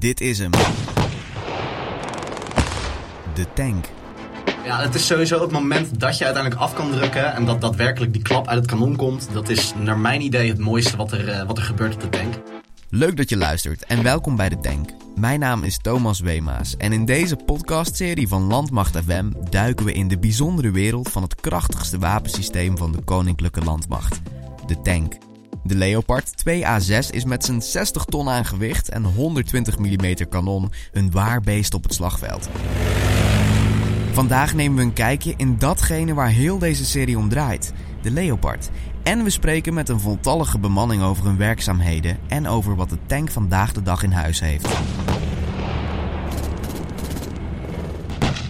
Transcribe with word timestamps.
Dit 0.00 0.20
is 0.20 0.38
hem. 0.38 0.50
De 3.34 3.46
tank. 3.54 3.84
Ja, 4.64 4.80
het 4.82 4.94
is 4.94 5.06
sowieso 5.06 5.40
het 5.40 5.50
moment 5.50 6.00
dat 6.00 6.18
je 6.18 6.24
uiteindelijk 6.24 6.62
af 6.62 6.74
kan 6.74 6.90
drukken 6.90 7.34
en 7.34 7.44
dat 7.44 7.60
daadwerkelijk 7.60 8.12
die 8.12 8.22
klap 8.22 8.48
uit 8.48 8.58
het 8.58 8.70
kanon 8.70 8.96
komt. 8.96 9.28
Dat 9.32 9.48
is 9.48 9.72
naar 9.78 9.98
mijn 9.98 10.20
idee 10.20 10.48
het 10.48 10.58
mooiste 10.58 10.96
wat 10.96 11.12
er, 11.12 11.28
eh, 11.28 11.46
wat 11.46 11.58
er 11.58 11.64
gebeurt 11.64 11.94
op 11.94 12.00
de 12.00 12.08
tank. 12.08 12.34
Leuk 12.88 13.16
dat 13.16 13.28
je 13.28 13.36
luistert 13.36 13.84
en 13.84 14.02
welkom 14.02 14.36
bij 14.36 14.48
de 14.48 14.60
Tank. 14.60 14.90
Mijn 15.16 15.40
naam 15.40 15.62
is 15.62 15.78
Thomas 15.78 16.20
Wemaas 16.20 16.76
en 16.76 16.92
in 16.92 17.04
deze 17.04 17.36
podcastserie 17.36 18.28
van 18.28 18.42
Landmacht 18.42 18.96
FM 18.96 19.30
duiken 19.50 19.84
we 19.84 19.92
in 19.92 20.08
de 20.08 20.18
bijzondere 20.18 20.70
wereld 20.70 21.08
van 21.08 21.22
het 21.22 21.34
krachtigste 21.34 21.98
wapensysteem 21.98 22.78
van 22.78 22.92
de 22.92 23.02
Koninklijke 23.02 23.60
Landmacht, 23.60 24.20
de 24.66 24.80
tank. 24.82 25.29
De 25.62 25.74
Leopard 25.74 26.32
2A6 26.48 27.10
is 27.10 27.24
met 27.24 27.44
zijn 27.44 27.62
60 27.62 28.04
ton 28.04 28.28
aan 28.28 28.44
gewicht 28.44 28.88
en 28.88 29.04
120 29.04 29.78
mm 29.78 30.14
kanon 30.28 30.72
een 30.92 31.10
waar 31.10 31.40
beest 31.40 31.74
op 31.74 31.82
het 31.82 31.94
slagveld. 31.94 32.48
Vandaag 34.12 34.54
nemen 34.54 34.76
we 34.76 34.82
een 34.82 34.92
kijkje 34.92 35.34
in 35.36 35.58
datgene 35.58 36.14
waar 36.14 36.28
heel 36.28 36.58
deze 36.58 36.84
serie 36.84 37.18
om 37.18 37.28
draait, 37.28 37.72
de 38.02 38.10
Leopard. 38.10 38.70
En 39.02 39.24
we 39.24 39.30
spreken 39.30 39.74
met 39.74 39.88
een 39.88 40.00
voltallige 40.00 40.58
bemanning 40.58 41.02
over 41.02 41.24
hun 41.24 41.36
werkzaamheden 41.36 42.18
en 42.28 42.46
over 42.46 42.76
wat 42.76 42.90
de 42.90 42.98
tank 43.06 43.30
vandaag 43.30 43.72
de 43.72 43.82
dag 43.82 44.02
in 44.02 44.12
huis 44.12 44.40
heeft. 44.40 44.68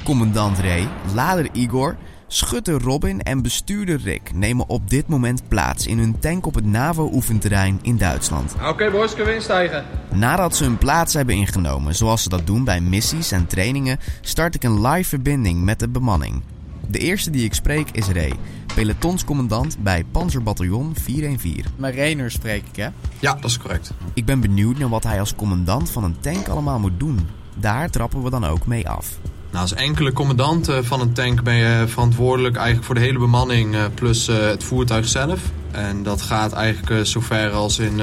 Commandant 0.05 0.59
Ray, 0.59 0.89
lader 1.15 1.49
Igor, 1.53 1.97
schutter 2.33 2.83
Robin 2.83 3.21
en 3.21 3.43
bestuurder 3.43 4.01
Rick 4.01 4.33
nemen 4.35 4.69
op 4.69 4.91
dit 4.91 5.09
moment 5.09 5.49
plaats 5.49 5.87
in 5.87 5.99
hun 5.99 6.19
tank 6.19 6.47
op 6.47 6.55
het 6.55 6.65
NAVO-oefenterrein 6.65 7.79
in 7.83 7.97
Duitsland. 7.97 8.55
Oké 8.69 8.91
boys, 8.91 9.11
kunnen 9.15 9.27
we 9.27 9.35
instijgen? 9.35 9.85
Nadat 10.15 10.57
ze 10.57 10.65
hun 10.65 10.79
plaats 10.79 11.15
hebben 11.15 11.35
ingenomen, 11.35 11.95
zoals 11.95 12.23
ze 12.23 12.29
dat 12.29 12.47
doen 12.47 12.65
bij 12.65 12.81
missies 12.81 13.33
en 13.33 13.47
trainingen, 13.47 13.99
start 14.21 14.55
ik 14.55 14.63
een 14.63 14.87
live 14.87 15.09
verbinding 15.09 15.65
met 15.65 15.79
de 15.79 15.89
bemanning. 15.89 16.43
De 16.87 16.99
eerste 16.99 17.31
die 17.31 17.45
ik 17.45 17.55
spreek 17.55 17.91
is 17.91 18.09
Ray, 18.09 18.33
pelotonscommandant 18.75 19.79
bij 19.79 20.05
Panzerbataljon 20.05 20.95
414. 20.95 21.65
Met 21.77 21.95
Rainer 21.95 22.31
spreek 22.31 22.63
ik, 22.67 22.77
hè? 22.77 22.89
Ja, 23.19 23.35
dat 23.35 23.51
is 23.51 23.59
correct. 23.59 23.93
Ik 24.15 24.25
ben 24.25 24.41
benieuwd 24.41 24.79
naar 24.79 24.89
wat 24.89 25.05
hij 25.05 25.21
als 25.21 25.35
commandant 25.35 25.91
van 25.91 26.05
een 26.05 26.21
tank 26.21 26.49
allemaal 26.49 26.79
moet 26.79 27.01
doen. 27.01 27.29
Daar 27.57 27.91
trappen 27.91 28.23
we 28.23 28.31
dan 28.31 28.45
ook 28.45 28.67
mee 28.67 28.89
af. 28.89 29.19
Nou, 29.51 29.63
als 29.63 29.75
enkele 29.75 30.13
commandant 30.13 30.69
eh, 30.69 30.79
van 30.83 31.01
een 31.01 31.13
tank 31.13 31.43
ben 31.43 31.55
je 31.55 31.85
verantwoordelijk 31.89 32.57
eigenlijk 32.57 32.87
voor 32.87 32.95
de 32.95 33.01
hele 33.01 33.19
bemanning 33.19 33.75
eh, 33.75 33.85
plus 33.95 34.29
eh, 34.29 34.37
het 34.37 34.65
voertuig 34.65 35.09
zelf. 35.09 35.41
En 35.71 36.03
dat 36.03 36.23
gaat 36.23 36.53
eigenlijk 36.53 37.07
zover 37.07 37.51
als 37.51 37.79
in 37.79 38.01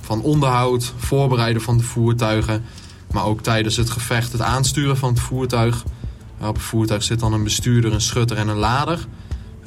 van 0.00 0.22
onderhoud, 0.22 0.92
voorbereiden 0.96 1.62
van 1.62 1.76
de 1.76 1.82
voertuigen. 1.82 2.64
Maar 3.10 3.24
ook 3.24 3.40
tijdens 3.40 3.76
het 3.76 3.90
gevecht 3.90 4.32
het 4.32 4.40
aansturen 4.40 4.96
van 4.96 5.08
het 5.08 5.20
voertuig. 5.20 5.84
Op 6.40 6.54
het 6.54 6.62
voertuig 6.62 7.02
zit 7.02 7.20
dan 7.20 7.32
een 7.32 7.44
bestuurder, 7.44 7.92
een 7.92 8.00
schutter 8.00 8.36
en 8.36 8.48
een 8.48 8.56
lader. 8.56 9.06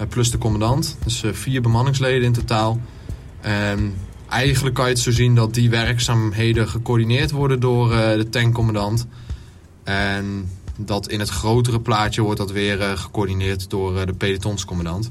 plus 0.09 0.31
de 0.31 0.37
commandant. 0.37 0.97
Dus 1.03 1.23
vier 1.31 1.61
bemanningsleden 1.61 2.23
in 2.23 2.33
totaal. 2.33 2.79
En 3.41 3.93
eigenlijk 4.29 4.75
kan 4.75 4.85
je 4.85 4.91
het 4.91 4.99
zo 4.99 5.11
zien 5.11 5.35
dat 5.35 5.53
die 5.53 5.69
werkzaamheden 5.69 6.69
gecoördineerd 6.69 7.31
worden 7.31 7.59
door 7.59 7.89
de 7.89 8.27
tankcommandant. 8.29 9.07
En 9.83 10.49
dat 10.77 11.09
in 11.09 11.19
het 11.19 11.29
grotere 11.29 11.79
plaatje 11.79 12.21
wordt 12.21 12.39
dat 12.39 12.51
weer 12.51 12.81
eh, 12.81 12.97
gecoördineerd 12.97 13.69
door 13.69 13.99
eh, 13.99 14.05
de 14.05 14.13
pelotonscommandant. 14.13 15.09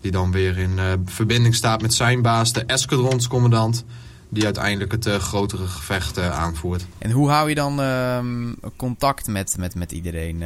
Die 0.00 0.10
dan 0.10 0.32
weer 0.32 0.58
in 0.58 0.78
eh, 0.78 0.84
verbinding 1.04 1.54
staat 1.54 1.82
met 1.82 1.94
zijn 1.94 2.22
baas, 2.22 2.52
de 2.52 2.64
escadronscommandant. 2.64 3.84
Die 4.30 4.44
uiteindelijk 4.44 4.92
het 4.92 5.06
grotere 5.06 5.66
gevecht 5.66 6.18
aanvoert. 6.18 6.86
En 6.98 7.10
hoe 7.10 7.30
hou 7.30 7.48
je 7.48 7.54
dan 7.54 7.80
ehm, 7.80 8.52
contact 8.76 9.26
met, 9.26 9.56
met, 9.58 9.74
met 9.74 9.92
iedereen 9.92 10.42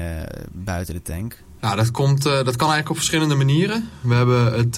buiten 0.53 0.95
de 0.95 1.03
tank? 1.03 1.43
Nou, 1.61 1.77
dat, 1.77 1.91
komt, 1.91 2.23
dat 2.23 2.57
kan 2.57 2.71
eigenlijk 2.71 2.89
op 2.89 2.97
verschillende 2.97 3.35
manieren. 3.35 3.89
We 4.01 4.15
hebben 4.15 4.53
het 4.53 4.77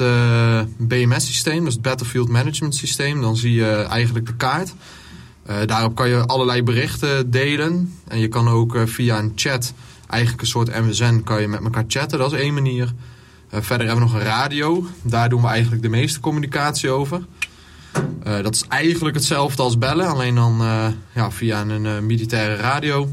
BMS-systeem, 0.77 1.65
dus 1.65 1.73
het 1.73 1.83
Battlefield 1.83 2.29
Management 2.29 2.75
Systeem. 2.75 3.21
Dan 3.21 3.37
zie 3.37 3.53
je 3.53 3.71
eigenlijk 3.71 4.27
de 4.27 4.37
kaart. 4.37 4.75
Daarop 5.67 5.95
kan 5.95 6.09
je 6.09 6.27
allerlei 6.27 6.63
berichten 6.63 7.31
delen. 7.31 7.95
En 8.09 8.19
je 8.19 8.29
kan 8.29 8.49
ook 8.49 8.79
via 8.85 9.19
een 9.19 9.33
chat, 9.35 9.73
eigenlijk 10.15 10.43
een 10.43 10.49
soort 10.49 10.81
MSN, 10.81 11.23
kan 11.23 11.41
je 11.41 11.49
met 11.49 11.65
elkaar 11.65 11.85
chatten. 11.89 12.19
Dat 12.19 12.33
is 12.33 12.41
één 12.41 12.55
manier. 12.55 12.93
Eh, 13.55 13.61
verder 13.63 13.87
hebben 13.87 14.05
we 14.05 14.13
nog 14.13 14.21
een 14.21 14.27
radio. 14.27 14.87
Daar 15.03 15.29
doen 15.29 15.43
we 15.43 15.49
eigenlijk 15.49 15.83
de 15.83 15.89
meeste 15.89 16.21
communicatie 16.21 16.91
over. 16.91 17.27
Eh, 18.23 18.43
dat 18.43 18.55
is 18.55 18.65
eigenlijk 18.69 19.15
hetzelfde 19.17 19.63
als 19.63 19.79
bellen, 19.79 20.07
alleen 20.07 20.35
dan 20.35 20.61
eh, 20.61 20.87
ja, 21.15 21.31
via 21.31 21.61
een 21.61 22.07
militaire 22.07 22.57
radio. 22.57 23.09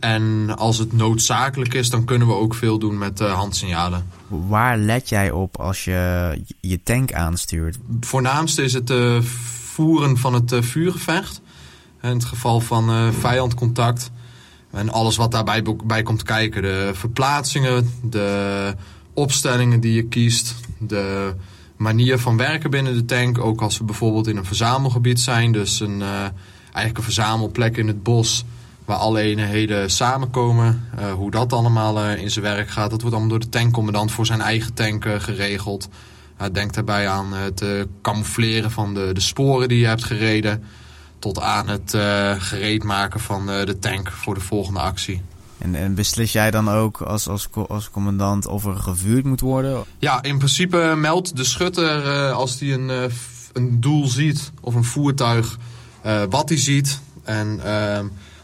En 0.00 0.56
als 0.56 0.78
het 0.78 0.92
noodzakelijk 0.92 1.74
is, 1.74 1.90
dan 1.90 2.04
kunnen 2.04 2.26
we 2.26 2.34
ook 2.34 2.54
veel 2.54 2.78
doen 2.78 2.98
met 2.98 3.18
handsignalen. 3.18 4.06
Waar 4.28 4.78
let 4.78 5.08
jij 5.08 5.30
op 5.30 5.60
als 5.60 5.84
je 5.84 6.42
je 6.60 6.82
tank 6.82 7.12
aanstuurt? 7.12 7.78
Voornaamste 8.00 8.62
is 8.62 8.72
het 8.72 8.92
voeren 9.72 10.16
van 10.16 10.34
het 10.34 10.54
vuurgevecht. 10.60 11.40
In 12.02 12.08
het 12.08 12.24
geval 12.24 12.60
van 12.60 13.12
vijandcontact. 13.12 14.10
En 14.70 14.90
alles 14.90 15.16
wat 15.16 15.30
daarbij 15.30 15.62
bij 15.84 16.02
komt 16.02 16.22
kijken. 16.22 16.62
De 16.62 16.90
verplaatsingen, 16.94 17.92
de 18.02 18.74
opstellingen 19.14 19.80
die 19.80 19.92
je 19.92 20.04
kiest. 20.04 20.54
De 20.78 21.34
manier 21.76 22.18
van 22.18 22.36
werken 22.36 22.70
binnen 22.70 22.94
de 22.94 23.04
tank. 23.04 23.38
Ook 23.38 23.60
als 23.60 23.78
we 23.78 23.84
bijvoorbeeld 23.84 24.26
in 24.26 24.36
een 24.36 24.44
verzamelgebied 24.44 25.20
zijn. 25.20 25.52
Dus 25.52 25.80
een, 25.80 26.02
eh, 26.02 26.20
eigenlijk 26.62 26.96
een 26.96 27.02
verzamelplek 27.02 27.76
in 27.76 27.86
het 27.86 28.02
bos. 28.02 28.44
Waar 28.84 28.96
alle 28.96 29.20
eenheden 29.20 29.90
samenkomen. 29.90 30.88
Eh, 30.96 31.12
hoe 31.12 31.30
dat 31.30 31.52
allemaal 31.52 32.00
eh, 32.00 32.22
in 32.22 32.30
zijn 32.30 32.44
werk 32.44 32.70
gaat. 32.70 32.90
Dat 32.90 33.00
wordt 33.00 33.16
allemaal 33.16 33.38
door 33.38 33.48
de 33.50 33.58
tankcommandant 33.58 34.12
voor 34.12 34.26
zijn 34.26 34.40
eigen 34.40 34.74
tank 34.74 35.04
geregeld. 35.18 35.88
Hij 36.36 36.50
denkt 36.50 36.74
daarbij 36.74 37.08
aan 37.08 37.32
het 37.32 37.64
camoufleren 38.02 38.70
van 38.70 38.94
de, 38.94 39.10
de 39.12 39.20
sporen 39.20 39.68
die 39.68 39.78
je 39.78 39.86
hebt 39.86 40.04
gereden. 40.04 40.64
Tot 41.18 41.40
aan 41.40 41.68
het 41.68 41.94
eh, 41.94 42.34
gereed 42.38 42.84
maken 42.84 43.20
van 43.20 43.50
eh, 43.50 43.66
de 43.66 43.78
tank 43.78 44.10
voor 44.10 44.34
de 44.34 44.40
volgende 44.40 44.80
actie. 44.80 45.22
En, 45.58 45.74
en 45.74 45.94
beslis 45.94 46.32
jij 46.32 46.50
dan 46.50 46.70
ook 46.70 47.00
als, 47.00 47.28
als, 47.28 47.48
als 47.68 47.90
commandant 47.90 48.46
of 48.46 48.64
er 48.64 48.76
gevuurd 48.76 49.24
moet 49.24 49.40
worden? 49.40 49.84
Ja, 49.98 50.22
in 50.22 50.38
principe 50.38 50.94
meldt 50.96 51.36
de 51.36 51.44
schutter 51.44 52.06
eh, 52.06 52.32
als 52.32 52.60
hij 52.60 52.72
een, 52.72 53.10
een 53.52 53.80
doel 53.80 54.06
ziet 54.06 54.52
of 54.60 54.74
een 54.74 54.84
voertuig 54.84 55.58
wat 56.28 56.48
hij 56.48 56.58
ziet. 56.58 57.00
En 57.22 57.60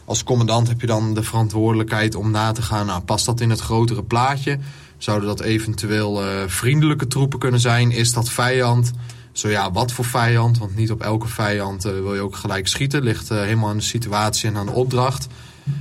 als 0.05 0.23
commandant 0.23 0.67
heb 0.67 0.81
je 0.81 0.87
dan 0.87 1.13
de 1.13 1.23
verantwoordelijkheid 1.23 2.15
om 2.15 2.31
na 2.31 2.51
te 2.51 2.61
gaan, 2.61 2.85
nou, 2.85 3.01
past 3.01 3.25
dat 3.25 3.41
in 3.41 3.49
het 3.49 3.59
grotere 3.59 4.03
plaatje? 4.03 4.59
Zouden 4.97 5.27
dat 5.27 5.41
eventueel 5.41 6.21
vriendelijke 6.47 7.07
troepen 7.07 7.39
kunnen 7.39 7.59
zijn? 7.59 7.91
Is 7.91 8.13
dat 8.13 8.29
vijand? 8.29 8.91
Zo 9.37 9.49
ja, 9.49 9.71
wat 9.71 9.91
voor 9.91 10.05
vijand? 10.05 10.57
Want 10.57 10.75
niet 10.75 10.91
op 10.91 11.01
elke 11.01 11.27
vijand 11.27 11.85
eh, 11.85 11.91
wil 11.91 12.15
je 12.15 12.21
ook 12.21 12.35
gelijk 12.35 12.67
schieten. 12.67 13.03
Ligt 13.03 13.31
eh, 13.31 13.37
helemaal 13.37 13.69
aan 13.69 13.77
de 13.77 13.83
situatie 13.83 14.49
en 14.49 14.57
aan 14.57 14.65
de 14.65 14.71
opdracht. 14.71 15.27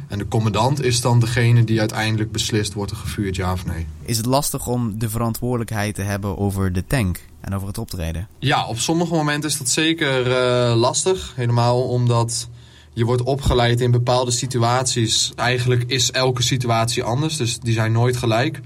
En 0.09 0.19
de 0.19 0.29
commandant 0.29 0.83
is 0.83 1.01
dan 1.01 1.21
degene 1.21 1.65
die 1.65 1.81
uiteindelijk 1.81 2.33
beslist, 2.33 2.73
wordt 2.73 2.91
er 2.91 2.97
gevuurd 2.97 3.37
ja 3.37 3.53
of 3.53 3.67
nee. 3.67 3.87
Is 4.03 4.17
het 4.17 4.27
lastig 4.27 4.67
om 4.67 4.99
de 4.99 5.09
verantwoordelijkheid 5.09 5.95
te 5.95 6.03
hebben 6.03 6.39
over 6.39 6.73
de 6.73 6.87
tank 6.87 7.21
en 7.41 7.55
over 7.55 7.67
het 7.67 7.79
optreden? 7.79 8.29
Ja, 8.39 8.67
op 8.67 8.79
sommige 8.79 9.15
momenten 9.15 9.51
is 9.51 9.59
dat 9.59 9.69
zeker 9.69 10.33
eh, 10.33 10.77
lastig. 10.77 11.33
Helemaal 11.37 11.83
omdat 11.83 12.49
je 12.93 13.05
wordt 13.05 13.23
opgeleid 13.23 13.81
in 13.81 13.91
bepaalde 13.91 14.31
situaties. 14.31 15.33
Eigenlijk 15.37 15.85
is 15.87 16.11
elke 16.11 16.43
situatie 16.43 17.03
anders, 17.03 17.37
dus 17.37 17.59
die 17.61 17.75
zijn 17.75 17.93
nooit 17.93 18.17
gelijk. 18.17 18.61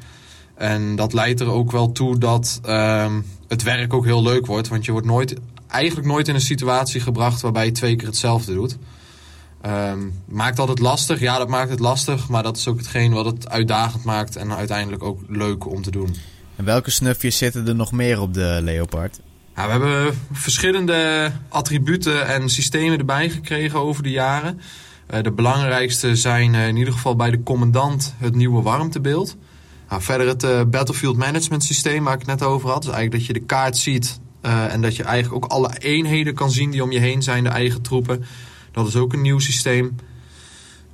En 0.55 0.97
dat 0.97 1.13
leidt 1.13 1.41
er 1.41 1.51
ook 1.51 1.71
wel 1.71 1.93
toe 1.93 2.19
dat 2.19 2.61
ehm, 2.63 3.21
het 3.49 3.63
werk 3.63 3.95
ook 3.95 4.05
heel 4.05 4.23
leuk 4.23 4.47
wordt. 4.47 4.69
Want 4.69 4.85
je 4.85 4.93
wordt 4.93 5.07
nooit, 5.07 5.35
eigenlijk 5.67 6.07
nooit 6.07 6.29
in 6.29 6.35
een 6.35 6.41
situatie 6.41 7.01
gebracht 7.01 7.41
waarbij 7.41 7.65
je 7.65 7.73
twee 7.73 7.97
keer 7.97 8.07
hetzelfde 8.07 8.55
doet. 8.55 8.77
Ehm, 9.61 9.99
maakt 10.25 10.57
dat 10.57 10.69
het 10.69 10.79
lastig? 10.79 11.21
Ja, 11.21 11.39
dat 11.39 11.49
maakt 11.49 11.71
het 11.71 11.81
lastig. 11.81 12.29
Maar 12.29 12.43
dat 12.43 12.57
is 12.57 12.69
ook 12.69 12.79
hetgeen 12.79 13.13
wat 13.13 13.25
het 13.25 13.49
uitdagend 13.49 14.05
maakt 14.05 14.37
en 14.37 14.53
uiteindelijk 14.53 15.03
ook 15.03 15.21
leuk 15.29 15.67
om 15.67 15.83
te 15.83 15.91
doen. 15.91 16.17
En 16.57 16.65
welke 16.65 16.91
snufjes 16.91 17.37
zitten 17.37 17.69
er 17.69 17.75
nog 17.75 17.93
meer 17.93 18.21
op 18.21 18.35
de 18.35 18.59
Leopard? 18.63 19.21
Ja, 19.57 19.65
we 19.65 19.71
hebben 19.71 20.19
verschillende 20.33 21.31
attributen 21.49 22.27
en 22.27 22.49
systemen 22.49 22.99
erbij 22.99 23.31
gekregen 23.31 23.79
over 23.79 24.03
de 24.03 24.11
jaren. 24.11 24.61
Eh, 25.07 25.23
de 25.23 25.33
belangrijkste 25.33 26.17
zijn 26.17 26.55
eh, 26.55 26.69
in 26.69 26.77
ieder 26.77 26.93
geval 26.93 27.17
bij 27.17 27.31
de 27.31 27.43
commandant 27.43 28.15
het 28.19 28.35
nieuwe 28.35 28.63
warmtebeeld. 28.63 29.37
Nou, 29.89 30.03
verder 30.03 30.27
het 30.27 30.43
eh, 30.43 30.63
Battlefield 30.65 31.17
Management 31.17 31.65
systeem 31.65 32.05
waar 32.05 32.13
ik 32.13 32.19
het 32.19 32.29
net 32.29 32.43
over 32.43 32.71
had. 32.71 32.83
Dus 32.83 32.93
eigenlijk 32.93 33.27
dat 33.27 33.27
je 33.27 33.41
de 33.41 33.47
kaart 33.47 33.77
ziet 33.77 34.21
eh, 34.41 34.73
en 34.73 34.81
dat 34.81 34.97
je 34.97 35.03
eigenlijk 35.03 35.45
ook 35.45 35.51
alle 35.51 35.79
eenheden 35.79 36.35
kan 36.35 36.51
zien 36.51 36.71
die 36.71 36.83
om 36.83 36.93
je 36.93 36.99
heen 36.99 37.23
zijn, 37.23 37.45
de 37.45 37.51
eigen 37.51 37.83
troepen. 37.83 38.25
Dat 38.73 38.87
is 38.87 38.97
ook 38.97 39.13
een 39.13 39.23
nieuw 39.23 39.39
systeem. 39.39 39.97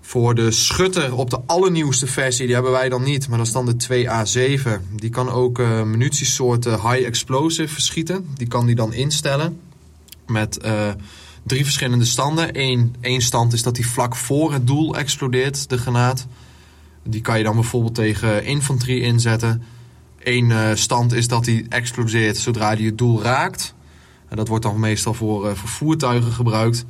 Voor 0.01 0.35
de 0.35 0.51
schutter 0.51 1.15
op 1.15 1.31
de 1.31 1.41
allernieuwste 1.47 2.07
versie, 2.07 2.45
die 2.45 2.55
hebben 2.55 2.73
wij 2.73 2.89
dan 2.89 3.03
niet, 3.03 3.29
maar 3.29 3.39
dat 3.39 3.47
is 3.47 3.53
dan 3.53 3.67
de 3.67 3.77
2A7. 3.77 4.97
Die 4.97 5.11
kan 5.11 5.31
ook 5.31 5.59
eh 5.59 5.83
munitiesoorten 5.83 6.73
high 6.73 7.07
explosive 7.07 7.73
verschieten. 7.73 8.29
Die 8.35 8.49
kan 8.49 8.67
die 8.67 8.75
dan 8.75 8.93
instellen 8.93 9.61
met 10.27 10.59
drie 11.43 11.65
verschillende 11.65 12.05
standen. 12.05 12.49
Eén, 13.01 13.23
stand 13.23 13.53
is 13.53 13.63
dat 13.63 13.75
die 13.75 13.87
vlak 13.87 14.17
voor 14.17 14.53
het 14.53 14.67
doel 14.67 14.97
explodeert, 14.97 15.69
de 15.69 15.79
granaat. 15.79 16.27
Die 17.07 17.21
kan 17.21 17.39
je 17.39 17.45
dan 17.45 17.55
bijvoorbeeld 17.55 17.95
tegen 17.95 18.45
infanterie 18.45 19.01
inzetten. 19.01 19.63
Eén 20.19 20.51
uh, 20.51 20.71
stand 20.75 21.13
is 21.13 21.29
dat 21.29 21.45
die 21.45 21.67
explodeert 21.69 22.37
zodra 22.37 22.75
die 22.75 22.87
het 22.87 22.99
doel 22.99 23.23
raakt. 23.23 23.75
En 24.29 24.37
dat 24.37 24.49
wordt 24.49 24.65
dan 24.65 24.81
meestal 24.81 25.15
voor, 25.15 25.47
uh, 25.47 25.55
voor 25.55 25.69
voertuigen 25.69 26.33
gebruikt. 26.33 26.85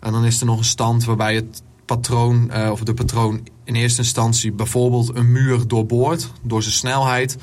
En 0.00 0.12
dan 0.12 0.24
is 0.24 0.40
er 0.40 0.46
nog 0.46 0.58
een 0.58 0.64
stand 0.64 1.04
waarbij 1.04 1.34
het 1.34 1.62
patroon, 1.84 2.50
uh, 2.52 2.70
of 2.70 2.80
de 2.80 2.94
patroon 2.94 3.48
in 3.64 3.74
eerste 3.74 4.00
instantie 4.00 4.52
bijvoorbeeld 4.52 5.16
een 5.16 5.32
muur 5.32 5.68
doorboort 5.68 6.30
door 6.42 6.62
zijn 6.62 6.74
snelheid. 6.74 7.36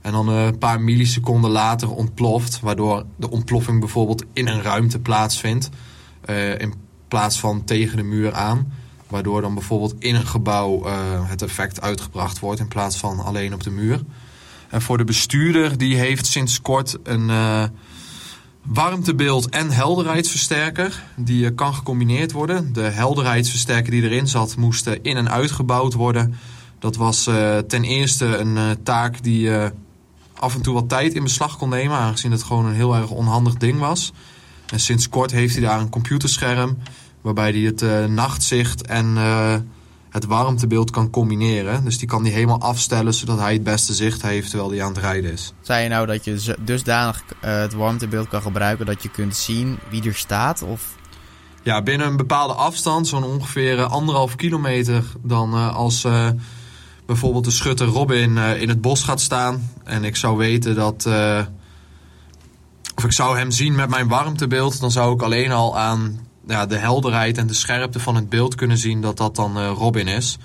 En 0.00 0.12
dan 0.12 0.28
een 0.28 0.58
paar 0.58 0.80
milliseconden 0.80 1.50
later 1.50 1.90
ontploft, 1.90 2.60
waardoor 2.60 3.04
de 3.16 3.30
ontploffing 3.30 3.80
bijvoorbeeld 3.80 4.24
in 4.32 4.48
een 4.48 4.62
ruimte 4.62 4.98
plaatsvindt. 4.98 5.68
In 6.58 6.74
plaats 7.08 7.40
van 7.40 7.64
tegen 7.64 7.96
de 7.96 8.02
muur 8.02 8.32
aan. 8.32 8.72
Waardoor 9.14 9.40
dan 9.40 9.54
bijvoorbeeld 9.54 9.94
in 9.98 10.14
een 10.14 10.26
gebouw 10.26 10.86
uh, 10.86 10.92
het 11.28 11.42
effect 11.42 11.80
uitgebracht 11.80 12.38
wordt 12.38 12.60
in 12.60 12.68
plaats 12.68 12.96
van 12.96 13.24
alleen 13.24 13.54
op 13.54 13.62
de 13.62 13.70
muur. 13.70 14.00
En 14.68 14.82
voor 14.82 14.98
de 14.98 15.04
bestuurder, 15.04 15.78
die 15.78 15.96
heeft 15.96 16.26
sinds 16.26 16.60
kort 16.60 16.96
een 17.02 17.28
uh, 17.28 17.64
warmtebeeld 18.62 19.48
en 19.48 19.70
helderheidsversterker. 19.70 21.02
Die 21.16 21.54
kan 21.54 21.74
gecombineerd 21.74 22.32
worden. 22.32 22.72
De 22.72 22.80
helderheidsversterker 22.80 23.90
die 23.90 24.02
erin 24.02 24.28
zat, 24.28 24.56
moest 24.56 24.86
in- 24.86 25.16
en 25.16 25.30
uitgebouwd 25.30 25.92
worden. 25.92 26.34
Dat 26.78 26.96
was 26.96 27.22
ten 27.66 27.84
eerste 27.84 28.26
een 28.26 28.82
taak 28.82 29.22
die 29.22 29.50
af 30.34 30.54
en 30.54 30.62
toe 30.62 30.74
wat 30.74 30.88
tijd 30.88 31.14
in 31.14 31.22
beslag 31.22 31.56
kon 31.56 31.68
nemen, 31.68 31.96
aangezien 31.96 32.32
het 32.32 32.42
gewoon 32.42 32.66
een 32.66 32.74
heel 32.74 32.94
erg 32.96 33.10
onhandig 33.10 33.54
ding 33.54 33.78
was. 33.78 34.12
En 34.72 34.80
sinds 34.80 35.08
kort 35.08 35.30
heeft 35.30 35.54
hij 35.54 35.62
daar 35.62 35.80
een 35.80 35.88
computerscherm 35.88 36.76
waarbij 37.24 37.50
hij 37.50 37.60
het 37.60 37.82
uh, 37.82 38.04
nachtzicht 38.04 38.86
en 38.86 39.06
uh, 39.16 39.54
het 40.10 40.24
warmtebeeld 40.24 40.90
kan 40.90 41.10
combineren. 41.10 41.84
Dus 41.84 41.98
die 41.98 42.08
kan 42.08 42.22
hij 42.22 42.32
helemaal 42.32 42.60
afstellen 42.60 43.14
zodat 43.14 43.38
hij 43.38 43.52
het 43.52 43.62
beste 43.62 43.94
zicht 43.94 44.22
heeft 44.22 44.48
terwijl 44.50 44.70
hij 44.70 44.82
aan 44.82 44.92
het 44.92 44.98
rijden 44.98 45.32
is. 45.32 45.52
Zei 45.60 45.82
je 45.82 45.88
nou 45.88 46.06
dat 46.06 46.24
je 46.24 46.56
dusdanig 46.60 47.22
uh, 47.44 47.56
het 47.60 47.72
warmtebeeld 47.72 48.28
kan 48.28 48.42
gebruiken 48.42 48.86
dat 48.86 49.02
je 49.02 49.08
kunt 49.08 49.36
zien 49.36 49.78
wie 49.90 50.04
er 50.04 50.14
staat? 50.14 50.62
Of? 50.62 50.94
Ja, 51.62 51.82
binnen 51.82 52.06
een 52.06 52.16
bepaalde 52.16 52.54
afstand, 52.54 53.08
zo'n 53.08 53.24
ongeveer 53.24 53.82
anderhalf 53.82 54.36
kilometer, 54.36 55.04
dan 55.22 55.72
als 55.72 56.06
bijvoorbeeld 57.06 57.44
de 57.44 57.50
schutter 57.50 57.86
Robin 57.86 58.36
in 58.36 58.68
het 58.68 58.80
bos 58.80 59.02
gaat 59.02 59.20
staan 59.20 59.70
en 59.84 60.04
ik 60.04 60.16
zou 60.16 60.36
weten 60.36 60.74
dat. 60.74 61.04
Uh, 61.08 61.40
of 62.96 63.04
ik 63.04 63.12
zou 63.12 63.38
hem 63.38 63.50
zien 63.50 63.74
met 63.74 63.88
mijn 63.88 64.08
warmtebeeld, 64.08 64.80
dan 64.80 64.90
zou 64.90 65.14
ik 65.14 65.22
alleen 65.22 65.52
al 65.52 65.78
aan 65.78 66.18
ja, 66.46 66.66
de 66.66 66.76
helderheid 66.76 67.38
en 67.38 67.46
de 67.46 67.54
scherpte 67.54 68.00
van 68.00 68.14
het 68.14 68.28
beeld 68.28 68.54
kunnen 68.54 68.78
zien 68.78 69.00
dat 69.00 69.16
dat 69.16 69.36
dan 69.36 69.58
uh, 69.58 69.72
Robin 69.76 70.06
is. 70.06 70.38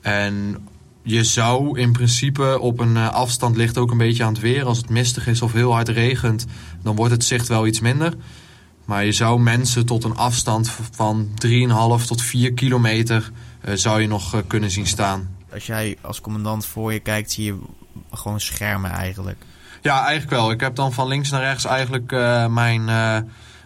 En 0.00 0.66
je 1.02 1.24
zou 1.24 1.78
in 1.78 1.92
principe 1.92 2.60
op 2.60 2.80
een 2.80 2.96
afstand 2.96 3.56
ligt 3.56 3.78
ook 3.78 3.90
een 3.90 3.98
beetje 3.98 4.24
aan 4.24 4.32
het 4.32 4.42
weer. 4.42 4.64
Als 4.64 4.78
het 4.78 4.88
mistig 4.88 5.26
is 5.26 5.42
of 5.42 5.52
heel 5.52 5.72
hard 5.72 5.88
regent, 5.88 6.46
dan 6.82 6.96
wordt 6.96 7.12
het 7.12 7.24
zicht 7.24 7.48
wel 7.48 7.66
iets 7.66 7.80
minder. 7.80 8.14
Maar 8.84 9.04
je 9.04 9.12
zou 9.12 9.40
mensen 9.40 9.86
tot 9.86 10.04
een 10.04 10.16
afstand 10.16 10.70
van 10.90 11.28
3,5 12.00 12.06
tot 12.06 12.22
4 12.22 12.52
kilometer 12.52 13.30
zou 13.74 14.00
je 14.00 14.08
nog 14.08 14.42
kunnen 14.46 14.70
zien 14.70 14.86
staan 14.86 15.28
als 15.52 15.66
jij 15.66 15.96
als 16.00 16.20
commandant 16.20 16.66
voor 16.66 16.92
je 16.92 17.00
kijkt, 17.00 17.30
zie 17.30 17.44
je 17.44 17.58
gewoon 18.12 18.40
schermen 18.40 18.90
eigenlijk. 18.90 19.44
Ja, 19.80 20.04
eigenlijk 20.04 20.30
wel. 20.30 20.50
Ik 20.50 20.60
heb 20.60 20.74
dan 20.74 20.92
van 20.92 21.08
links 21.08 21.30
naar 21.30 21.40
rechts 21.40 21.64
eigenlijk 21.64 22.10
mijn 22.50 22.88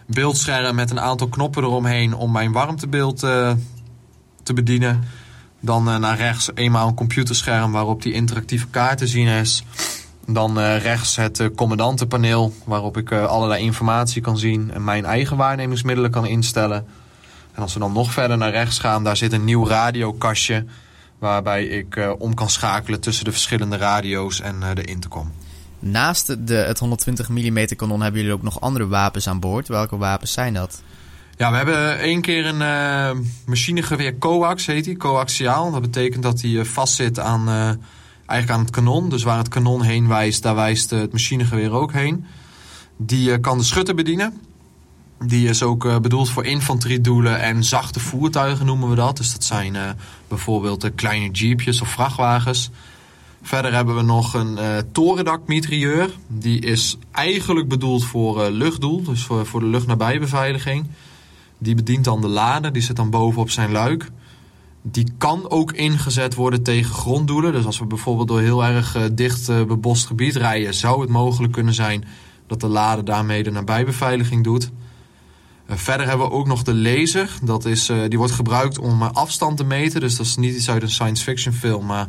beeldscherm 0.07 0.75
met 0.75 0.91
een 0.91 0.99
aantal 0.99 1.27
knoppen 1.27 1.63
eromheen 1.63 2.13
om 2.13 2.31
mijn 2.31 2.51
warmtebeeld 2.51 3.23
uh, 3.23 3.51
te 4.43 4.53
bedienen. 4.53 5.03
Dan 5.59 5.83
naar 5.83 6.17
rechts 6.17 6.49
eenmaal 6.53 6.87
een 6.87 6.93
computerscherm 6.93 7.71
waarop 7.71 8.01
die 8.01 8.13
interactieve 8.13 8.67
kaart 8.67 8.97
te 8.97 9.07
zien 9.07 9.27
is. 9.27 9.63
Dan 10.25 10.59
rechts 10.59 11.15
het 11.15 11.49
commandantenpaneel 11.55 12.53
waarop 12.65 12.97
ik 12.97 13.11
allerlei 13.11 13.63
informatie 13.63 14.21
kan 14.21 14.37
zien 14.37 14.71
en 14.73 14.83
mijn 14.83 15.05
eigen 15.05 15.37
waarnemingsmiddelen 15.37 16.11
kan 16.11 16.25
instellen. 16.25 16.85
En 17.53 17.61
als 17.61 17.73
we 17.73 17.79
dan 17.79 17.93
nog 17.93 18.11
verder 18.11 18.37
naar 18.37 18.51
rechts 18.51 18.79
gaan, 18.79 19.03
daar 19.03 19.17
zit 19.17 19.33
een 19.33 19.43
nieuw 19.43 19.67
radiokastje 19.67 20.65
waarbij 21.19 21.65
ik 21.65 22.15
om 22.17 22.33
kan 22.33 22.49
schakelen 22.49 22.99
tussen 22.99 23.25
de 23.25 23.31
verschillende 23.31 23.77
radio's 23.77 24.41
en 24.41 24.55
de 24.73 24.83
intercom. 24.83 25.31
Naast 25.79 26.47
de, 26.47 26.53
het 26.55 26.79
120 26.79 27.29
mm 27.29 27.65
kanon 27.75 28.01
hebben 28.01 28.21
jullie 28.21 28.35
ook 28.35 28.43
nog 28.43 28.61
andere 28.61 28.87
wapens 28.87 29.27
aan 29.27 29.39
boord. 29.39 29.67
Welke 29.67 29.97
wapens 29.97 30.31
zijn 30.31 30.53
dat? 30.53 30.81
Ja, 31.37 31.51
we 31.51 31.57
hebben 31.57 31.99
één 31.99 32.21
keer 32.21 32.45
een 32.45 32.61
uh, 32.61 33.23
machinegeweer 33.45 34.17
coax, 34.17 34.65
heet 34.65 34.83
die, 34.83 34.97
coaxiaal. 34.97 35.71
Dat 35.71 35.81
betekent 35.81 36.23
dat 36.23 36.41
hij 36.41 36.65
vastzit 36.65 37.19
aan, 37.19 37.47
eigenlijk 38.25 38.49
aan 38.49 38.65
het 38.65 38.69
kanon. 38.69 39.09
Dus 39.09 39.23
waar 39.23 39.37
het 39.37 39.47
kanon 39.47 39.81
heen 39.81 40.07
wijst, 40.07 40.43
daar 40.43 40.55
wijst 40.55 40.89
het 40.89 41.11
machinegeweer 41.11 41.71
ook 41.71 41.93
heen. 41.93 42.25
Die 42.97 43.39
kan 43.39 43.57
de 43.57 43.63
schutter 43.63 43.95
bedienen. 43.95 44.41
Die 45.25 45.49
is 45.49 45.63
ook 45.63 46.01
bedoeld 46.01 46.29
voor 46.29 46.45
infanteriedoelen 46.45 47.41
en 47.41 47.63
zachte 47.63 47.99
voertuigen 47.99 48.65
noemen 48.65 48.89
we 48.89 48.95
dat. 48.95 49.17
Dus 49.17 49.31
dat 49.31 49.43
zijn 49.43 49.75
bijvoorbeeld 50.27 50.95
kleine 50.95 51.31
jeepjes 51.31 51.81
of 51.81 51.89
vrachtwagens. 51.89 52.71
Verder 53.47 53.73
hebben 53.73 53.95
we 53.95 54.01
nog 54.01 54.33
een 54.33 54.59
torendakmitrailleur. 54.91 56.09
Die 56.27 56.59
is 56.59 56.97
eigenlijk 57.11 57.67
bedoeld 57.67 58.05
voor 58.05 58.49
luchtdoel, 58.49 59.03
dus 59.03 59.23
voor, 59.23 59.45
voor 59.45 59.59
de 59.59 59.65
luchtnabijbeveiliging. 59.65 60.85
Die 61.57 61.75
bedient 61.75 62.03
dan 62.03 62.21
de 62.21 62.27
lader, 62.27 62.73
die 62.73 62.81
zit 62.81 62.95
dan 62.95 63.09
boven 63.09 63.41
op 63.41 63.49
zijn 63.49 63.71
luik. 63.71 64.09
Die 64.81 65.11
kan 65.17 65.49
ook 65.49 65.71
ingezet 65.71 66.35
worden 66.35 66.63
tegen 66.63 66.93
gronddoelen. 66.93 67.51
Dus 67.51 67.65
als 67.65 67.79
we 67.79 67.85
bijvoorbeeld 67.85 68.27
door 68.27 68.41
heel 68.41 68.65
erg 68.65 68.97
dicht 69.13 69.47
bebost 69.67 70.05
gebied 70.05 70.35
rijden... 70.35 70.73
zou 70.73 71.01
het 71.01 71.09
mogelijk 71.09 71.53
kunnen 71.53 71.73
zijn 71.73 72.03
dat 72.47 72.61
de 72.61 72.67
lader 72.67 73.05
daarmee 73.05 73.43
de 73.43 73.51
nabijbeveiliging 73.51 74.43
doet... 74.43 74.71
Uh, 75.69 75.75
verder 75.75 76.07
hebben 76.07 76.27
we 76.27 76.33
ook 76.33 76.47
nog 76.47 76.63
de 76.63 76.75
laser. 76.75 77.29
Dat 77.43 77.65
is, 77.65 77.89
uh, 77.89 78.01
die 78.07 78.17
wordt 78.17 78.33
gebruikt 78.33 78.79
om 78.79 79.01
uh, 79.01 79.09
afstand 79.11 79.57
te 79.57 79.63
meten. 79.63 80.01
Dus 80.01 80.15
dat 80.15 80.25
is 80.25 80.35
niet 80.35 80.55
iets 80.55 80.69
uit 80.69 80.81
een 80.81 80.89
science 80.89 81.23
fiction 81.23 81.53
film. 81.53 81.85
Maar 81.85 82.07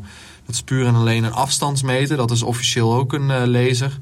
dat 0.48 0.62
is 0.66 0.86
en 0.86 0.94
alleen 0.94 1.24
een 1.24 1.32
afstandsmeter. 1.32 2.16
Dat 2.16 2.30
is 2.30 2.42
officieel 2.42 2.94
ook 2.94 3.12
een 3.12 3.50
laser. 3.50 3.98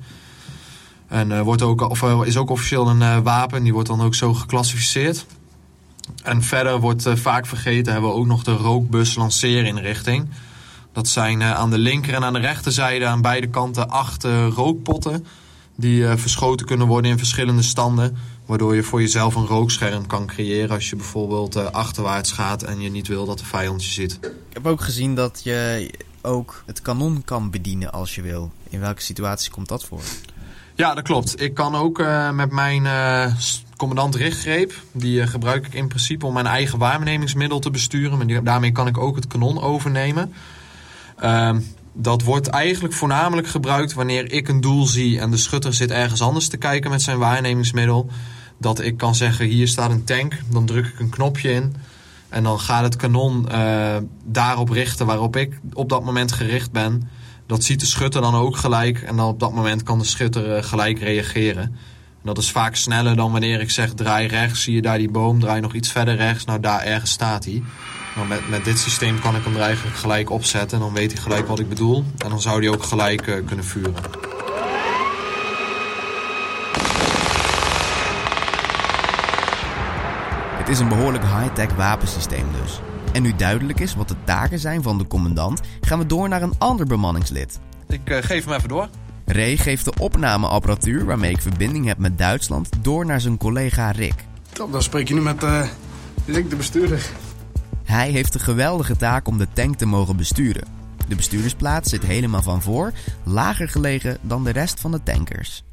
En 1.09 1.43
wordt 1.43 1.63
ook, 1.63 1.91
of, 1.91 2.03
is 2.25 2.37
ook 2.37 2.51
officieel 2.51 2.89
een 2.89 3.23
wapen. 3.23 3.63
Die 3.63 3.73
wordt 3.73 3.89
dan 3.89 4.01
ook 4.01 4.15
zo 4.15 4.35
geclassificeerd. 4.35 5.27
En 6.23 6.43
verder 6.43 6.81
wordt 6.81 7.09
vaak 7.15 7.47
vergeten 7.47 7.93
hebben 7.93 8.11
we 8.11 8.17
ook 8.17 8.27
nog 8.27 8.43
de 8.43 8.53
rookbus 8.53 9.15
lanceerinrichting. 9.15 10.29
Dat 10.93 11.09
zijn 11.09 11.43
aan 11.43 11.71
de 11.71 11.79
linker 11.79 12.15
en 12.15 12.25
aan 12.25 12.33
de 12.33 12.39
rechterzijde 12.39 13.07
aan 13.07 13.23
beide 13.23 13.47
kanten 13.47 13.91
acht 13.91 14.25
rookpotten. 14.55 15.27
Die 15.77 16.07
verschoten 16.07 16.67
kunnen 16.67 16.87
worden 16.87 17.11
in 17.11 17.19
verschillende 17.19 17.63
standen. 17.63 18.17
Waardoor 18.45 18.75
je 18.75 18.83
voor 18.83 19.01
jezelf 19.01 19.35
een 19.35 19.47
rookscherm 19.47 20.07
kan 20.07 20.27
creëren 20.27 20.71
als 20.71 20.91
je 20.91 20.97
bijvoorbeeld 20.97 21.73
achterwaarts 21.73 22.33
gaat 22.33 22.63
en 22.63 22.81
je 22.81 22.91
niet 22.91 23.09
wil 23.09 23.27
dat 23.27 23.39
de 23.39 23.45
vijand 23.45 23.85
je 23.85 23.91
ziet. 23.91 24.19
Ik 24.23 24.33
heb 24.53 24.67
ook 24.67 24.81
gezien 24.81 25.15
dat 25.15 25.41
je 25.45 25.91
ook 26.27 26.63
het 26.67 26.83
kanon 26.83 27.23
kan 27.25 27.51
bedienen 27.51 27.93
als 27.93 28.15
je 28.15 28.23
wil. 28.23 28.53
In 28.69 28.81
welke 28.81 29.03
situatie 29.03 29.51
komt 29.51 29.69
dat 29.69 29.85
voor? 29.85 30.01
Ja, 30.75 30.95
dat 30.95 31.05
klopt. 31.05 31.41
Ik 31.41 31.55
kan 31.55 31.75
ook 31.75 31.99
uh, 31.99 32.31
met 32.31 32.51
mijn 32.51 32.85
uh, 32.85 33.27
commandant 33.77 34.15
richtgreep, 34.15 34.73
die 34.93 35.27
gebruik 35.27 35.67
ik 35.67 35.75
in 35.75 35.89
principe 35.89 36.27
om 36.27 36.33
mijn 36.33 36.47
eigen 36.47 36.79
waarnemingsmiddel 36.79 37.59
te 37.59 37.71
besturen. 37.71 38.19
Maar 38.19 38.45
daarmee 38.45 38.73
kan 38.73 38.87
ik 38.87 38.99
ook 38.99 39.17
het 39.17 39.27
kanon 39.27 39.63
overnemen. 39.63 40.33
Ehm, 41.19 41.61
dat 41.93 42.23
wordt 42.23 42.47
eigenlijk 42.47 42.95
voornamelijk 42.95 43.49
gebruikt 43.49 43.93
wanneer 43.93 44.33
ik 44.33 44.49
een 44.49 44.61
doel 44.61 44.87
zie 44.87 45.21
en 45.21 45.31
de 45.31 45.37
schutter 45.37 45.75
zit 45.75 45.91
ergens 45.91 46.23
anders 46.23 46.49
te 46.49 46.57
kijken 46.57 46.91
met 46.91 47.03
zijn 47.03 47.19
waarnemingsmiddel. 47.19 48.11
Dat 48.59 48.81
ik 48.81 48.97
kan 48.97 49.15
zeggen, 49.15 49.47
hier 49.47 49.69
staat 49.69 49.91
een 49.91 50.05
tank, 50.05 50.39
dan 50.51 50.67
druk 50.67 50.87
ik 50.87 50.99
een 50.99 51.11
knopje 51.11 51.53
in. 51.53 51.77
En 52.29 52.43
dan 52.43 52.61
gaat 52.61 52.83
het 52.83 52.97
kanon 52.97 53.47
uh, 53.53 53.97
daarop 54.25 54.69
richten 54.69 55.07
waarop 55.07 55.37
ik 55.37 55.61
op 55.73 55.89
dat 55.89 56.05
moment 56.05 56.33
gericht 56.33 56.73
ben. 56.73 57.09
Dat 57.47 57.65
ziet 57.65 57.81
de 57.81 57.87
schutter 57.87 58.21
dan 58.21 58.35
ook 58.35 58.57
gelijk. 58.57 59.03
En 59.03 59.17
dan 59.17 59.29
op 59.29 59.41
dat 59.41 59.55
moment 59.55 59.83
kan 59.83 59.99
de 59.99 60.05
schutter 60.05 60.57
uh, 60.57 60.63
gelijk 60.63 60.99
reageren. 60.99 61.63
En 61.63 62.23
dat 62.23 62.39
is 62.39 62.51
vaak 62.51 62.77
sneller 62.77 63.17
dan 63.17 63.33
wanneer 63.33 63.61
ik 63.61 63.71
zeg 63.71 63.95
draai 63.95 64.27
rechts. 64.27 64.63
Zie 64.63 64.75
je 64.75 64.83
daar 64.83 64.99
die 64.99 65.11
boom, 65.11 65.41
draai 65.41 65.61
nog 65.61 65.75
iets 65.75 65.93
verder 65.93 66.17
rechts. 66.17 66.45
Nou, 66.45 66.61
daar 66.61 66.81
ergens 66.81 67.11
staat 67.11 67.45
hij. 67.45 67.63
Maar 68.17 68.27
met, 68.27 68.49
met 68.49 68.65
dit 68.65 68.79
systeem 68.79 69.21
kan 69.21 69.37
ik 69.37 69.45
hem 69.45 69.55
er 69.55 69.61
eigenlijk 69.61 69.97
gelijk 69.97 70.31
opzetten. 70.31 70.79
En 70.79 70.85
dan 70.85 70.95
weet 70.95 71.13
hij 71.13 71.23
gelijk 71.23 71.49
wat 71.49 71.59
ik 71.59 71.69
bedoel. 71.69 72.05
En 72.19 72.29
dan 72.29 72.41
zou 72.41 72.59
hij 72.59 72.69
ook 72.69 72.83
gelijk 72.83 73.27
uh, 73.27 73.47
kunnen 73.47 73.65
vuren. 73.65 73.95
Het 80.67 80.75
is 80.75 80.81
een 80.81 80.89
behoorlijk 80.89 81.25
high-tech 81.25 81.75
wapensysteem 81.75 82.47
dus. 82.63 82.81
En 83.13 83.23
nu 83.23 83.37
duidelijk 83.37 83.81
is 83.81 83.95
wat 83.95 84.09
de 84.09 84.15
taken 84.25 84.59
zijn 84.59 84.83
van 84.83 84.99
de 84.99 85.07
commandant, 85.07 85.61
gaan 85.81 85.99
we 85.99 86.07
door 86.07 86.29
naar 86.29 86.43
een 86.43 86.55
ander 86.59 86.87
bemanningslid. 86.87 87.59
Ik 87.89 88.11
uh, 88.11 88.17
geef 88.21 88.45
hem 88.45 88.55
even 88.55 88.69
door. 88.69 88.89
Ray 89.25 89.57
geeft 89.57 89.85
de 89.85 89.93
opnameapparatuur 90.01 91.05
waarmee 91.05 91.31
ik 91.31 91.41
verbinding 91.41 91.87
heb 91.87 91.99
met 91.99 92.19
Duitsland 92.19 92.69
door 92.81 93.07
naar 93.07 93.21
zijn 93.21 93.37
collega 93.37 93.91
Rick. 93.91 94.15
Top, 94.53 94.73
dan 94.73 94.83
spreek 94.83 95.09
je 95.09 95.15
nu 95.15 95.21
met 95.21 95.43
uh, 95.43 95.69
Rick, 96.27 96.51
de 96.51 96.57
bestuurder. 96.57 97.07
Hij 97.85 98.11
heeft 98.11 98.33
de 98.33 98.39
geweldige 98.39 98.97
taak 98.97 99.29
om 99.29 99.39
de 99.39 99.49
tank 99.53 99.77
te 99.77 99.87
mogen 99.87 100.17
besturen. 100.17 100.65
De 101.09 101.17
bestuurdersplaats 101.17 101.91
zit 101.91 102.03
helemaal 102.03 102.43
van 102.43 102.63
voor, 102.63 102.93
lager 103.25 103.69
gelegen 103.69 104.19
dan 104.21 104.45
de 104.45 104.51
rest 104.51 104.81
van 104.81 104.91
de 104.91 105.03
tankers. 105.03 105.65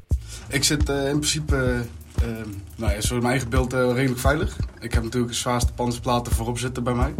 Ik 0.48 0.64
zit 0.64 0.90
uh, 0.90 1.08
in 1.08 1.18
principe, 1.18 1.84
uh, 2.22 2.28
nou 2.76 2.92
ja, 2.92 3.00
zo 3.00 3.14
in 3.14 3.20
mijn 3.20 3.30
eigen 3.30 3.50
beeld 3.50 3.72
redelijk 3.72 4.20
veilig. 4.20 4.56
Ik 4.80 4.92
heb 4.92 5.02
natuurlijk 5.02 5.32
de 5.32 5.38
zwaarste 5.38 5.72
panzerplaten 5.72 6.32
voorop 6.32 6.58
zitten 6.58 6.84
bij 6.84 6.94
mij. 6.94 7.14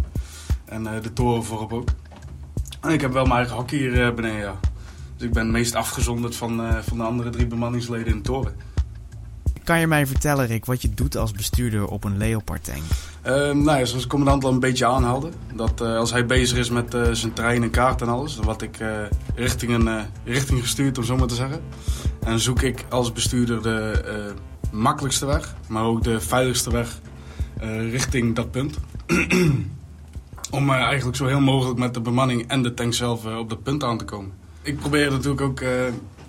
En 0.65 0.83
de 1.03 1.13
toren 1.13 1.45
voorop 1.45 1.73
ook. 1.73 1.89
En 2.81 2.91
ik 2.91 3.01
heb 3.01 3.13
wel 3.13 3.25
mijn 3.25 3.37
eigen 3.37 3.57
hok 3.57 3.71
hier 3.71 4.15
beneden, 4.15 4.41
ja. 4.41 4.55
Dus 5.17 5.27
ik 5.27 5.33
ben 5.33 5.43
het 5.43 5.53
meest 5.53 5.75
afgezonderd 5.75 6.37
van, 6.37 6.63
van 6.83 6.97
de 6.97 7.03
andere 7.03 7.31
drie 7.31 7.47
bemanningsleden 7.47 8.07
in 8.07 8.17
de 8.17 8.23
toren. 8.23 8.55
Kan 9.65 9.81
je 9.81 9.87
mij 9.87 10.07
vertellen, 10.07 10.47
Rick, 10.47 10.65
wat 10.65 10.83
je 10.83 10.95
doet 10.95 11.17
als 11.17 11.33
bestuurder 11.33 11.87
op 11.87 12.05
een 12.05 12.17
Leopard 12.17 12.65
tank? 12.65 12.83
Uh, 13.27 13.33
nou 13.33 13.79
ja, 13.79 13.85
zoals 13.85 14.03
de 14.03 14.09
commandant 14.09 14.45
al 14.45 14.53
een 14.53 14.61
beetje 14.61 14.87
aanhaalde. 14.87 15.29
Dat 15.55 15.81
als 15.81 16.11
hij 16.11 16.27
bezig 16.27 16.59
is 16.59 16.71
met 16.71 16.97
zijn 17.13 17.33
trein 17.33 17.63
en 17.63 17.71
kaart 17.71 18.03
en 18.03 18.09
alles, 18.09 18.37
word 18.37 18.63
ik 18.63 18.79
richting, 19.35 19.73
een, 19.73 20.07
richting 20.25 20.61
gestuurd, 20.61 20.99
om 20.99 21.05
zo 21.05 21.17
maar 21.17 21.27
te 21.27 21.35
zeggen. 21.35 21.61
En 22.25 22.41
zoek 22.41 22.63
ik 22.63 22.85
als 22.89 23.13
bestuurder 23.13 23.63
de 23.63 24.35
makkelijkste 24.75 25.27
weg, 25.27 25.55
maar 25.67 25.85
ook 25.85 26.03
de 26.03 26.21
veiligste 26.21 26.71
weg 26.71 27.01
richting 27.91 28.35
dat 28.35 28.51
punt. 28.51 28.79
om 30.51 30.71
eigenlijk 30.71 31.17
zo 31.17 31.27
heel 31.27 31.41
mogelijk 31.41 31.79
met 31.79 31.95
de 31.95 32.01
bemanning 32.01 32.49
en 32.49 32.63
de 32.63 32.75
tank 32.75 32.95
zelf 32.95 33.25
op 33.25 33.49
dat 33.49 33.63
punt 33.63 33.85
aan 33.85 33.99
te 33.99 34.05
komen. 34.05 34.33
Ik 34.63 34.79
probeer 34.79 35.11
natuurlijk 35.11 35.41
ook 35.41 35.63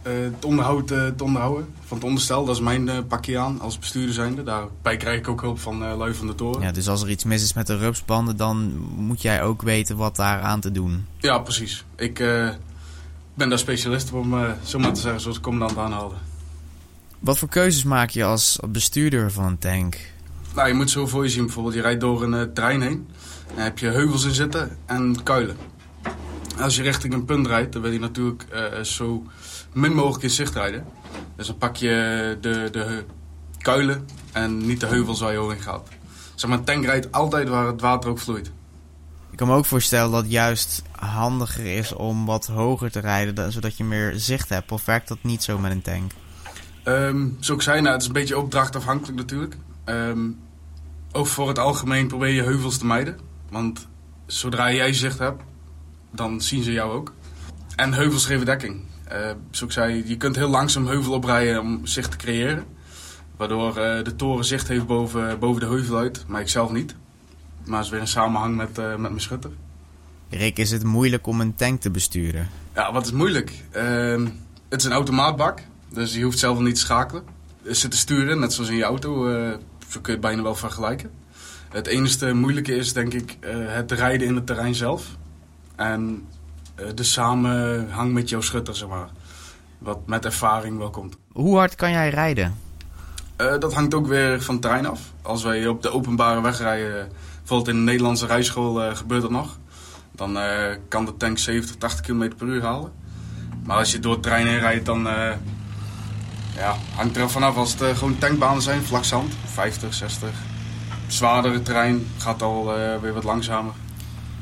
het 0.01 0.45
onderhoud 0.45 0.87
te 0.87 1.23
onderhouden 1.23 1.67
van 1.85 1.97
het 1.97 2.05
onderstel. 2.05 2.45
Dat 2.45 2.55
is 2.55 2.61
mijn 2.61 3.07
pakje 3.07 3.37
aan 3.37 3.61
als 3.61 3.79
bestuurder 3.79 4.13
zijnde. 4.13 4.43
Daarbij 4.43 4.97
krijg 4.97 5.19
ik 5.19 5.27
ook 5.27 5.41
hulp 5.41 5.59
van 5.59 5.77
Lui 5.97 6.13
van 6.13 6.27
de 6.27 6.35
Toren. 6.35 6.61
Ja, 6.61 6.71
dus 6.71 6.87
als 6.87 7.01
er 7.01 7.09
iets 7.09 7.23
mis 7.23 7.43
is 7.43 7.53
met 7.53 7.67
de 7.67 7.77
rupsbanden, 7.77 8.37
dan 8.37 8.77
moet 8.95 9.21
jij 9.21 9.43
ook 9.43 9.61
weten 9.61 9.97
wat 9.97 10.15
daar 10.15 10.41
aan 10.41 10.59
te 10.59 10.71
doen. 10.71 11.05
Ja, 11.17 11.39
precies. 11.39 11.85
Ik 11.95 12.17
ben 13.33 13.49
daar 13.49 13.59
specialist 13.59 14.11
op, 14.11 14.19
om 14.19 14.35
zo 14.63 14.79
maar 14.79 14.93
te 14.93 15.01
zeggen, 15.01 15.21
zoals 15.21 15.37
ik 15.37 15.43
commandant 15.43 15.77
aanhaalde. 15.77 16.15
Wat 17.25 17.37
voor 17.37 17.49
keuzes 17.49 17.83
maak 17.83 18.09
je 18.09 18.23
als 18.23 18.59
bestuurder 18.69 19.31
van 19.31 19.45
een 19.45 19.57
tank? 19.57 19.97
Nou, 20.55 20.67
je 20.67 20.73
moet 20.73 20.89
zo 20.89 21.07
voor 21.07 21.23
je 21.23 21.29
zien. 21.29 21.43
Bijvoorbeeld, 21.45 21.75
je 21.75 21.81
rijdt 21.81 22.01
door 22.01 22.23
een 22.23 22.53
trein 22.53 22.81
heen. 22.81 23.07
Dan 23.47 23.63
heb 23.63 23.77
je 23.77 23.87
heuvels 23.87 24.23
in 24.23 24.33
zitten 24.33 24.77
en 24.85 25.23
kuilen. 25.23 25.57
Als 26.59 26.75
je 26.75 26.81
richting 26.81 27.13
een 27.13 27.25
punt 27.25 27.47
rijdt, 27.47 27.73
dan 27.73 27.81
wil 27.81 27.91
je 27.91 27.99
natuurlijk 27.99 28.45
zo 28.81 29.23
min 29.73 29.93
mogelijk 29.93 30.23
in 30.23 30.29
zicht 30.29 30.53
rijden. 30.53 30.85
Dus 31.35 31.47
dan 31.47 31.57
pak 31.57 31.75
je 31.75 32.37
de, 32.41 32.67
de 32.71 33.03
kuilen 33.57 34.07
en 34.31 34.65
niet 34.65 34.79
de 34.79 34.87
heuvels 34.87 35.19
waar 35.19 35.31
je 35.31 35.37
over 35.37 35.55
in 35.55 35.61
gaat. 35.61 35.87
Zeg 36.35 36.49
maar, 36.49 36.59
een 36.59 36.65
tank 36.65 36.85
rijdt 36.85 37.11
altijd 37.11 37.49
waar 37.49 37.67
het 37.67 37.81
water 37.81 38.09
ook 38.09 38.19
vloeit. 38.19 38.51
Ik 39.31 39.37
kan 39.37 39.47
me 39.47 39.55
ook 39.55 39.65
voorstellen 39.65 40.11
dat 40.11 40.21
het 40.21 40.31
juist 40.31 40.81
handiger 40.91 41.65
is 41.65 41.93
om 41.93 42.25
wat 42.25 42.47
hoger 42.47 42.91
te 42.91 42.99
rijden, 42.99 43.51
zodat 43.51 43.77
je 43.77 43.83
meer 43.83 44.13
zicht 44.15 44.49
hebt. 44.49 44.71
Of 44.71 44.85
werkt 44.85 45.07
dat 45.07 45.17
niet 45.21 45.43
zo 45.43 45.57
met 45.57 45.71
een 45.71 45.81
tank? 45.81 46.11
Um, 46.87 47.37
zoals 47.39 47.59
ik 47.59 47.69
zei, 47.69 47.81
nou, 47.81 47.93
het 47.93 48.01
is 48.01 48.07
een 48.07 48.13
beetje 48.13 48.37
opdrachtafhankelijk 48.37 49.17
natuurlijk. 49.17 49.55
Um, 49.85 50.37
ook 51.11 51.27
voor 51.27 51.47
het 51.47 51.59
algemeen 51.59 52.07
probeer 52.07 52.29
je 52.29 52.43
heuvels 52.43 52.77
te 52.77 52.85
mijden. 52.85 53.19
Want 53.49 53.87
zodra 54.25 54.71
jij 54.71 54.93
zicht 54.93 55.19
hebt, 55.19 55.43
dan 56.11 56.41
zien 56.41 56.63
ze 56.63 56.71
jou 56.71 56.91
ook. 56.91 57.13
En 57.75 57.93
heuvels 57.93 58.25
geven 58.25 58.45
dekking. 58.45 58.81
Uh, 59.07 59.13
zoals 59.49 59.61
ik 59.61 59.71
zei, 59.71 60.03
je 60.07 60.17
kunt 60.17 60.35
heel 60.35 60.49
langzaam 60.49 60.87
heuvel 60.87 61.13
oprijden 61.13 61.61
om 61.61 61.85
zicht 61.85 62.11
te 62.11 62.17
creëren. 62.17 62.65
Waardoor 63.37 63.67
uh, 63.69 64.03
de 64.03 64.15
toren 64.15 64.45
zicht 64.45 64.67
heeft 64.67 64.87
boven, 64.87 65.39
boven 65.39 65.61
de 65.61 65.67
heuvel 65.67 65.97
uit, 65.97 66.25
maar 66.27 66.41
ik 66.41 66.49
zelf 66.49 66.71
niet. 66.71 66.95
Maar 67.65 67.77
het 67.77 67.85
is 67.85 67.91
weer 67.91 68.01
een 68.01 68.07
samenhang 68.07 68.55
met, 68.55 68.79
uh, 68.79 68.89
met 68.89 68.99
mijn 68.99 69.21
schutter. 69.21 69.51
Rick, 70.29 70.57
is 70.57 70.71
het 70.71 70.83
moeilijk 70.83 71.27
om 71.27 71.41
een 71.41 71.55
tank 71.55 71.81
te 71.81 71.91
besturen? 71.91 72.49
Ja, 72.75 72.93
wat 72.93 73.05
is 73.05 73.11
moeilijk? 73.11 73.51
Het 74.69 74.79
is 74.79 74.83
een 74.83 74.91
automaatbak, 74.91 75.61
dus 75.89 76.13
je 76.13 76.23
hoeft 76.23 76.39
zelf 76.39 76.59
niet 76.59 76.75
te 76.75 76.81
schakelen. 76.81 77.23
Er 77.63 77.75
zit 77.75 77.91
te 77.91 77.97
sturen, 77.97 78.39
net 78.39 78.53
zoals 78.53 78.69
in 78.69 78.75
je 78.75 78.83
auto. 78.83 79.29
zo 79.87 79.99
kun 80.01 80.01
je 80.03 80.11
het 80.11 80.19
bijna 80.19 80.41
wel 80.41 80.55
vergelijken. 80.55 81.11
Het 81.69 81.87
enige 81.87 82.33
moeilijke 82.33 82.75
is, 82.75 82.93
denk 82.93 83.13
ik, 83.13 83.37
het 83.67 83.91
rijden 83.91 84.27
in 84.27 84.35
het 84.35 84.45
terrein 84.45 84.75
zelf. 84.75 85.15
En 85.75 86.27
eh, 86.75 86.85
de 86.95 87.03
samenhang 87.03 88.13
met 88.13 88.29
jouw 88.29 88.41
schutter, 88.41 88.75
zeg 88.75 88.89
maar. 88.89 89.09
Wat 89.77 90.07
met 90.07 90.25
ervaring 90.25 90.77
wel 90.77 90.89
komt. 90.89 91.17
Hoe 91.31 91.57
hard 91.57 91.75
kan 91.75 91.91
jij 91.91 92.09
rijden? 92.09 92.55
Uh, 93.41 93.57
dat 93.59 93.73
hangt 93.73 93.93
ook 93.93 94.07
weer 94.07 94.41
van 94.41 94.53
het 94.53 94.63
terrein 94.63 94.85
af. 94.85 95.01
Als 95.21 95.43
wij 95.43 95.67
op 95.67 95.81
de 95.81 95.91
openbare 95.91 96.41
weg 96.41 96.59
rijden, 96.59 97.09
bijvoorbeeld 97.37 97.69
in 97.69 97.75
de 97.75 97.91
Nederlandse 97.91 98.25
rijschool 98.25 98.85
uh, 98.85 98.95
gebeurt 98.95 99.21
dat 99.21 99.31
nog. 99.31 99.57
Dan 100.11 100.37
uh, 100.37 100.75
kan 100.87 101.05
de 101.05 101.17
tank 101.17 101.37
70, 101.37 101.75
80 101.75 102.05
km 102.05 102.29
per 102.37 102.47
uur 102.47 102.61
halen. 102.61 102.91
Maar 103.63 103.77
als 103.77 103.91
je 103.91 103.99
door 103.99 104.13
het 104.13 104.21
terrein 104.23 104.47
heen 104.47 104.59
rijdt, 104.59 104.85
dan 104.85 105.07
ja, 106.55 106.75
hangt 106.95 107.17
er 107.17 107.29
vanaf. 107.29 107.55
Als 107.55 107.75
het 107.77 107.97
gewoon 107.97 108.17
tankbanen 108.17 108.61
zijn, 108.61 108.81
vlak 108.81 109.03
zand, 109.03 109.33
50, 109.45 109.93
60. 109.93 110.29
Zwaardere 111.07 111.61
terrein 111.61 112.07
gaat 112.17 112.41
al 112.41 112.65
weer 113.01 113.13
wat 113.13 113.23
langzamer. 113.23 113.73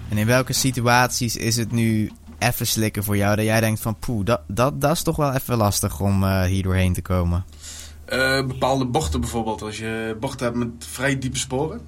En 0.09 0.17
in 0.17 0.25
welke 0.25 0.53
situaties 0.53 1.35
is 1.35 1.55
het 1.55 1.71
nu 1.71 2.11
even 2.39 2.67
slikken 2.67 3.03
voor 3.03 3.17
jou? 3.17 3.35
Dat 3.35 3.45
jij 3.45 3.59
denkt 3.59 3.79
van 3.79 3.95
poeh, 3.99 4.25
dat, 4.25 4.41
dat, 4.47 4.81
dat 4.81 4.91
is 4.91 5.01
toch 5.03 5.15
wel 5.15 5.33
even 5.33 5.57
lastig 5.57 5.99
om 5.99 6.23
uh, 6.23 6.43
hier 6.43 6.63
doorheen 6.63 6.93
te 6.93 7.01
komen. 7.01 7.45
Bepaalde 8.47 8.85
bochten 8.85 9.19
bijvoorbeeld. 9.19 9.61
Als 9.61 9.77
je 9.77 10.17
bochten 10.19 10.45
hebt 10.45 10.57
met 10.57 10.69
vrij 10.77 11.19
diepe 11.19 11.37
sporen, 11.37 11.81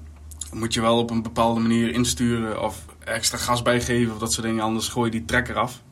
moet 0.52 0.74
je 0.74 0.80
wel 0.80 0.98
op 0.98 1.10
een 1.10 1.22
bepaalde 1.22 1.60
manier 1.60 1.92
insturen 1.92 2.62
of 2.62 2.84
extra 3.04 3.38
gas 3.38 3.62
bijgeven 3.62 4.12
of 4.12 4.18
dat 4.18 4.32
soort 4.32 4.46
dingen. 4.46 4.62
Anders 4.62 4.88
gooi 4.88 5.10
je 5.10 5.16
die 5.18 5.24
trekker 5.24 5.56
af. 5.56 5.82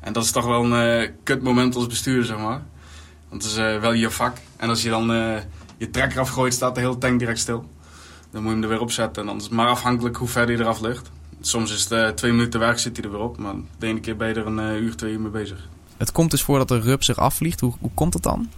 En 0.00 0.12
dat 0.12 0.24
is 0.24 0.30
toch 0.30 0.44
wel 0.44 0.64
een 0.64 1.10
kut 1.22 1.42
moment 1.42 1.74
als 1.74 1.86
bestuurder, 1.86 2.24
zeg 2.24 2.38
maar. 2.38 2.62
Want 3.28 3.42
het 3.42 3.52
is 3.52 3.56
wel 3.56 3.92
je 3.92 4.10
vak. 4.10 4.36
En 4.56 4.68
als 4.68 4.82
je 4.82 4.90
dan 4.90 5.06
je 5.76 5.90
trekker 5.90 6.20
afgooit, 6.20 6.54
staat 6.54 6.74
de 6.74 6.80
hele 6.80 6.98
tank 6.98 7.18
direct 7.18 7.38
stil. 7.38 7.64
Dan 8.30 8.42
moet 8.42 8.50
je 8.50 8.56
hem 8.56 8.62
er 8.62 8.68
weer 8.68 8.80
opzetten. 8.80 9.22
En 9.22 9.28
dan 9.28 9.36
is 9.36 9.42
het 9.42 9.52
maar 9.52 9.68
afhankelijk 9.68 10.16
hoe 10.16 10.28
ver 10.28 10.46
hij 10.46 10.54
eraf 10.54 10.80
ligt 10.80 11.10
soms 11.40 11.72
is 11.72 11.82
het 11.82 11.92
uh, 11.92 12.08
twee 12.08 12.32
minuten 12.32 12.60
werk 12.60 12.78
zit 12.78 12.96
hij 12.96 13.04
er 13.04 13.12
weer 13.12 13.20
op. 13.20 13.38
Maar 13.38 13.54
de 13.78 13.86
ene 13.86 14.00
keer 14.00 14.16
ben 14.16 14.28
je 14.28 14.34
er 14.34 14.46
een 14.46 14.82
uur, 14.82 14.96
twee 14.96 15.12
uur 15.12 15.20
mee 15.20 15.30
bezig. 15.30 15.68
Het 15.96 16.12
komt 16.12 16.30
dus 16.30 16.42
voor 16.42 16.58
dat 16.58 16.68
de 16.68 16.80
rup 16.80 17.02
zich 17.02 17.16
afvliegt. 17.16 17.60
Hoe, 17.60 17.74
hoe 17.80 17.90
komt 17.94 18.12
dat 18.12 18.22
dan? 18.22 18.50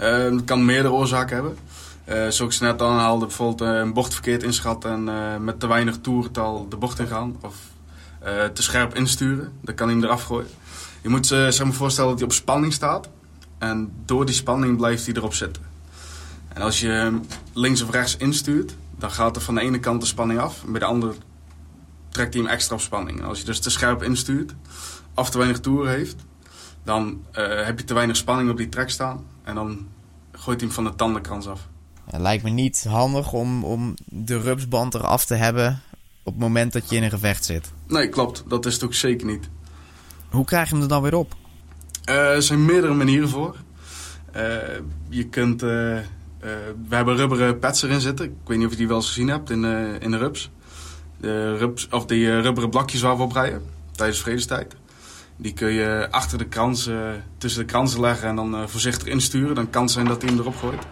Uh, 0.00 0.30
dat 0.30 0.44
kan 0.44 0.64
meerdere 0.64 0.94
oorzaken 0.94 1.34
hebben. 1.34 1.56
zoals 2.32 2.54
ik 2.54 2.60
net 2.60 2.82
aanhaalde, 2.82 3.26
bijvoorbeeld 3.26 3.60
een 3.60 3.92
bocht 3.92 4.12
verkeerd 4.12 4.42
inschat 4.42 4.84
en 4.84 5.04
met 5.44 5.60
te 5.60 5.66
weinig 5.66 5.98
toerental 6.00 6.66
de 6.68 6.76
bocht 6.76 6.98
ingaan. 6.98 7.36
Of 7.40 7.54
te 8.52 8.62
scherp 8.62 8.94
insturen. 8.94 9.52
Dan 9.60 9.74
kan 9.74 9.86
hij 9.86 9.96
hem 9.96 10.04
eraf 10.04 10.22
gooien. 10.22 10.48
Je 11.02 11.08
moet 11.08 11.26
zich 11.26 11.64
maar 11.64 11.72
voorstellen 11.72 12.10
dat 12.10 12.18
hij 12.18 12.28
op 12.28 12.34
spanning 12.34 12.72
staat. 12.72 13.08
En 13.58 13.92
door 14.04 14.26
die 14.26 14.34
spanning 14.34 14.76
blijft 14.76 15.06
hij 15.06 15.14
erop 15.14 15.34
zitten. 15.34 15.62
En 16.48 16.62
als 16.62 16.80
je 16.80 16.88
hem 16.88 17.26
links 17.52 17.82
of 17.82 17.90
rechts 17.90 18.16
instuurt, 18.16 18.74
dan 18.96 19.10
gaat 19.10 19.36
er 19.36 19.42
van 19.42 19.54
de 19.54 19.60
ene 19.60 19.80
kant 19.80 20.00
de 20.00 20.06
spanning 20.06 20.40
af. 20.40 20.64
En 20.64 20.70
bij 20.70 20.80
de 20.80 20.86
andere 20.86 21.14
trekt 22.08 22.34
hij 22.34 22.42
hem 22.42 22.52
extra 22.52 22.74
op 22.74 22.80
spanning. 22.80 23.24
als 23.24 23.38
je 23.38 23.44
dus 23.44 23.60
te 23.60 23.70
scherp 23.70 24.02
instuurt, 24.02 24.54
of 25.14 25.30
te 25.30 25.38
weinig 25.38 25.60
toeren 25.60 25.92
heeft, 25.92 26.16
dan 26.82 27.22
uh, 27.32 27.64
heb 27.64 27.78
je 27.78 27.84
te 27.84 27.94
weinig 27.94 28.16
spanning 28.16 28.50
op 28.50 28.56
die 28.56 28.68
trek 28.68 28.90
staan. 28.90 29.24
En 29.42 29.54
dan 29.54 29.86
gooit 30.32 30.60
hij 30.60 30.66
hem 30.66 30.76
van 30.76 30.84
de 30.84 30.94
tandenkrans 30.94 31.46
af. 31.46 31.68
Ja, 32.10 32.18
lijkt 32.18 32.44
me 32.44 32.50
niet 32.50 32.84
handig 32.84 33.32
om, 33.32 33.64
om 33.64 33.94
de 34.04 34.40
rupsband 34.40 34.94
eraf 34.94 35.24
te 35.24 35.34
hebben 35.34 35.82
op 36.22 36.32
het 36.32 36.42
moment 36.42 36.72
dat 36.72 36.90
je 36.90 36.96
in 36.96 37.02
een 37.02 37.10
gevecht 37.10 37.44
zit. 37.44 37.72
Nee, 37.86 38.08
klopt. 38.08 38.44
Dat 38.46 38.66
is 38.66 38.74
het 38.74 38.84
ook 38.84 38.94
zeker 38.94 39.26
niet. 39.26 39.48
Hoe 40.28 40.44
krijg 40.44 40.68
je 40.68 40.74
hem 40.74 40.82
er 40.82 40.88
dan 40.88 41.02
weer 41.02 41.14
op? 41.14 41.34
Uh, 42.08 42.34
er 42.34 42.42
zijn 42.42 42.64
meerdere 42.64 42.94
manieren 42.94 43.28
voor. 43.28 43.56
Uh, 44.36 44.42
je 45.08 45.24
kunt... 45.28 45.60
we 45.60 46.04
hebben 46.88 47.16
rubberen 47.16 47.58
pads 47.58 47.82
erin 47.82 48.00
zitten. 48.00 48.26
Ik 48.26 48.32
weet 48.44 48.56
niet 48.56 48.66
of 48.66 48.72
je 48.72 48.78
die 48.78 48.88
wel 48.88 48.96
eens 48.96 49.06
gezien 49.06 49.28
hebt 49.28 49.50
in, 49.50 49.64
in 50.00 50.10
de 50.10 50.18
rups 50.18 50.50
de, 51.20 51.56
rups, 51.56 51.88
of 51.90 52.06
die 52.06 52.40
rubberen 52.40 52.70
blakjes 52.70 53.00
waar 53.00 53.16
we 53.16 53.22
op 53.22 53.32
rijden 53.32 53.62
tijdens 53.90 54.20
vredestijd. 54.20 54.74
Die 55.36 55.52
kun 55.52 55.72
je 55.72 56.08
achter 56.10 56.38
de 56.38 56.44
kransen, 56.44 57.24
tussen 57.38 57.60
de 57.60 57.66
kransen 57.66 58.00
leggen 58.00 58.28
en 58.28 58.36
dan 58.36 58.68
voorzichtig 58.68 59.08
insturen. 59.08 59.54
Dan 59.54 59.70
kan 59.70 59.82
het 59.82 59.90
zijn 59.90 60.06
dat 60.06 60.22
hij 60.22 60.30
hem 60.30 60.40
erop 60.40 60.56
gooit. 60.56 60.86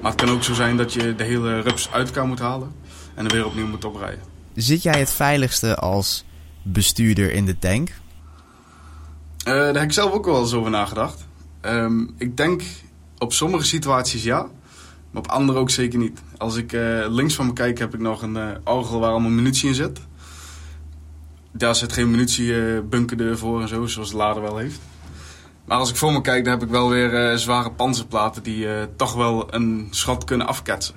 Maar 0.00 0.10
het 0.10 0.20
kan 0.20 0.30
ook 0.30 0.42
zo 0.42 0.54
zijn 0.54 0.76
dat 0.76 0.92
je 0.92 1.14
de 1.14 1.24
hele 1.24 1.60
rups 1.60 1.90
uit 1.92 2.06
elkaar 2.06 2.26
moet 2.26 2.38
halen 2.38 2.72
en 3.14 3.24
er 3.24 3.32
weer 3.32 3.46
opnieuw 3.46 3.66
moet 3.66 3.84
oprijden. 3.84 4.20
Zit 4.54 4.82
jij 4.82 4.98
het 4.98 5.10
veiligste 5.10 5.76
als 5.76 6.24
bestuurder 6.62 7.32
in 7.32 7.44
de 7.44 7.58
tank? 7.58 7.90
Uh, 9.48 9.52
daar 9.52 9.74
heb 9.74 9.82
ik 9.82 9.92
zelf 9.92 10.12
ook 10.12 10.24
wel 10.24 10.40
eens 10.40 10.52
over 10.52 10.70
nagedacht. 10.70 11.26
Um, 11.62 12.14
ik 12.18 12.36
denk 12.36 12.62
op 13.18 13.32
sommige 13.32 13.64
situaties 13.64 14.22
ja. 14.22 14.48
Maar 15.10 15.22
op 15.22 15.26
andere 15.30 15.58
ook 15.58 15.70
zeker 15.70 15.98
niet. 15.98 16.20
Als 16.36 16.56
ik 16.56 16.72
uh, 16.72 17.04
links 17.08 17.34
van 17.34 17.46
me 17.46 17.52
kijk, 17.52 17.78
heb 17.78 17.94
ik 17.94 18.00
nog 18.00 18.22
een 18.22 18.36
uh, 18.36 18.50
orgel 18.64 19.00
waar 19.00 19.10
allemaal 19.10 19.30
munitie 19.30 19.68
in 19.68 19.74
zit. 19.74 20.00
Daar 21.52 21.74
zit 21.74 21.92
geen 21.92 22.10
munitiebunker 22.10 23.38
voor 23.38 23.60
en 23.60 23.68
zo, 23.68 23.86
zoals 23.86 24.10
de 24.10 24.16
lader 24.16 24.42
wel 24.42 24.56
heeft. 24.56 24.80
Maar 25.64 25.78
als 25.78 25.90
ik 25.90 25.96
voor 25.96 26.12
me 26.12 26.20
kijk, 26.20 26.44
dan 26.44 26.52
heb 26.52 26.62
ik 26.62 26.68
wel 26.68 26.88
weer 26.88 27.38
zware 27.38 27.70
panzerplaten 27.70 28.42
die 28.42 28.66
toch 28.96 29.14
wel 29.14 29.54
een 29.54 29.88
schot 29.90 30.24
kunnen 30.24 30.46
afketsen. 30.46 30.94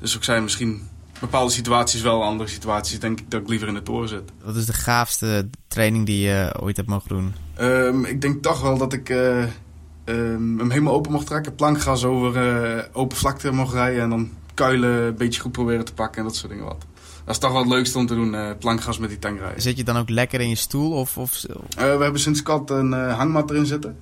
Dus 0.00 0.16
ik 0.16 0.24
zei 0.24 0.40
misschien 0.40 0.88
bepaalde 1.20 1.52
situaties 1.52 2.00
wel, 2.00 2.22
andere 2.24 2.50
situaties 2.50 3.00
denk 3.00 3.20
ik 3.20 3.30
dat 3.30 3.40
ik 3.40 3.48
liever 3.48 3.68
in 3.68 3.74
de 3.74 3.82
toren 3.82 4.08
zit. 4.08 4.32
Wat 4.44 4.56
is 4.56 4.66
de 4.66 4.72
gaafste 4.72 5.48
training 5.68 6.06
die 6.06 6.20
je 6.20 6.54
ooit 6.60 6.76
hebt 6.76 6.88
mogen 6.88 7.08
doen? 7.08 7.34
Ehm, 7.54 8.04
ik 8.04 8.20
denk 8.20 8.42
toch 8.42 8.60
wel 8.60 8.78
dat 8.78 8.92
ik 8.92 9.08
eh, 9.08 9.42
ehm, 9.42 10.58
hem 10.58 10.70
helemaal 10.70 10.94
open 10.94 11.12
mocht 11.12 11.26
trekken. 11.26 11.54
Plankgas 11.54 12.04
over 12.04 12.36
eh, 12.36 12.84
open 12.92 13.16
vlakte 13.16 13.52
mocht 13.52 13.72
rijden. 13.72 14.02
En 14.02 14.10
dan 14.10 14.30
kuilen 14.54 15.06
een 15.06 15.16
beetje 15.16 15.40
goed 15.40 15.52
proberen 15.52 15.84
te 15.84 15.94
pakken 15.94 16.18
en 16.18 16.26
dat 16.26 16.36
soort 16.36 16.52
dingen 16.52 16.64
wat. 16.64 16.86
Dat 17.24 17.36
is 17.36 17.42
toch 17.42 17.52
wel 17.52 17.60
het 17.60 17.70
leukste 17.70 17.98
om 17.98 18.06
te 18.06 18.14
doen, 18.14 18.34
eh, 18.34 18.50
plankgas 18.58 18.98
met 18.98 19.08
die 19.08 19.18
tank 19.18 19.38
rijden. 19.38 19.62
Zit 19.62 19.76
je 19.76 19.84
dan 19.84 19.96
ook 19.96 20.08
lekker 20.08 20.40
in 20.40 20.48
je 20.48 20.54
stoel? 20.54 20.92
Of, 20.92 21.18
of... 21.18 21.44
Eh, 21.44 21.56
we 21.76 22.02
hebben 22.02 22.20
sinds 22.20 22.42
kort 22.42 22.70
een 22.70 22.94
eh, 22.94 23.16
hangmat 23.16 23.50
erin 23.50 23.66
zitten. 23.66 23.96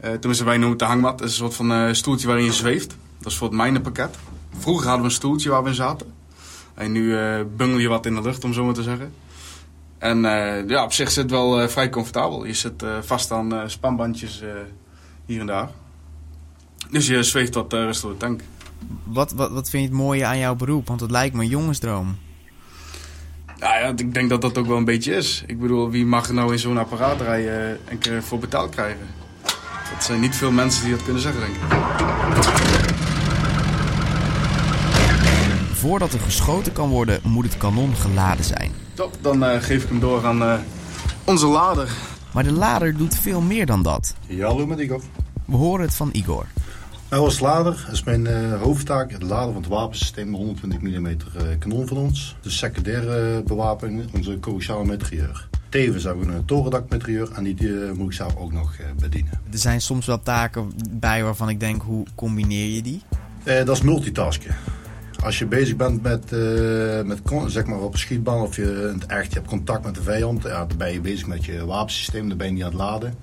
Eh 0.00 0.10
tenminste, 0.12 0.44
wij 0.44 0.56
noemen 0.56 0.70
het 0.70 0.78
de 0.78 0.84
hangmat. 0.84 1.18
Dat 1.18 1.28
is 1.28 1.32
een 1.32 1.38
soort 1.38 1.54
van 1.54 1.72
eh, 1.72 1.92
stoeltje 1.92 2.26
waarin 2.26 2.44
je 2.44 2.52
zweeft. 2.52 2.96
Dat 3.18 3.32
is 3.32 3.38
voor 3.38 3.48
het 3.48 3.56
mijnenpakket. 3.56 4.16
Vroeger 4.58 4.86
hadden 4.86 5.04
we 5.04 5.10
een 5.10 5.16
stoeltje 5.16 5.50
waar 5.50 5.62
we 5.62 5.68
in 5.68 5.74
zaten. 5.74 6.06
En 6.78 6.92
nu 6.92 7.16
eh 7.16 7.40
bungel 7.56 7.78
je 7.78 7.88
wat 7.88 8.06
in 8.06 8.14
de 8.14 8.22
lucht, 8.22 8.44
om 8.44 8.52
zo 8.52 8.64
maar 8.64 8.74
te 8.74 8.82
zeggen. 8.82 9.12
En 9.98 10.24
eh, 10.24 10.68
ja, 10.68 10.84
op 10.84 10.92
zich 10.92 11.10
zit 11.10 11.22
het 11.22 11.30
wel 11.30 11.60
eh, 11.60 11.68
vrij 11.68 11.90
comfortabel. 11.90 12.44
Je 12.44 12.54
zit 12.54 12.84
vast 13.00 13.30
aan 13.30 13.70
spanbandjes 13.70 14.42
hier 15.26 15.40
en 15.40 15.46
daar. 15.46 15.70
Dus 16.90 17.06
je 17.06 17.22
zweeft 17.22 17.54
wat 17.54 17.72
rustig 17.72 18.02
door 18.02 18.12
de 18.12 18.16
tank. 18.16 18.40
Wat, 19.04 19.32
wat, 19.32 19.50
wat 19.50 19.70
vind 19.70 19.82
je 19.82 19.88
het 19.88 19.98
mooie 19.98 20.24
aan 20.24 20.38
jouw 20.38 20.54
beroep? 20.54 20.86
Want 20.88 21.00
het 21.00 21.10
lijkt 21.10 21.34
me 21.34 21.42
een 21.42 21.48
jongensdroom. 21.48 22.16
Ja, 23.58 23.78
ja, 23.78 23.92
ik 23.96 24.14
denk 24.14 24.28
dat 24.28 24.40
dat 24.40 24.58
ook 24.58 24.66
wel 24.66 24.76
een 24.76 24.84
beetje 24.84 25.14
is. 25.14 25.44
Ik 25.46 25.60
bedoel, 25.60 25.90
wie 25.90 26.06
mag 26.06 26.28
er 26.28 26.34
nou 26.34 26.52
in 26.52 26.58
zo'n 26.58 26.78
apparaat 26.78 27.20
rijden 27.20 27.78
en 27.88 27.98
keer 27.98 28.22
voor 28.22 28.38
betaald 28.38 28.70
krijgen? 28.70 29.06
Dat 29.94 30.04
zijn 30.04 30.20
niet 30.20 30.36
veel 30.36 30.50
mensen 30.50 30.84
die 30.84 30.92
dat 30.92 31.04
kunnen 31.04 31.22
zeggen, 31.22 31.40
denk 31.40 31.54
ik. 31.54 32.87
Voordat 35.78 36.12
er 36.12 36.20
geschoten 36.20 36.72
kan 36.72 36.88
worden, 36.88 37.20
moet 37.22 37.44
het 37.44 37.56
kanon 37.56 37.94
geladen 37.94 38.44
zijn. 38.44 38.70
Top, 38.94 39.18
dan 39.20 39.44
eh, 39.44 39.62
geef 39.62 39.82
ik 39.82 39.88
hem 39.88 40.00
door 40.00 40.26
aan 40.26 40.42
eh, 40.42 40.54
onze 41.24 41.46
lader. 41.46 41.90
Maar 42.32 42.44
de 42.44 42.52
lader 42.52 42.96
doet 42.96 43.16
veel 43.16 43.40
meer 43.40 43.66
dan 43.66 43.82
dat. 43.82 44.14
Ja, 44.26 44.46
hallo 44.46 44.66
met 44.66 44.78
Igor. 44.78 45.02
We 45.44 45.56
horen 45.56 45.84
het 45.84 45.94
van 45.94 46.08
Igor. 46.12 46.46
Nou, 47.10 47.24
als 47.24 47.40
lader 47.40 47.88
is 47.92 48.04
mijn 48.04 48.26
eh, 48.26 48.62
hoofdtaak 48.62 49.12
het 49.12 49.22
laden 49.22 49.52
van 49.52 49.62
het 49.62 49.70
wapensysteem 49.70 50.34
120 50.34 50.80
mm 50.80 51.06
eh, 51.06 51.16
kanon 51.58 51.86
van 51.86 51.96
ons. 51.96 52.36
De 52.42 52.50
secundaire 52.50 53.42
bewapening, 53.42 54.14
onze 54.14 54.40
coaxiale 54.40 54.84
metrieur. 54.84 55.48
Tevens 55.68 56.04
hebben 56.04 56.26
we 56.26 56.32
een 56.32 56.44
torendakmetrieur 56.44 57.32
en 57.32 57.44
die 57.44 57.84
eh, 57.84 57.92
moet 57.92 58.06
ik 58.06 58.12
zelf 58.12 58.36
ook 58.36 58.52
nog 58.52 58.74
eh, 58.74 58.86
bedienen. 59.00 59.40
Er 59.52 59.58
zijn 59.58 59.80
soms 59.80 60.06
wel 60.06 60.22
taken 60.22 60.72
bij 60.90 61.22
waarvan 61.22 61.48
ik 61.48 61.60
denk, 61.60 61.82
hoe 61.82 62.06
combineer 62.14 62.74
je 62.74 62.82
die? 62.82 63.02
Eh, 63.44 63.64
dat 63.64 63.76
is 63.76 63.82
multitasken. 63.82 64.56
Als 65.22 65.38
je 65.38 65.46
bezig 65.46 65.76
bent 65.76 66.02
met, 66.02 66.32
eh, 66.32 67.02
met 67.02 67.20
zeg 67.46 67.66
maar 67.66 67.78
op 67.78 67.94
een 68.08 68.26
of 68.26 68.56
je 68.56 68.88
in 68.92 68.98
het 68.98 69.06
echt 69.06 69.28
je 69.32 69.38
hebt 69.38 69.48
contact 69.48 69.84
met 69.84 69.94
de 69.94 70.02
vijand, 70.02 70.42
ja, 70.42 70.66
dan 70.66 70.76
ben 70.76 70.92
je 70.92 71.00
bezig 71.00 71.26
met 71.26 71.44
je 71.44 71.66
wapensysteem, 71.66 72.28
dan 72.28 72.38
ben 72.38 72.46
je 72.46 72.52
niet 72.52 72.62
aan 72.62 72.70
het 72.70 72.78
laden. 72.78 73.14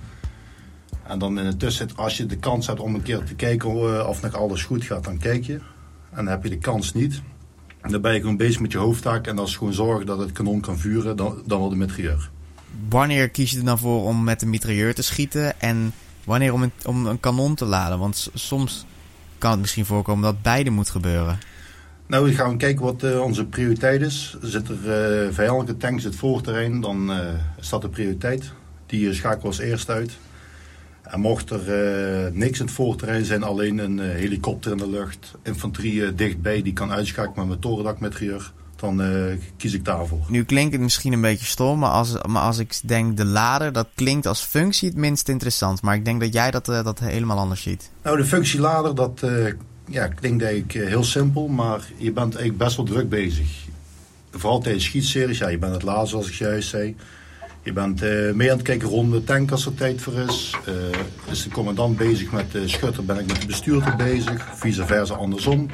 En 1.07 1.19
dan 1.19 1.39
in 1.39 1.45
de 1.45 1.57
tussentijd, 1.57 1.99
als 1.99 2.17
je 2.17 2.25
de 2.25 2.37
kans 2.37 2.67
hebt 2.67 2.79
om 2.79 2.95
een 2.95 3.01
keer 3.01 3.23
te 3.23 3.35
kijken 3.35 3.69
eh, 3.69 4.07
of 4.07 4.21
nog 4.21 4.33
alles 4.33 4.63
goed 4.63 4.83
gaat, 4.83 5.03
dan 5.03 5.17
kijk 5.17 5.43
je. 5.43 5.53
En 5.53 6.15
dan 6.15 6.27
heb 6.27 6.43
je 6.43 6.49
de 6.49 6.57
kans 6.57 6.93
niet. 6.93 7.21
Dan 7.81 8.01
ben 8.01 8.13
je 8.13 8.19
gewoon 8.19 8.37
bezig 8.37 8.61
met 8.61 8.71
je 8.71 8.77
hoofdtaak 8.77 9.27
en 9.27 9.35
dat 9.35 9.47
is 9.47 9.55
gewoon 9.55 9.73
zorgen 9.73 10.05
dat 10.05 10.19
het 10.19 10.31
kanon 10.31 10.61
kan 10.61 10.77
vuren, 10.77 11.15
dan, 11.15 11.41
dan 11.45 11.59
wel 11.59 11.69
de 11.69 11.75
metrieur. 11.75 12.29
Wanneer 12.89 13.29
kies 13.29 13.51
je 13.51 13.57
er 13.57 13.65
dan 13.65 13.79
voor 13.79 14.03
om 14.03 14.23
met 14.23 14.41
een 14.41 14.49
mitrailleur 14.49 14.93
te 14.93 15.01
schieten 15.01 15.61
en 15.61 15.93
wanneer 16.23 16.53
om 16.53 16.71
om 16.85 17.05
een 17.05 17.19
kanon 17.19 17.55
te 17.55 17.65
laden? 17.65 17.99
Want 17.99 18.29
soms 18.33 18.85
kan 19.37 19.51
het 19.51 19.59
misschien 19.59 19.85
voorkomen 19.85 20.23
dat 20.23 20.41
beide 20.41 20.69
moet 20.69 20.89
gebeuren. 20.89 21.39
Nou, 22.07 22.25
we 22.25 22.33
gaan 22.33 22.57
kijken 22.57 22.85
wat 22.85 23.03
eh, 23.03 23.21
onze 23.21 23.45
prioriteit 23.45 24.01
is. 24.01 24.37
Zit 24.41 24.69
er 24.69 24.91
eh 24.91 25.33
vijandelijke 25.33 25.77
tanks 25.77 26.03
in 26.03 26.09
het 26.09 26.19
voorterrein, 26.19 26.81
dan 26.81 27.11
eh, 27.11 27.17
is 27.59 27.69
dat 27.69 27.81
de 27.81 27.89
prioriteit. 27.89 28.51
Die 28.85 29.13
schakelen 29.13 29.41
we 29.41 29.47
als 29.47 29.59
eerst 29.59 29.89
uit. 29.89 30.17
En 31.01 31.19
mocht 31.19 31.49
er 31.49 31.61
niks 32.33 32.59
in 32.59 32.65
het 32.65 32.73
voorterrein 32.73 33.25
zijn, 33.25 33.43
alleen 33.43 33.77
een 33.77 33.99
helikopter 33.99 34.71
in 34.71 34.77
de 34.77 34.89
lucht, 34.89 35.35
infanterie 35.43 36.15
dichtbij 36.15 36.61
die 36.61 36.73
kan 36.73 36.91
uitschakelen 36.91 37.35
met 37.37 37.47
mijn 37.47 37.59
torendakmetrieur, 37.59 38.51
dan 38.75 39.01
kies 39.57 39.73
ik 39.73 39.85
daarvoor. 39.85 40.25
Nu 40.27 40.43
klinkt 40.43 40.73
het 40.73 40.81
misschien 40.81 41.13
een 41.13 41.21
beetje 41.21 41.45
stom, 41.45 41.79
maar 41.79 41.89
als, 41.89 42.17
maar 42.27 42.41
als 42.41 42.57
ik 42.57 42.79
denk 42.83 43.17
de 43.17 43.25
lader, 43.25 43.73
dat 43.73 43.87
klinkt 43.95 44.27
als 44.27 44.41
functie 44.41 44.89
het 44.89 44.97
minst 44.97 45.29
interessant. 45.29 45.81
Maar 45.81 45.95
ik 45.95 46.05
denk 46.05 46.19
dat 46.19 46.33
jij 46.33 46.51
dat, 46.51 46.65
dat 46.65 46.99
helemaal 46.99 47.37
anders 47.37 47.61
ziet. 47.61 47.91
Nou, 48.03 48.17
de 48.17 48.25
functielader, 48.25 48.95
dat 48.95 49.21
ja, 49.85 50.07
klinkt 50.07 50.43
eigenlijk 50.43 50.73
eh, 50.73 50.87
heel 50.87 51.03
simpel, 51.03 51.47
maar 51.47 51.79
je 51.97 52.11
bent 52.11 52.35
eigenlijk 52.35 52.57
best 52.57 52.75
wel 52.75 52.85
druk 52.85 53.09
bezig. 53.09 53.47
Vooral 54.31 54.59
tijdens 54.59 54.83
schietseries, 54.83 55.37
ja, 55.37 55.47
je 55.47 55.57
bent 55.57 55.73
het 55.73 55.83
laden 55.83 56.07
zoals 56.07 56.27
ik 56.27 56.33
juist 56.33 56.69
zei. 56.69 56.95
Je 57.63 57.73
bent 57.73 58.01
eh, 58.01 58.31
mee 58.31 58.51
aan 58.51 58.57
het 58.57 58.65
kijken 58.65 58.87
rond 58.87 59.11
de 59.11 59.23
tank 59.23 59.51
als 59.51 59.65
er 59.65 59.73
tijd 59.73 60.01
voor 60.01 60.13
is. 60.13 60.55
Eh, 60.65 61.31
is 61.31 61.43
de 61.43 61.49
commandant 61.49 61.97
bezig 61.97 62.31
met 62.31 62.51
de 62.51 62.67
schutter, 62.67 63.05
ben 63.05 63.19
ik 63.19 63.27
met 63.27 63.41
de 63.41 63.47
bestuurder 63.47 63.95
bezig. 63.95 64.47
Vice 64.53 64.85
versa 64.85 65.13
andersom. 65.13 65.69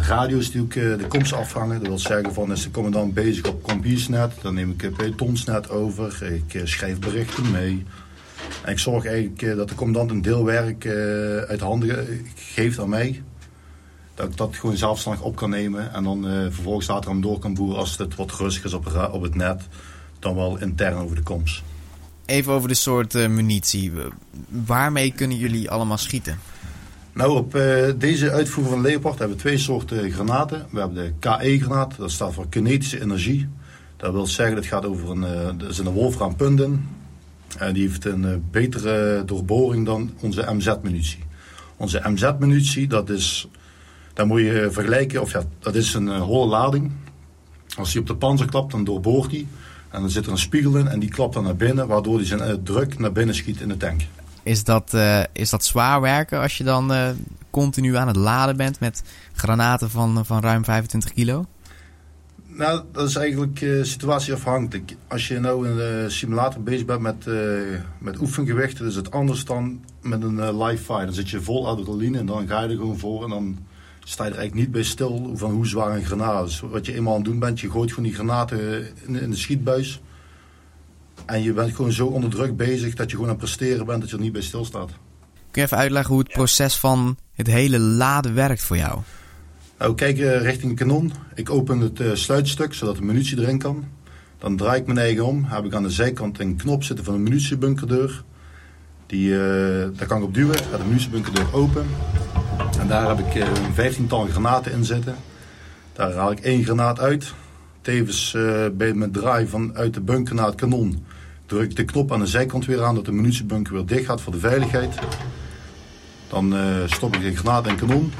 Radio's 0.00 0.50
die 0.50 0.60
ook 0.60 0.74
eh, 0.74 0.82
de 0.98 1.06
komst 1.08 1.32
afvangen. 1.32 1.78
Dat 1.78 1.88
wil 1.88 1.98
zeggen 1.98 2.34
van 2.34 2.52
is 2.52 2.62
de 2.62 2.70
commandant 2.70 3.14
bezig 3.14 3.48
op 3.48 3.62
compiesnet. 3.62 4.32
Dan 4.42 4.54
neem 4.54 4.70
ik 4.70 4.80
het 4.80 4.96
pelotonsnet 4.96 5.70
over. 5.70 6.22
Ik 6.22 6.60
schrijf 6.64 6.98
berichten 6.98 7.50
mee. 7.50 7.84
En 8.66 8.72
ik 8.72 8.78
zorg 8.78 9.06
eigenlijk 9.06 9.56
dat 9.56 9.68
de 9.68 9.74
commandant 9.74 10.10
een 10.10 10.22
deel 10.22 10.44
werk 10.44 10.84
eh, 10.84 10.92
uit 11.36 11.60
handen 11.60 12.06
geeft 12.34 12.78
aan 12.78 12.88
mij. 12.88 13.22
Dat 14.14 14.28
ik 14.28 14.36
dat 14.36 14.56
gewoon 14.56 14.76
zelfstandig 14.76 15.22
op 15.22 15.36
kan 15.36 15.50
nemen. 15.50 15.92
En 15.92 16.04
dan 16.04 16.28
eh, 16.28 16.32
vervolgens 16.50 16.86
later 16.86 17.10
aan 17.10 17.20
door 17.20 17.38
kan 17.38 17.54
boeren 17.54 17.78
als 17.78 17.98
het 17.98 18.14
wat 18.14 18.32
rustiger 18.32 18.68
is 18.68 18.74
op, 18.74 19.10
op 19.12 19.22
het 19.22 19.34
net. 19.34 19.62
Dan 20.18 20.34
wel 20.34 20.58
intern 20.58 20.96
over 20.96 21.16
de 21.16 21.22
komst. 21.22 21.62
Even 22.24 22.52
over 22.52 22.68
de 22.68 22.74
soort 22.74 23.14
eh, 23.14 23.28
munitie. 23.28 23.92
Waarmee 24.48 25.12
kunnen 25.12 25.36
jullie 25.36 25.70
allemaal 25.70 25.98
schieten? 25.98 26.38
Nou, 27.12 27.36
op 27.36 27.52
deze 27.98 28.30
uitvoering 28.30 28.74
van 28.74 28.84
Leopard 28.84 29.18
hebben 29.18 29.36
we 29.36 29.42
twee 29.42 29.58
soorten 29.58 30.10
granaten. 30.10 30.66
We 30.70 30.78
hebben 30.78 31.04
de 31.04 31.12
KE-granaat, 31.18 31.96
dat 31.96 32.10
staat 32.10 32.34
voor 32.34 32.48
kinetische 32.48 33.00
energie. 33.00 33.48
Dat 33.96 34.12
wil 34.12 34.26
zeggen, 34.26 34.56
dat 34.56 34.66
gaat 34.66 34.84
over 34.84 35.10
een, 35.10 35.58
dat 35.58 35.70
is 35.70 35.78
een. 35.78 36.84
En 37.58 37.74
die 37.74 37.82
heeft 37.82 38.04
een 38.04 38.24
eh, 38.24 38.34
betere 38.50 39.22
doorboring 39.26 39.86
dan 39.86 40.10
onze 40.20 40.46
MZ-munitie. 40.52 41.18
Onze 41.76 42.02
MZ-munitie, 42.04 42.86
dat 42.86 43.10
is, 43.10 43.48
daar 44.12 44.26
moet 44.26 44.40
je 44.40 44.68
vergelijken, 44.72 45.20
of 45.20 45.32
ja, 45.32 45.42
dat 45.58 45.74
is 45.74 45.94
een 45.94 46.08
eh, 46.08 46.20
holle 46.20 46.46
lading. 46.46 46.92
Als 47.76 47.92
die 47.92 48.00
op 48.00 48.06
de 48.06 48.16
panzer 48.16 48.46
klapt, 48.46 48.70
dan 48.70 48.84
doorboort 48.84 49.30
die. 49.30 49.46
En 49.90 50.00
dan 50.00 50.10
zit 50.10 50.26
er 50.26 50.32
een 50.32 50.38
spiegel 50.38 50.76
in 50.76 50.88
en 50.88 50.98
die 50.98 51.08
klapt 51.08 51.34
dan 51.34 51.44
naar 51.44 51.56
binnen, 51.56 51.86
waardoor 51.86 52.18
die 52.18 52.26
zijn 52.26 52.40
eh, 52.40 52.54
druk 52.62 52.98
naar 52.98 53.12
binnen 53.12 53.34
schiet 53.34 53.60
in 53.60 53.68
de 53.68 53.76
tank. 53.76 54.00
Is 54.42 54.64
dat, 54.64 54.96
is 55.32 55.50
dat 55.50 55.64
zwaar 55.64 56.00
werken 56.00 56.40
als 56.40 56.58
je 56.58 56.64
dan 56.64 56.92
continu 57.50 57.96
aan 57.96 58.06
het 58.06 58.16
laden 58.16 58.56
bent 58.56 58.80
met 58.80 59.02
granaten 59.32 59.90
van, 59.90 60.26
van 60.26 60.40
ruim 60.40 60.64
25 60.64 61.12
kilo? 61.12 61.46
Nou, 62.56 62.82
dat 62.92 63.08
is 63.08 63.16
eigenlijk 63.16 63.60
eh, 63.60 63.82
situatieafhankelijk. 63.82 64.96
Als 65.08 65.28
je 65.28 65.38
nou 65.38 65.68
in 65.68 65.76
de 65.76 66.04
simulator 66.08 66.62
bezig 66.62 66.84
bent 66.84 67.00
met, 67.00 67.26
eh, 67.26 67.34
met 67.98 68.20
oefengewichten, 68.20 68.86
is 68.86 68.94
het 68.94 69.10
anders 69.10 69.44
dan 69.44 69.84
met 70.02 70.22
een 70.22 70.40
eh, 70.40 70.66
live 70.66 70.84
fire. 70.84 71.04
Dan 71.04 71.14
zit 71.14 71.30
je 71.30 71.40
vol 71.40 71.68
adrenaline 71.68 72.18
en 72.18 72.26
dan 72.26 72.48
ga 72.48 72.62
je 72.62 72.68
er 72.68 72.76
gewoon 72.76 72.98
voor 72.98 73.24
en 73.24 73.30
dan 73.30 73.58
sta 74.04 74.24
je 74.24 74.30
er 74.30 74.36
eigenlijk 74.36 74.66
niet 74.66 74.74
bij 74.74 74.82
stil 74.82 75.32
van 75.34 75.50
hoe 75.50 75.66
zwaar 75.66 75.96
een 75.96 76.04
granaat 76.04 76.48
is. 76.48 76.60
Wat 76.60 76.86
je 76.86 76.94
eenmaal 76.94 77.12
aan 77.12 77.20
het 77.20 77.28
doen 77.28 77.38
bent, 77.38 77.60
je 77.60 77.70
gooit 77.70 77.90
gewoon 77.90 78.04
die 78.04 78.14
granaten 78.14 78.86
in, 79.06 79.20
in 79.20 79.30
de 79.30 79.36
schietbuis. 79.36 80.00
En 81.26 81.42
je 81.42 81.52
bent 81.52 81.74
gewoon 81.74 81.92
zo 81.92 82.06
onder 82.06 82.30
druk 82.30 82.56
bezig 82.56 82.94
dat 82.94 83.10
je 83.10 83.16
gewoon 83.16 83.30
aan 83.30 83.38
het 83.38 83.44
presteren 83.44 83.86
bent 83.86 84.00
dat 84.00 84.10
je 84.10 84.16
er 84.16 84.22
niet 84.22 84.32
bij 84.32 84.42
stilstaat. 84.42 84.90
Kun 85.50 85.62
je 85.62 85.62
even 85.62 85.76
uitleggen 85.76 86.14
hoe 86.14 86.22
het 86.22 86.32
proces 86.32 86.76
van 86.76 87.16
het 87.34 87.46
hele 87.46 87.78
laden 87.78 88.34
werkt 88.34 88.62
voor 88.62 88.76
jou? 88.76 89.00
Nou, 89.78 89.94
kijk 89.94 90.18
eh, 90.18 90.40
richting 90.40 90.70
het 90.70 90.80
kanon. 90.80 91.12
Ik 91.34 91.50
open 91.50 91.80
het 91.80 92.00
eh, 92.00 92.14
sluitstuk 92.14 92.74
zodat 92.74 92.96
de 92.96 93.02
munitie 93.02 93.40
erin 93.40 93.58
kan. 93.58 93.84
Dan 94.38 94.56
draai 94.56 94.80
ik 94.80 94.86
mijn 94.86 94.98
eigen 94.98 95.26
om. 95.26 95.44
Heb 95.44 95.64
ik 95.64 95.74
aan 95.74 95.82
de 95.82 95.90
zijkant 95.90 96.40
een 96.40 96.56
knop 96.56 96.84
zitten 96.84 97.04
van 97.04 97.14
een 97.14 97.22
munitiebunkerdeur. 97.22 98.24
Die, 99.06 99.32
eh, 99.32 99.88
daar 99.96 100.06
kan 100.06 100.18
ik 100.18 100.24
op 100.24 100.34
duwen. 100.34 100.56
Gaat 100.56 100.78
de 100.78 100.84
munitiebunkerdeur 100.86 101.54
open. 101.54 101.86
En 102.80 102.88
daar 102.88 103.08
heb 103.08 103.26
ik 103.26 103.34
eh, 103.34 103.48
een 103.64 103.74
vijftiental 103.74 104.26
granaten 104.26 104.72
in 104.72 104.84
zitten. 104.84 105.14
Daar 105.92 106.12
haal 106.12 106.30
ik 106.30 106.40
één 106.40 106.64
granaat 106.64 107.00
uit. 107.00 107.34
Tevens 107.80 108.36
bij 108.72 108.94
mijn 108.94 109.12
draai 109.12 109.46
vanuit 109.46 109.94
de 109.94 110.00
bunker 110.00 110.34
naar 110.34 110.46
het 110.46 110.54
kanon 110.54 111.04
druk 111.46 111.70
ik 111.70 111.76
de 111.76 111.84
knop 111.84 112.12
aan 112.12 112.20
de 112.20 112.26
zijkant 112.26 112.66
weer 112.66 112.84
aan 112.84 112.94
dat 112.94 113.04
de 113.04 113.12
munitiebunker 113.12 113.72
weer 113.72 113.86
dicht 113.86 114.06
gaat 114.06 114.20
voor 114.20 114.32
de 114.32 114.38
veiligheid. 114.38 114.94
Dan 116.28 116.54
stop 116.86 117.14
ik 117.14 117.22
de 117.22 117.36
granaat 117.36 117.66
het 117.66 117.74
kanon. 117.74 118.12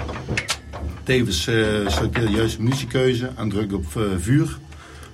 Tevens 1.06 1.46
eh 1.46 1.54
de 2.12 2.30
juiste 2.30 2.62
munitiekeuze 2.62 3.30
en 3.36 3.48
druk 3.48 3.72
op 3.72 3.96
eh, 3.96 4.02
vuur. 4.18 4.58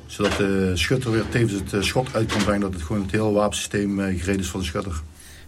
Zodat 0.06 0.36
de 0.36 0.70
schutter 0.74 1.10
weer 1.10 1.28
tevens 1.28 1.52
het 1.52 1.72
eh, 1.72 1.80
schot 1.80 2.14
uit 2.14 2.32
kan 2.32 2.42
brengen. 2.42 2.60
Dat 2.60 2.72
het 2.72 2.82
gewoon 2.82 3.02
het 3.02 3.10
hele 3.10 3.30
wapensysteem 3.30 4.00
eh, 4.00 4.18
gereden 4.18 4.40
is 4.40 4.48
voor 4.48 4.60
de 4.60 4.66
schutter. 4.66 4.92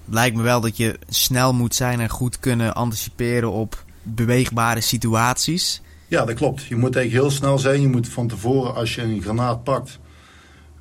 Het 0.04 0.14
lijkt 0.14 0.36
me 0.36 0.42
wel 0.42 0.60
dat 0.60 0.76
je 0.76 0.98
snel 1.08 1.52
moet 1.52 1.74
zijn 1.74 2.00
en 2.00 2.08
goed 2.08 2.38
kunnen 2.38 2.74
anticiperen 2.74 3.52
op 3.52 3.84
beweegbare 4.02 4.80
situaties. 4.80 5.82
Ja, 6.08 6.24
dat 6.24 6.34
klopt. 6.34 6.64
Je 6.64 6.76
moet 6.76 6.96
eigenlijk 6.96 7.24
heel 7.26 7.36
snel 7.36 7.58
zijn. 7.58 7.80
Je 7.80 7.88
moet 7.88 8.08
van 8.08 8.28
tevoren, 8.28 8.74
als 8.74 8.94
je 8.94 9.02
een 9.02 9.22
granaat 9.22 9.64
pakt 9.64 9.98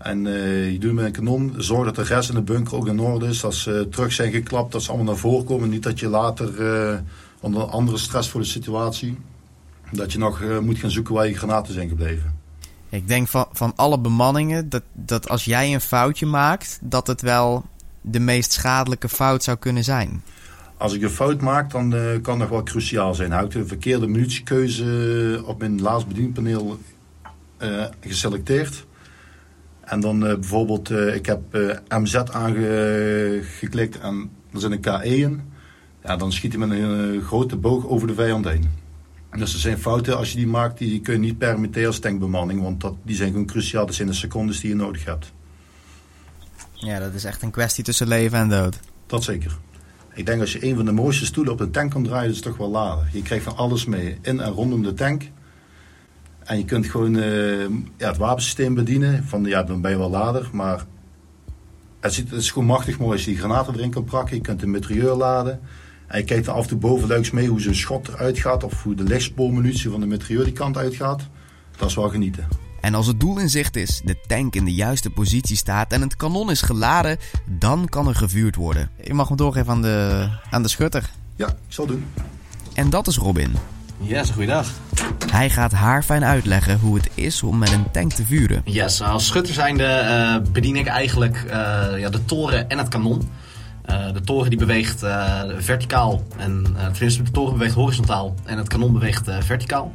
en 0.03 0.27
eh, 0.27 0.71
je 0.71 0.79
doet 0.79 0.89
het 0.89 0.93
met 0.93 1.05
een 1.05 1.11
kanon, 1.11 1.53
zorg 1.57 1.85
dat 1.85 1.95
de 1.95 2.13
rest 2.13 2.29
in 2.29 2.35
de 2.35 2.41
bunker 2.41 2.75
ook 2.75 2.87
in 2.87 2.99
orde 2.99 3.27
is. 3.27 3.43
Als 3.43 3.61
ze 3.61 3.87
terug 3.91 4.13
zijn 4.13 4.31
geklapt, 4.31 4.71
dat 4.71 4.83
ze 4.83 4.89
allemaal 4.89 5.07
naar 5.07 5.21
voren 5.21 5.45
komen. 5.45 5.69
Niet 5.69 5.83
dat 5.83 5.99
je 5.99 6.07
later 6.07 6.59
uh, 6.59 6.99
onder 7.39 7.63
andere 7.63 7.97
stressvolle 7.97 8.43
situatie, 8.43 9.17
dat 9.97 10.11
je 10.11 10.17
nog 10.17 10.41
uh, 10.41 10.59
moet 10.59 10.77
gaan 10.77 10.91
zoeken 10.91 11.13
waar 11.13 11.27
je 11.27 11.37
granaten 11.37 11.73
zijn 11.73 11.89
gebleven. 11.89 12.41
Ik 12.89 13.07
denk 13.07 13.27
van, 13.27 13.47
van 13.51 13.73
alle 13.75 13.99
bemanningen 13.99 14.69
dat, 14.69 14.83
dat 14.93 15.29
als 15.29 15.45
jij 15.45 15.73
een 15.73 15.81
foutje 15.81 16.25
maakt, 16.25 16.79
dat 16.81 17.07
het 17.07 17.21
wel 17.21 17.65
de 18.01 18.19
meest 18.19 18.51
schadelijke 18.51 19.09
fout 19.09 19.43
zou 19.43 19.57
kunnen 19.57 19.83
zijn. 19.83 20.23
Als 20.77 20.93
ik 20.93 21.01
een 21.01 21.09
fout 21.09 21.41
maak, 21.41 21.71
dan 21.71 21.95
uh, 21.95 22.21
kan 22.21 22.39
dat 22.39 22.49
wel 22.49 22.63
cruciaal 22.63 23.15
zijn. 23.15 23.31
Hou 23.31 23.45
ik 23.45 23.51
de 23.51 23.65
verkeerde 23.65 24.07
munitiekeuze 24.07 25.41
op 25.45 25.59
mijn 25.59 25.81
laatst 25.81 26.07
bedienpaneel 26.07 26.79
uh, 27.59 27.85
geselecteerd. 27.99 28.85
En 29.81 29.99
dan 29.99 30.23
uh, 30.23 30.33
bijvoorbeeld, 30.33 30.89
ik 30.89 31.25
heb 31.25 31.41
MZ 31.89 32.15
aangeklikt 32.15 33.99
en 33.99 34.29
er 34.53 34.59
zit 34.59 34.71
een 34.71 34.79
KE 34.79 35.17
in. 35.17 35.41
Ja, 36.03 36.15
dan 36.15 36.31
schiet 36.31 36.51
hij 36.57 36.67
met 36.67 36.77
een 36.79 37.21
grote 37.21 37.55
boog 37.55 37.87
over 37.87 38.07
de 38.07 38.13
vijand 38.13 38.45
heen. 38.47 38.82
Dus 39.37 39.53
er 39.53 39.59
zijn 39.59 39.77
fouten, 39.77 40.17
als 40.17 40.31
je 40.31 40.37
die 40.37 40.47
maakt, 40.47 40.77
die 40.77 41.01
kun 41.01 41.13
je 41.13 41.19
niet 41.19 41.37
permitteren 41.37 41.87
als 41.87 41.99
tankbemanning. 41.99 42.61
Want 42.61 42.81
dat, 42.81 42.95
die 43.03 43.15
zijn 43.15 43.31
gewoon 43.31 43.45
cruciaal. 43.45 43.85
Dat 43.85 43.95
zijn 43.95 44.07
de 44.07 44.13
secondes 44.13 44.59
die 44.59 44.69
je 44.69 44.75
nodig 44.75 45.05
hebt. 45.05 45.31
Ja, 46.73 46.99
dat 46.99 47.13
is 47.13 47.23
echt 47.23 47.41
een 47.41 47.51
kwestie 47.51 47.83
tussen 47.83 48.07
leven 48.07 48.39
en 48.39 48.49
dood. 48.49 48.79
Dat 49.05 49.23
zeker. 49.23 49.57
Ik 50.13 50.25
denk 50.25 50.41
als 50.41 50.53
je 50.53 50.65
een 50.65 50.75
van 50.75 50.85
de 50.85 50.91
mooiste 50.91 51.25
stoelen 51.25 51.53
op 51.53 51.59
een 51.59 51.71
tank 51.71 51.91
kan 51.91 52.03
draaien, 52.03 52.29
is 52.29 52.35
het 52.35 52.45
toch 52.45 52.57
wel 52.57 52.69
laden. 52.69 53.07
Je 53.11 53.21
krijgt 53.21 53.43
van 53.43 53.55
alles 53.57 53.85
mee, 53.85 54.17
in 54.21 54.39
en 54.39 54.51
rondom 54.51 54.83
de 54.83 54.93
tank. 54.93 55.23
En 56.43 56.57
je 56.57 56.65
kunt 56.65 56.85
gewoon 56.85 57.15
uh, 57.15 57.59
ja, 57.97 58.07
het 58.07 58.17
wapensysteem 58.17 58.73
bedienen. 58.73 59.23
Van 59.23 59.43
ja, 59.43 59.63
dan 59.63 59.81
ben 59.81 59.91
je 59.91 59.97
wel 59.97 60.09
lader, 60.09 60.49
maar 60.51 60.85
het, 61.99 62.13
ziet, 62.13 62.29
het 62.29 62.39
is 62.39 62.51
gewoon 62.51 62.67
machtig 62.67 62.99
mooi 62.99 63.11
als 63.11 63.23
je 63.23 63.29
die 63.29 63.39
granaten 63.39 63.73
erin 63.73 63.91
kan 63.91 64.03
prakken. 64.03 64.35
Je 64.35 64.41
kunt 64.41 64.59
de 64.59 64.67
mitrailleur 64.67 65.15
laden. 65.15 65.59
En 66.07 66.19
je 66.19 66.25
kijkt 66.25 66.47
er 66.47 66.53
af 66.53 66.61
en 66.61 66.69
toe 66.69 66.77
bovenluiks 66.77 67.31
mee 67.31 67.47
hoe 67.47 67.61
zo'n 67.61 67.73
schot 67.73 68.07
eruit 68.07 68.39
gaat. 68.39 68.63
Of 68.63 68.83
hoe 68.83 68.95
de 68.95 69.03
lichtspoormunitie 69.03 69.89
van 69.89 69.99
de 69.99 70.05
mitrailleur 70.05 70.45
die 70.45 70.53
kant 70.53 70.77
uitgaat. 70.77 71.21
Dat 71.77 71.89
is 71.89 71.95
wel 71.95 72.09
genieten. 72.09 72.47
En 72.81 72.95
als 72.95 73.07
het 73.07 73.19
doel 73.19 73.39
in 73.39 73.49
zicht 73.49 73.75
is, 73.75 74.01
de 74.05 74.15
tank 74.27 74.55
in 74.55 74.65
de 74.65 74.73
juiste 74.73 75.09
positie 75.09 75.55
staat 75.55 75.91
en 75.91 76.01
het 76.01 76.15
kanon 76.15 76.51
is 76.51 76.61
geladen, 76.61 77.17
dan 77.49 77.87
kan 77.89 78.07
er 78.07 78.15
gevuurd 78.15 78.55
worden. 78.55 78.89
Je 79.03 79.13
mag 79.13 79.27
hem 79.27 79.37
doorgeven 79.37 79.71
aan 79.73 79.81
de, 79.81 80.27
aan 80.49 80.61
de 80.61 80.67
schutter. 80.67 81.09
Ja, 81.35 81.47
ik 81.47 81.53
zal 81.67 81.85
doen. 81.85 82.05
En 82.73 82.89
dat 82.89 83.07
is 83.07 83.17
Robin. 83.17 83.53
Yes, 83.97 84.29
goeiedag. 84.29 84.71
Hij 85.31 85.49
gaat 85.49 85.71
haar 85.71 86.03
fijn 86.03 86.23
uitleggen 86.23 86.79
hoe 86.79 86.95
het 86.95 87.09
is 87.13 87.43
om 87.43 87.57
met 87.57 87.71
een 87.71 87.91
tank 87.91 88.13
te 88.13 88.25
vuren. 88.25 88.61
Yes, 88.65 89.01
als 89.01 89.25
schutter 89.25 89.53
zijnde 89.53 89.83
uh, 89.83 90.51
bedien 90.51 90.75
ik 90.75 90.87
eigenlijk 90.87 91.43
uh, 91.45 91.51
ja, 91.99 92.09
de 92.09 92.25
toren 92.25 92.69
en 92.69 92.77
het 92.77 92.87
kanon. 92.87 93.29
Uh, 93.89 94.13
de 94.13 94.21
toren 94.21 94.49
die 94.49 94.59
beweegt 94.59 94.99
verticaal 95.57 96.23
en 96.37 96.75
tenminste 96.91 97.23
de 97.23 97.31
toren 97.31 97.53
beweegt 97.53 97.75
horizontaal 97.75 98.35
en 98.45 98.57
het 98.57 98.67
kanon 98.67 98.93
beweegt 98.93 99.29
verticaal. 99.39 99.93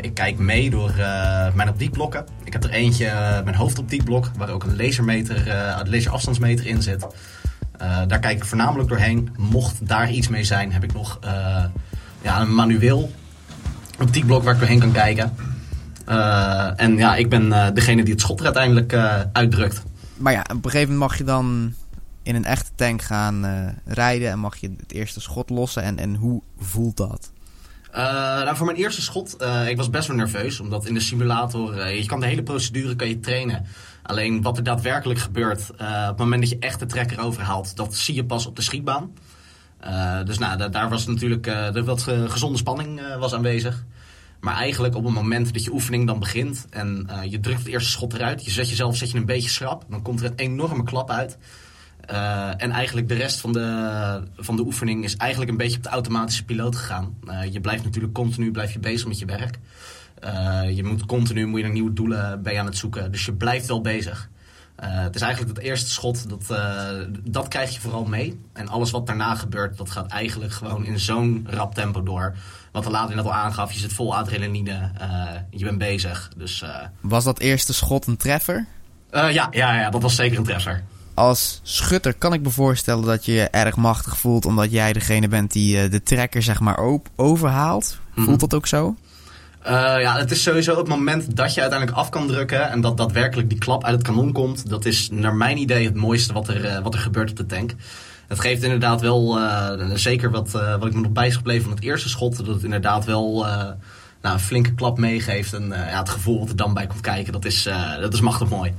Ik 0.00 0.14
kijk 0.14 0.38
mee 0.38 0.70
door 0.70 0.90
uh, 0.90 1.54
mijn 1.54 1.68
optiekblokken. 1.68 2.24
Ik 2.44 2.52
heb 2.52 2.64
er 2.64 2.70
eentje, 2.70 3.04
uh, 3.04 3.42
mijn 3.44 3.54
hoofdoptiekblok, 3.54 4.30
waar 4.36 4.50
ook 4.50 4.64
een 4.64 4.76
lasermeter, 4.76 5.48
een 5.80 5.90
laserafstandsmeter 5.90 6.66
in 6.66 6.82
zit. 6.82 7.06
daar 7.78 8.18
kijk 8.18 8.36
ik 8.36 8.44
voornamelijk 8.44 8.88
doorheen. 8.88 9.30
Mocht 9.36 9.88
daar 9.88 10.10
iets 10.10 10.28
mee 10.28 10.44
zijn, 10.44 10.72
heb 10.72 10.84
ik 10.84 10.92
nog 10.92 11.18
ja, 12.22 12.40
een 12.40 12.54
manueel 12.54 13.12
optiekblok 14.00 14.42
waar 14.42 14.54
ik 14.54 14.60
doorheen 14.60 14.80
kan 14.80 14.92
kijken. 14.92 15.34
en 16.76 16.96
ja, 16.96 17.16
ik 17.16 17.28
ben 17.28 17.74
degene 17.74 18.02
die 18.02 18.12
het 18.12 18.22
schot 18.22 18.38
er 18.38 18.44
uiteindelijk 18.44 18.94
uitdrukt. 19.32 19.82
Maar 20.16 20.32
ja, 20.32 20.40
op 20.40 20.64
een 20.64 20.70
gegeven 20.70 20.92
moment 20.92 21.10
mag 21.10 21.18
je 21.18 21.24
dan 21.24 21.74
in 22.22 22.34
een 22.34 22.44
echte 22.44 22.70
tank 22.74 23.02
gaan 23.02 23.46
rijden 23.84 24.30
en 24.30 24.38
mag 24.38 24.56
je 24.56 24.74
het 24.76 24.92
eerste 24.92 25.20
schot 25.20 25.50
lossen. 25.50 25.82
En, 25.82 25.98
en 25.98 26.14
hoe 26.14 26.42
voelt 26.58 26.96
dat? 26.96 27.32
Uh, 27.90 27.96
nou, 27.96 28.56
voor 28.56 28.66
mijn 28.66 28.78
eerste 28.78 29.02
schot, 29.02 29.36
uh, 29.42 29.68
ik 29.68 29.76
was 29.76 29.90
best 29.90 30.08
wel 30.08 30.16
nerveus. 30.16 30.60
Omdat 30.60 30.86
in 30.86 30.94
de 30.94 31.00
simulator, 31.00 31.88
je 31.88 32.06
kan 32.06 32.20
de 32.20 32.26
hele 32.26 32.42
procedure 32.42 32.96
kan 32.96 33.08
je 33.08 33.20
trainen. 33.20 33.66
Alleen 34.02 34.42
wat 34.42 34.56
er 34.56 34.62
daadwerkelijk 34.62 35.20
gebeurt, 35.20 35.70
op 35.70 35.78
het 35.78 36.18
moment 36.18 36.40
dat 36.40 36.50
je 36.50 36.58
echt 36.58 36.78
de 36.78 36.86
trekker 36.86 37.20
overhaalt, 37.20 37.76
dat 37.76 37.94
zie 37.94 38.14
je 38.14 38.24
pas 38.24 38.46
op 38.46 38.56
de 38.56 38.62
schietbaan. 38.62 39.12
dus 40.24 40.38
nou, 40.38 40.70
daar 40.70 40.88
was 40.88 41.06
natuurlijk 41.06 41.44
de 41.44 41.84
wat 41.84 42.02
gezonde 42.02 42.58
spanning 42.58 43.16
was 43.18 43.34
aanwezig. 43.34 43.84
Maar 44.40 44.54
eigenlijk 44.54 44.94
op 44.94 45.04
het 45.04 45.14
moment 45.14 45.52
dat 45.52 45.64
je 45.64 45.72
oefening 45.72 46.06
dan 46.06 46.18
begint 46.18 46.66
en 46.70 47.08
je 47.28 47.40
drukt 47.40 47.58
het 47.58 47.68
eerste 47.68 47.90
schot 47.90 48.12
eruit, 48.14 48.44
je 48.44 48.50
zet 48.50 48.68
jezelf 48.68 48.96
zet 48.96 49.10
je 49.10 49.18
een 49.18 49.24
beetje 49.24 49.50
schrap, 49.50 49.84
dan 49.88 50.02
komt 50.02 50.20
er 50.20 50.26
een 50.26 50.36
enorme 50.36 50.82
klap 50.82 51.10
uit. 51.10 51.38
Uh, 52.12 52.48
en 52.56 52.70
eigenlijk 52.70 53.08
de 53.08 53.14
rest 53.14 53.40
van 53.40 53.52
de, 53.52 54.22
van 54.36 54.56
de 54.56 54.62
oefening 54.62 55.04
is 55.04 55.16
eigenlijk 55.16 55.50
een 55.50 55.56
beetje 55.56 55.76
op 55.76 55.82
de 55.82 55.88
automatische 55.88 56.44
piloot 56.44 56.76
gegaan. 56.76 57.16
Uh, 57.24 57.52
je 57.52 57.60
blijft 57.60 57.84
natuurlijk 57.84 58.14
continu 58.14 58.50
blijf 58.50 58.72
je 58.72 58.78
bezig 58.78 59.08
met 59.08 59.18
je 59.18 59.24
werk. 59.24 59.58
Uh, 60.24 60.76
je 60.76 60.84
moet 60.84 61.06
continu 61.06 61.46
moet 61.46 61.60
je 61.60 61.66
er 61.66 61.72
nieuwe 61.72 61.92
doelen 61.92 62.42
bij 62.42 62.58
aan 62.58 62.66
het 62.66 62.76
zoeken. 62.76 63.12
Dus 63.12 63.24
je 63.24 63.32
blijft 63.32 63.66
wel 63.66 63.80
bezig. 63.80 64.28
het 64.76 65.14
is 65.14 65.20
eigenlijk 65.20 65.56
het 65.56 65.66
eerste 65.66 65.90
schot, 65.90 66.28
dat, 66.28 66.58
dat 67.22 67.48
krijg 67.48 67.74
je 67.74 67.80
vooral 67.80 68.04
mee. 68.04 68.40
En 68.52 68.68
alles 68.68 68.90
wat 68.90 69.06
daarna 69.06 69.34
gebeurt, 69.34 69.76
dat 69.76 69.90
gaat 69.90 70.10
eigenlijk 70.10 70.52
gewoon 70.52 70.84
in 70.84 70.98
zo'n 70.98 71.46
rap 71.50 71.74
tempo 71.74 72.02
door. 72.02 72.34
Wat 72.72 72.84
de 72.84 72.90
later 72.90 73.16
net 73.16 73.24
al 73.24 73.34
aangaf, 73.34 73.72
je 73.72 73.78
zit 73.78 73.92
vol 73.92 74.16
adrenaline, 74.16 74.90
je 75.50 75.64
bent 75.64 75.78
bezig. 75.78 76.30
Dus, 76.36 76.64
Was 77.00 77.24
dat 77.24 77.38
eerste 77.38 77.72
schot 77.72 78.06
een 78.06 78.16
treffer? 78.16 78.66
ja, 79.10 79.30
ja, 79.30 79.48
ja, 79.50 79.90
dat 79.90 80.02
was 80.02 80.14
zeker 80.14 80.38
een 80.38 80.44
treffer 80.44 80.84
als 81.14 81.60
schutter 81.62 82.14
kan 82.14 82.32
ik 82.32 82.42
me 82.42 82.50
voorstellen 82.50 83.04
dat 83.04 83.24
je 83.24 83.32
je 83.32 83.48
erg 83.48 83.76
machtig 83.76 84.18
voelt. 84.18 84.46
Omdat 84.46 84.70
jij 84.70 84.92
degene 84.92 85.28
bent 85.28 85.52
die 85.52 85.84
uh, 85.84 85.90
de 85.90 86.02
trekker 86.02 86.42
zeg 86.42 86.60
maar 86.60 86.78
overhaalt. 87.16 87.98
Voelt 88.14 88.16
mm 88.16 88.24
-hmm. 88.26 88.38
dat 88.38 88.54
ook 88.54 88.66
zo? 88.66 88.96
Uh, 89.66 89.70
ja, 90.00 90.16
het 90.18 90.30
is 90.30 90.42
sowieso 90.42 90.76
het 90.76 90.88
moment 90.88 91.36
dat 91.36 91.54
je 91.54 91.60
uiteindelijk 91.60 91.98
af 91.98 92.08
kan 92.08 92.26
drukken. 92.26 92.70
En 92.70 92.80
dat 92.80 92.96
daadwerkelijk 92.96 93.48
die 93.48 93.58
klap 93.58 93.84
uit 93.84 93.94
het 93.94 94.04
kanon 94.04 94.32
komt. 94.32 94.68
Dat 94.68 94.84
is 94.84 95.08
naar 95.12 95.34
mijn 95.34 95.58
idee 95.58 95.84
het 95.84 95.94
mooiste 95.94 96.32
wat 96.32 96.48
er, 96.48 96.64
uh, 96.64 96.78
wat 96.78 96.94
er 96.94 97.00
gebeurt 97.00 97.30
op 97.30 97.36
de 97.36 97.46
tank. 97.46 97.74
Het 98.28 98.40
geeft 98.40 98.62
inderdaad 98.62 99.00
wel, 99.00 99.38
zeker 99.94 100.30
wat, 100.30 100.50
wat 100.50 100.86
ik 100.86 100.94
me 100.94 101.00
nog 101.00 101.12
bij 101.12 101.26
is 101.26 101.36
gebleven 101.36 101.62
van 101.62 101.72
het 101.72 101.82
eerste 101.82 102.08
schot. 102.08 102.36
Dat 102.36 102.46
het 102.46 102.64
inderdaad 102.64 103.04
wel 103.04 103.44
nou, 104.22 104.34
een 104.34 104.40
flinke 104.40 104.74
klap 104.74 104.98
meegeeft. 104.98 105.52
En 105.52 105.68
ja, 105.68 105.98
het 105.98 106.08
gevoel 106.08 106.38
wat 106.38 106.48
er 106.48 106.56
dan 106.56 106.74
bij 106.74 106.86
komt 106.86 107.00
kijken, 107.00 107.32
dat 107.32 107.44
is, 107.44 107.68
dat 108.00 108.12
is 108.12 108.20
machtig 108.20 108.48
mooi. 108.48 108.72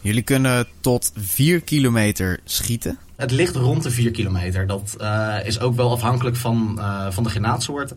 Jullie 0.00 0.22
kunnen 0.22 0.66
tot 0.80 1.12
4 1.16 1.60
kilometer 1.60 2.40
schieten. 2.44 2.98
Het 3.16 3.30
ligt 3.30 3.56
rond 3.56 3.82
de 3.82 3.90
4 3.90 4.10
kilometer. 4.10 4.66
Dat 4.66 4.96
uh, 5.00 5.36
is 5.44 5.60
ook 5.60 5.76
wel 5.76 5.90
afhankelijk 5.90 6.36
van, 6.36 6.74
uh, 6.78 7.06
van 7.10 7.22
de 7.22 7.30
granaatsoorten. 7.30 7.96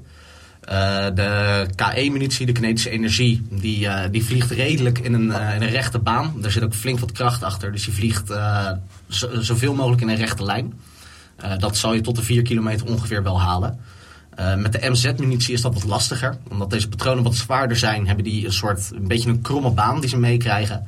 Uh, 0.63 0.69
de 1.13 1.65
KE-munitie, 1.75 2.45
de 2.45 2.51
kinetische 2.51 2.89
energie, 2.89 3.47
die, 3.49 3.87
die 4.11 4.23
vliegt 4.23 4.51
redelijk 4.51 4.99
in 4.99 5.13
een, 5.13 5.31
in 5.31 5.61
een 5.61 5.69
rechte 5.69 5.99
baan. 5.99 6.43
Er 6.43 6.51
zit 6.51 6.63
ook 6.63 6.73
flink 6.73 6.99
wat 6.99 7.11
kracht 7.11 7.43
achter, 7.43 7.71
dus 7.71 7.83
die 7.83 7.93
vliegt 7.93 8.33
zo, 9.07 9.41
zoveel 9.41 9.73
mogelijk 9.73 10.01
in 10.01 10.09
een 10.09 10.15
rechte 10.15 10.43
lijn. 10.43 10.73
dat 11.57 11.77
zal 11.77 11.93
je 11.93 12.01
tot 12.01 12.15
de 12.15 12.23
4 12.23 12.41
kilometer 12.41 12.87
ongeveer 12.87 13.23
wel 13.23 13.41
halen. 13.41 13.79
met 14.57 14.71
de 14.71 14.89
MZ-munitie 14.89 15.53
is 15.53 15.61
dat 15.61 15.73
wat 15.73 15.83
lastiger. 15.83 16.37
Omdat 16.49 16.69
deze 16.69 16.89
patronen 16.89 17.23
wat 17.23 17.35
zwaarder 17.35 17.77
zijn, 17.77 18.07
hebben 18.07 18.23
die 18.23 18.45
een 18.45 18.53
soort 18.53 18.91
een 18.93 19.07
beetje 19.07 19.29
een 19.29 19.41
kromme 19.41 19.71
baan 19.71 19.99
die 19.99 20.09
ze 20.09 20.17
meekrijgen. 20.17 20.87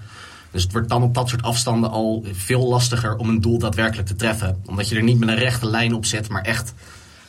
Dus 0.53 0.63
het 0.63 0.71
wordt 0.71 0.89
dan 0.89 1.03
op 1.03 1.13
dat 1.13 1.29
soort 1.29 1.43
afstanden 1.43 1.89
al 1.89 2.25
veel 2.31 2.67
lastiger 2.67 3.15
om 3.15 3.29
een 3.29 3.41
doel 3.41 3.57
daadwerkelijk 3.57 4.07
te 4.07 4.15
treffen. 4.15 4.61
Omdat 4.65 4.89
je 4.89 4.95
er 4.95 5.03
niet 5.03 5.19
met 5.19 5.29
een 5.29 5.35
rechte 5.35 5.65
lijn 5.65 5.93
op 5.93 6.05
zit, 6.05 6.29
maar 6.29 6.41
echt 6.41 6.73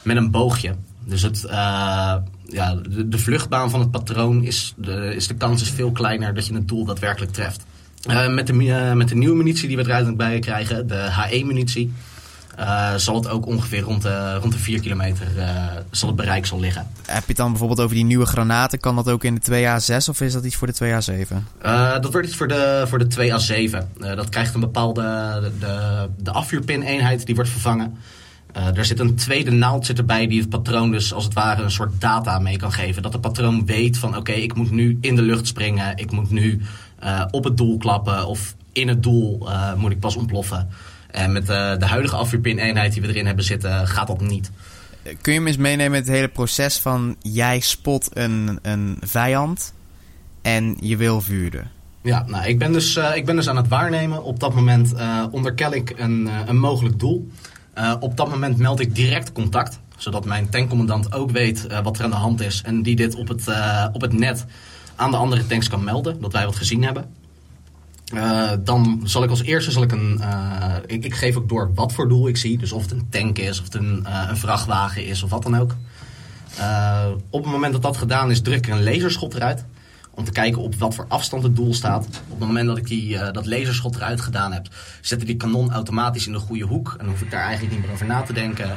met 0.03 0.17
een 0.17 0.31
boogje. 0.31 0.75
Dus 1.05 1.23
het, 1.23 1.45
uh, 1.47 1.51
ja, 2.49 2.75
de, 3.07 3.19
vluchtbaan 3.19 3.71
van 3.71 3.81
het 3.81 3.91
patroon 3.91 4.43
is 4.43 4.75
de, 4.77 5.15
is 5.15 5.27
de 5.27 5.35
kans 5.35 5.63
is 5.63 5.71
veel 5.71 5.93
kleiner 5.93 6.35
dat 6.35 6.47
je 6.47 6.55
het 6.55 6.69
doel 6.69 6.85
daadwerkelijk 6.85 7.33
treft. 7.33 7.65
Uh, 8.11 8.35
met, 8.35 8.47
de, 8.47 8.53
uh, 8.53 8.93
met 8.93 9.09
de 9.09 9.15
nieuwe 9.15 9.37
munitie 9.37 9.69
die 9.69 9.77
we 9.77 9.83
eruit 9.83 10.17
bij 10.17 10.39
krijgen, 10.39 10.87
de 10.87 10.95
HE-munitie, 10.95 11.93
uh, 12.59 12.95
zal 12.95 13.15
het 13.15 13.29
ook 13.29 13.47
ongeveer 13.47 13.81
rond 13.81 14.03
de, 14.03 14.35
rond 14.35 14.53
de 14.53 14.59
4 14.59 14.81
kilometer 14.81 15.27
uh, 15.37 15.67
zal 15.91 16.09
het 16.09 16.17
bereik 16.17 16.47
zal 16.47 16.61
liggen. 16.61 16.87
Heb 17.07 17.21
je 17.21 17.29
het 17.29 17.37
dan 17.37 17.51
bijvoorbeeld 17.51 17.81
over 17.81 17.95
die 17.95 18.05
nieuwe 18.05 18.27
granaten? 18.27 18.81
Kan 18.81 18.97
dat 18.97 19.09
ook 19.09 19.25
in 19.25 19.35
de 19.35 19.51
2A6 19.51 20.09
of 20.09 20.21
is 20.21 20.33
dat 20.33 20.45
iets 20.45 20.57
voor 20.57 20.67
de 20.67 20.75
2A7? 20.75 21.35
Uh, 21.65 21.93
dat 21.93 22.13
wordt 22.13 22.27
iets 22.27 22.37
voor 22.37 22.49
de, 22.49 22.85
voor 22.87 22.99
de 22.99 23.15
2A7. 23.17 23.99
dat 23.99 24.29
krijgt 24.29 24.55
een 24.55 24.61
bepaalde 24.61 25.03
de, 25.43 25.53
de, 25.59 26.09
de 26.19 26.31
afvuurpin-eenheid 26.31 27.27
die 27.27 27.35
wordt 27.35 27.51
vervangen. 27.51 27.99
er 28.53 28.85
zit 28.85 29.01
een 29.01 29.15
tweede 29.15 29.51
naald 29.51 29.87
zit 29.87 29.99
erbij 29.99 30.27
die 30.27 30.41
het 30.41 30.49
patroon 30.49 30.91
dus 30.91 31.13
als 31.13 31.25
het 31.25 31.35
ware 31.35 31.63
een 31.63 31.71
soort 31.71 32.01
data 32.01 32.39
mee 32.39 32.57
kan 32.57 32.73
geven. 32.73 33.03
Dat 33.03 33.13
het 33.13 33.23
patroon 33.23 33.67
weet 33.67 33.99
van 33.99 34.09
oké, 34.09 34.19
okay, 34.19 34.37
ik 34.37 34.55
moet 34.55 34.71
nu 34.71 34.99
in 35.01 35.17
de 35.17 35.23
lucht 35.23 35.47
springen. 35.47 35.97
Ik 35.97 36.11
moet 36.11 36.31
nu 36.31 36.63
op 37.31 37.45
het 37.45 37.57
doel 37.57 37.79
klappen 37.79 38.27
of 38.27 38.55
in 38.73 38.89
het 38.89 39.03
doel 39.03 39.49
moet 39.77 39.93
ik 39.93 40.01
pas 40.01 40.17
ontploffen. 40.17 40.69
En 41.15 41.33
met 41.33 41.47
de, 41.47 41.77
de 41.79 41.87
huidige 41.87 42.17
afvuurpin-eenheid 42.17 42.93
die 42.93 43.03
we 43.03 43.09
erin 43.09 43.27
hebben 43.27 43.45
zitten, 43.45 43.89
gaat 43.89 44.07
dat 44.07 44.21
niet. 44.21 44.51
Kun 45.21 45.33
je 45.33 45.41
me 45.41 45.49
eens 45.49 45.57
meenemen 45.57 45.99
het 45.99 46.09
hele 46.09 46.29
proces 46.29 46.79
van 46.79 47.17
jij 47.21 47.61
spot 47.61 48.09
een, 48.13 48.59
een 48.63 48.97
vijand 49.01 49.73
en 50.43 50.77
je 50.81 50.97
wil 50.97 51.21
vuren? 51.21 51.71
Ja, 52.03 52.25
nou, 52.27 52.47
ik 52.47 52.59
ben, 52.59 52.73
dus, 52.73 52.97
eh, 52.97 53.17
ik 53.17 53.27
ben 53.27 53.37
dus 53.37 53.49
aan 53.49 53.57
het 53.57 53.69
waarnemen. 53.69 54.25
Op 54.25 54.41
dat 54.41 54.55
moment 54.55 54.93
uh, 54.95 55.25
onderkel 55.31 55.75
ik 55.75 55.95
een, 55.97 56.27
uh, 56.27 56.41
een 56.47 56.59
mogelijk 56.59 56.99
doel. 56.99 57.29
op 58.01 58.17
dat 58.17 58.29
moment 58.29 58.59
meld 58.59 58.81
ik 58.81 58.95
direct 58.95 59.33
contact. 59.33 59.81
Zodat 59.97 60.25
mijn 60.25 60.49
tankcommandant 60.49 61.13
ook 61.13 61.31
weet 61.31 61.67
wat 61.83 61.99
er 61.99 62.05
aan 62.05 62.11
de 62.11 62.17
hand 62.17 62.41
is. 62.41 62.63
En 62.65 62.83
die 62.83 62.97
dit 62.97 63.15
op 63.15 63.29
het, 63.29 63.49
op 63.93 64.01
het 64.01 64.13
net 64.13 64.45
aan 64.97 65.11
de 65.11 65.17
andere 65.17 65.47
tanks 65.47 65.69
kan 65.69 65.85
melden. 65.85 66.21
Dat 66.21 66.33
wij 66.33 66.45
wat 66.45 66.57
gezien 66.57 66.85
hebben. 66.85 67.05
Dan 68.65 69.01
zal 69.05 69.23
ik 69.23 69.31
als 69.31 69.43
eerste 69.43 69.71
zal 69.71 69.83
ik 69.83 69.93
een. 69.93 70.21
Ik, 70.87 71.05
ik, 71.05 71.15
geef 71.15 71.37
ook 71.37 71.49
door 71.49 71.71
wat 71.75 71.93
voor 71.93 72.09
doel 72.09 72.29
ik 72.29 72.37
zie. 72.37 72.59
Dus 72.59 72.73
of 72.73 72.83
het 72.83 72.93
een 72.93 73.09
tank 73.09 73.39
is, 73.39 73.59
of 73.59 73.65
het 73.65 73.75
een, 73.75 74.07
een 74.29 74.37
vrachtwagen 74.37 75.07
is, 75.07 75.23
of 75.23 75.31
wat 75.31 75.43
dan 75.43 75.57
ook. 75.57 75.75
op 77.31 77.43
het 77.43 77.53
moment 77.53 77.73
dat 77.73 77.83
dat 77.83 77.97
gedaan 77.97 78.31
is, 78.31 78.41
druk 78.41 78.67
ik 78.67 78.73
een 78.73 78.85
laserschot 78.85 79.35
eruit. 79.35 79.65
Om 80.17 80.25
te 80.25 80.33
kijken 80.33 80.63
op 80.63 80.75
wat 80.75 80.95
voor 80.95 81.05
afstand 81.09 81.43
het 81.43 81.57
doel 81.57 81.75
staat. 81.75 82.07
Op 82.29 82.39
het 82.39 82.49
moment 82.49 82.67
dat 82.67 82.77
ik 82.77 82.87
die, 82.87 83.19
dat 83.33 83.47
laserschot 83.47 83.97
eruit 83.97 84.21
gedaan 84.21 84.53
heb, 84.53 84.69
zette 85.01 85.25
die 85.25 85.37
kanon 85.37 85.73
automatisch 85.73 86.27
in 86.27 86.33
de 86.33 86.39
goede 86.39 86.65
hoek. 86.65 86.89
En 86.91 86.99
dan 86.99 87.09
hoef 87.09 87.21
ik 87.23 87.31
daar 87.31 87.45
eigenlijk 87.45 87.73
niet 87.73 87.85
meer 87.85 87.93
over 87.93 88.07
na 88.07 88.23
te 88.23 88.33
denken. 88.33 88.71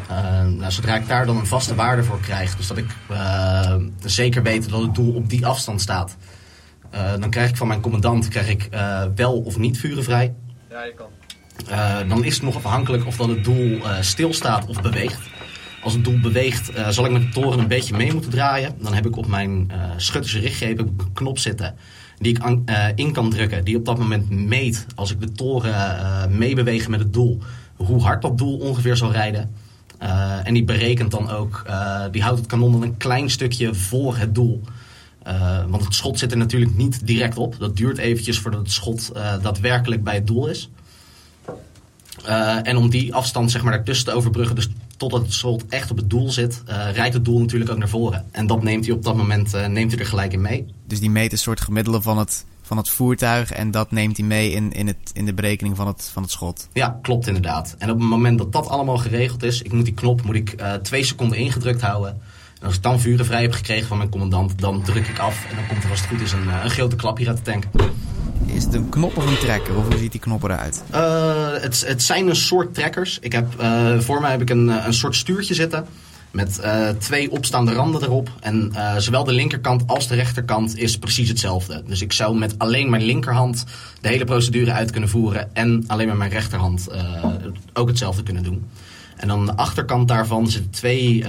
Nou, 0.57 0.71
zodra 0.71 0.95
ik 0.95 1.07
daar 1.07 1.25
dan 1.25 1.37
een 1.37 1.45
vaste 1.45 1.75
waarde 1.75 2.03
voor 2.03 2.19
krijg, 2.19 2.55
dus 2.55 2.67
dat 2.67 2.77
ik 2.77 2.95
zeker 4.05 4.43
weet 4.43 4.69
dat 4.69 4.81
het 4.81 4.95
doel 4.95 5.13
op 5.13 5.29
die 5.29 5.45
afstand 5.45 5.81
staat. 5.81 6.15
Dan 7.19 7.29
krijg 7.29 7.49
ik 7.49 7.57
van 7.57 7.67
mijn 7.67 7.81
commandant 7.81 8.27
krijg 8.27 8.49
ik, 8.49 8.69
wel 9.15 9.41
of 9.41 9.57
niet 9.57 9.79
vurenvrij. 9.79 10.33
Ja, 10.69 10.83
je 10.83 10.93
kan. 10.93 12.07
dan 12.07 12.23
is 12.23 12.33
het 12.33 12.43
nog 12.43 12.55
afhankelijk 12.55 13.05
of 13.05 13.17
dat 13.17 13.27
het 13.27 13.43
doel 13.43 13.81
stilstaat 14.01 14.65
of 14.65 14.81
beweegt. 14.81 15.19
Als 15.87 15.95
het 15.95 16.03
doel 16.03 16.19
beweegt, 16.19 16.77
uh, 16.77 16.89
zal 16.89 17.05
ik 17.05 17.11
met 17.11 17.21
de 17.21 17.29
toren 17.29 17.59
een 17.59 17.67
beetje 17.67 17.95
mee 17.95 18.13
moeten 18.13 18.31
draaien. 18.31 18.75
Dan 18.81 18.93
heb 18.93 19.05
ik 19.05 19.17
op 19.17 19.27
mijn 19.27 19.71
uh, 19.71 19.91
schutterse 19.97 20.39
richtgreep 20.39 20.79
een 20.79 20.97
knop 21.13 21.39
zitten 21.39 21.75
die 22.17 22.35
ik 22.35 22.43
an, 22.43 22.63
uh, 22.65 22.85
in 22.95 23.13
kan 23.13 23.29
drukken. 23.29 23.63
Die 23.63 23.77
op 23.77 23.85
dat 23.85 23.97
moment 23.97 24.29
meet, 24.29 24.85
als 24.95 25.11
ik 25.11 25.19
de 25.19 25.31
toren 25.31 26.37
meebeweeg 26.37 26.87
met 26.87 26.99
het 26.99 27.13
doel, 27.13 27.39
hoe 27.75 28.01
hard 28.01 28.21
dat 28.21 28.37
doel 28.37 28.57
ongeveer 28.57 28.95
zal 28.95 29.11
rijden. 29.11 29.51
en 30.43 30.53
die 30.53 30.63
berekent 30.63 31.11
dan 31.11 31.29
ook, 31.29 31.65
die 32.11 32.21
houdt 32.21 32.39
het 32.39 32.47
kanon 32.47 32.71
dan 32.71 32.83
een 32.83 32.97
klein 32.97 33.29
stukje 33.29 33.73
voor 33.73 34.17
het 34.17 34.35
doel. 34.35 34.61
Want 35.69 35.83
het 35.83 35.93
schot 35.93 36.19
zit 36.19 36.31
er 36.31 36.37
natuurlijk 36.37 36.75
niet 36.75 37.07
direct 37.07 37.37
op. 37.37 37.55
Dat 37.59 37.77
duurt 37.77 37.97
eventjes 37.97 38.39
voordat 38.39 38.59
het 38.59 38.71
schot 38.71 39.11
daadwerkelijk 39.41 40.03
bij 40.03 40.15
het 40.15 40.27
doel 40.27 40.47
is. 40.47 40.69
en 42.63 42.77
om 42.77 42.89
die 42.89 43.13
afstand 43.15 43.51
zeg 43.51 43.63
maar, 43.63 43.71
daartussen 43.71 44.05
te 44.05 44.13
overbruggen, 44.13 44.55
dus 44.55 44.69
totdat 44.97 45.21
het 45.21 45.33
schot 45.33 45.65
echt 45.69 45.91
op 45.91 45.97
het 45.97 46.09
doel 46.09 46.29
zit, 46.31 46.63
rijdt 46.93 47.13
het 47.13 47.25
doel 47.25 47.39
natuurlijk 47.39 47.71
ook 47.71 47.77
naar 47.77 47.89
voren. 47.89 48.25
En 48.31 48.47
dat 48.47 48.63
neemt 48.63 48.85
hij 48.85 48.93
op 48.95 49.03
dat 49.03 49.15
moment 49.15 49.51
neemt 49.67 49.91
hij 49.91 49.99
er 49.99 50.07
gelijk 50.07 50.33
in 50.33 50.41
mee. 50.41 50.65
Dus 50.85 50.99
die 50.99 51.09
meet 51.09 51.31
een 51.31 51.37
soort 51.37 51.61
gemiddelde 51.61 52.01
van 52.01 52.17
het, 52.17 52.45
van 52.61 52.77
het 52.77 52.89
voertuig 52.89 53.51
en 53.51 53.71
dat 53.71 53.91
neemt 53.91 54.17
hij 54.17 54.25
mee 54.25 54.51
in, 54.51 54.71
in, 54.71 54.87
het, 54.87 55.11
in 55.13 55.25
de 55.25 55.33
berekening 55.33 55.75
van 55.75 55.87
het, 55.87 56.09
van 56.13 56.21
het 56.21 56.31
schot. 56.31 56.67
Ja, 56.73 56.99
klopt 57.01 57.27
inderdaad. 57.27 57.75
En 57.77 57.89
op 57.91 57.99
het 57.99 58.09
moment 58.09 58.37
dat 58.37 58.51
dat 58.51 58.67
allemaal 58.67 58.97
geregeld 58.97 59.43
is, 59.43 59.61
ik 59.61 59.73
moet 59.73 59.85
die 59.85 59.93
knop 59.93 60.21
moet 60.23 60.35
ik, 60.35 60.61
twee 60.81 61.03
seconden 61.03 61.37
ingedrukt 61.37 61.81
houden. 61.81 62.21
En 62.59 62.65
als 62.65 62.75
ik 62.75 62.83
dan 62.83 62.99
vurenvrij 62.99 63.41
heb 63.41 63.53
gekregen 63.53 63.87
van 63.87 63.97
mijn 63.97 64.09
commandant, 64.09 64.59
dan 64.59 64.83
druk 64.83 65.07
ik 65.07 65.19
af 65.19 65.45
en 65.49 65.55
dan 65.55 65.67
komt 65.67 65.83
er 65.83 65.89
als 65.89 65.99
het 65.99 66.09
goed 66.09 66.21
is 66.21 66.31
een, 66.31 66.47
een 66.63 66.69
grote 66.69 66.95
klap 66.95 67.17
hier 67.17 67.27
uit 67.27 67.37
de 67.37 67.43
tank. 67.43 67.63
Is 68.45 68.63
het 68.63 68.73
een 68.73 68.89
knop 68.89 69.17
of 69.17 69.25
een 69.25 69.37
trekker? 69.37 69.77
Of 69.77 69.87
hoe 69.87 69.97
ziet 69.97 70.11
die 70.11 70.21
knop 70.21 70.43
eruit? 70.43 70.83
Uh, 70.91 71.51
het, 71.51 71.83
het 71.87 72.03
zijn 72.03 72.27
een 72.27 72.35
soort 72.35 72.73
trekkers. 72.73 73.17
Ik 73.21 73.31
heb, 73.31 73.61
uh, 73.61 73.99
voor 73.99 74.21
mij 74.21 74.31
heb 74.31 74.41
ik 74.41 74.49
een, 74.49 74.67
een 74.67 74.93
soort 74.93 75.15
stuurtje 75.15 75.53
zitten. 75.53 75.85
Met 76.31 76.59
uh, 76.63 76.89
twee 76.89 77.31
opstaande 77.31 77.73
randen 77.73 78.03
erop. 78.03 78.29
En 78.39 78.73
zowel 78.97 79.23
de 79.23 79.31
linkerkant 79.31 79.87
als 79.87 80.07
de 80.07 80.15
rechterkant 80.15 80.77
is 80.77 80.97
precies 80.97 81.29
hetzelfde. 81.29 81.83
Dus 81.87 82.01
ik 82.01 82.13
zou 82.13 82.37
met 82.37 82.55
alleen 82.57 82.89
mijn 82.89 83.03
linkerhand 83.03 83.65
de 84.01 84.07
hele 84.07 84.25
procedure 84.25 84.71
uit 84.71 84.91
kunnen 84.91 85.09
voeren. 85.09 85.55
En 85.55 85.83
alleen 85.87 86.07
met 86.07 86.17
mijn 86.17 86.31
rechterhand 86.31 86.87
ook 87.73 87.87
hetzelfde 87.87 88.23
kunnen 88.23 88.43
doen. 88.43 88.65
En 89.15 89.31
aan 89.31 89.45
de 89.45 89.55
achterkant 89.55 90.07
daarvan 90.07 90.47
zitten 90.47 90.71
twee 90.71 91.25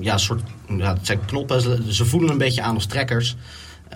ja, 0.00 0.18
soort, 0.18 0.42
ja, 0.68 0.92
het 0.94 1.06
zijn 1.06 1.24
knoppen. 1.24 1.92
Ze 1.94 2.04
voelen 2.04 2.30
een 2.30 2.38
beetje 2.38 2.62
aan 2.62 2.74
als 2.74 2.86
trekkers. 2.86 3.36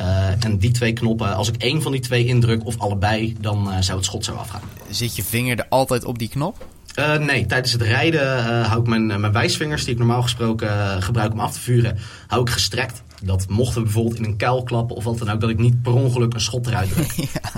Uh, 0.01 0.45
en 0.45 0.59
die 0.59 0.71
twee 0.71 0.93
knoppen, 0.93 1.35
als 1.35 1.49
ik 1.49 1.57
één 1.57 1.83
van 1.83 1.93
die 1.93 2.01
twee 2.01 2.27
indruk 2.27 2.65
of 2.65 2.79
allebei, 2.79 3.37
dan 3.41 3.69
uh, 3.69 3.77
zou 3.81 3.97
het 3.97 4.07
schot 4.07 4.25
zo 4.25 4.35
afgaan. 4.35 4.61
Zit 4.91 5.17
je 5.17 5.23
vinger 5.23 5.59
er 5.59 5.67
altijd 5.69 6.05
op 6.05 6.19
die 6.19 6.29
knop? 6.29 6.67
Uh, 6.99 7.17
nee, 7.17 7.47
tijdens 7.47 7.73
het 7.73 7.83
rijden 7.83 8.45
hou 8.65 8.81
ik 8.81 8.87
mijn, 8.87 9.07
mijn 9.07 9.33
wijsvingers, 9.33 9.85
die 9.85 9.93
ik 9.93 9.99
normaal 9.99 10.23
gesproken 10.23 11.03
gebruik 11.03 11.33
om 11.33 11.41
af 11.41 11.53
te 11.53 11.61
vuren, 11.61 11.99
hou 12.27 12.43
ik 12.43 12.51
gestrekt. 12.51 13.03
Dat 13.23 13.49
mochten 13.49 13.77
we 13.77 13.83
bijvoorbeeld 13.83 14.17
in 14.17 14.25
een 14.25 14.37
kuil 14.37 14.63
klappen 14.63 14.97
of 14.97 15.05
wat 15.05 15.19
dan 15.19 15.31
ook, 15.31 15.41
dat 15.41 15.51
ik 15.51 15.59
niet 15.59 15.83
per 15.83 15.93
ongeluk 15.93 16.35
een 16.35 16.41
schot 16.41 16.67
eruit 16.67 16.91
druk. 16.93 17.13
ja. 17.33 17.51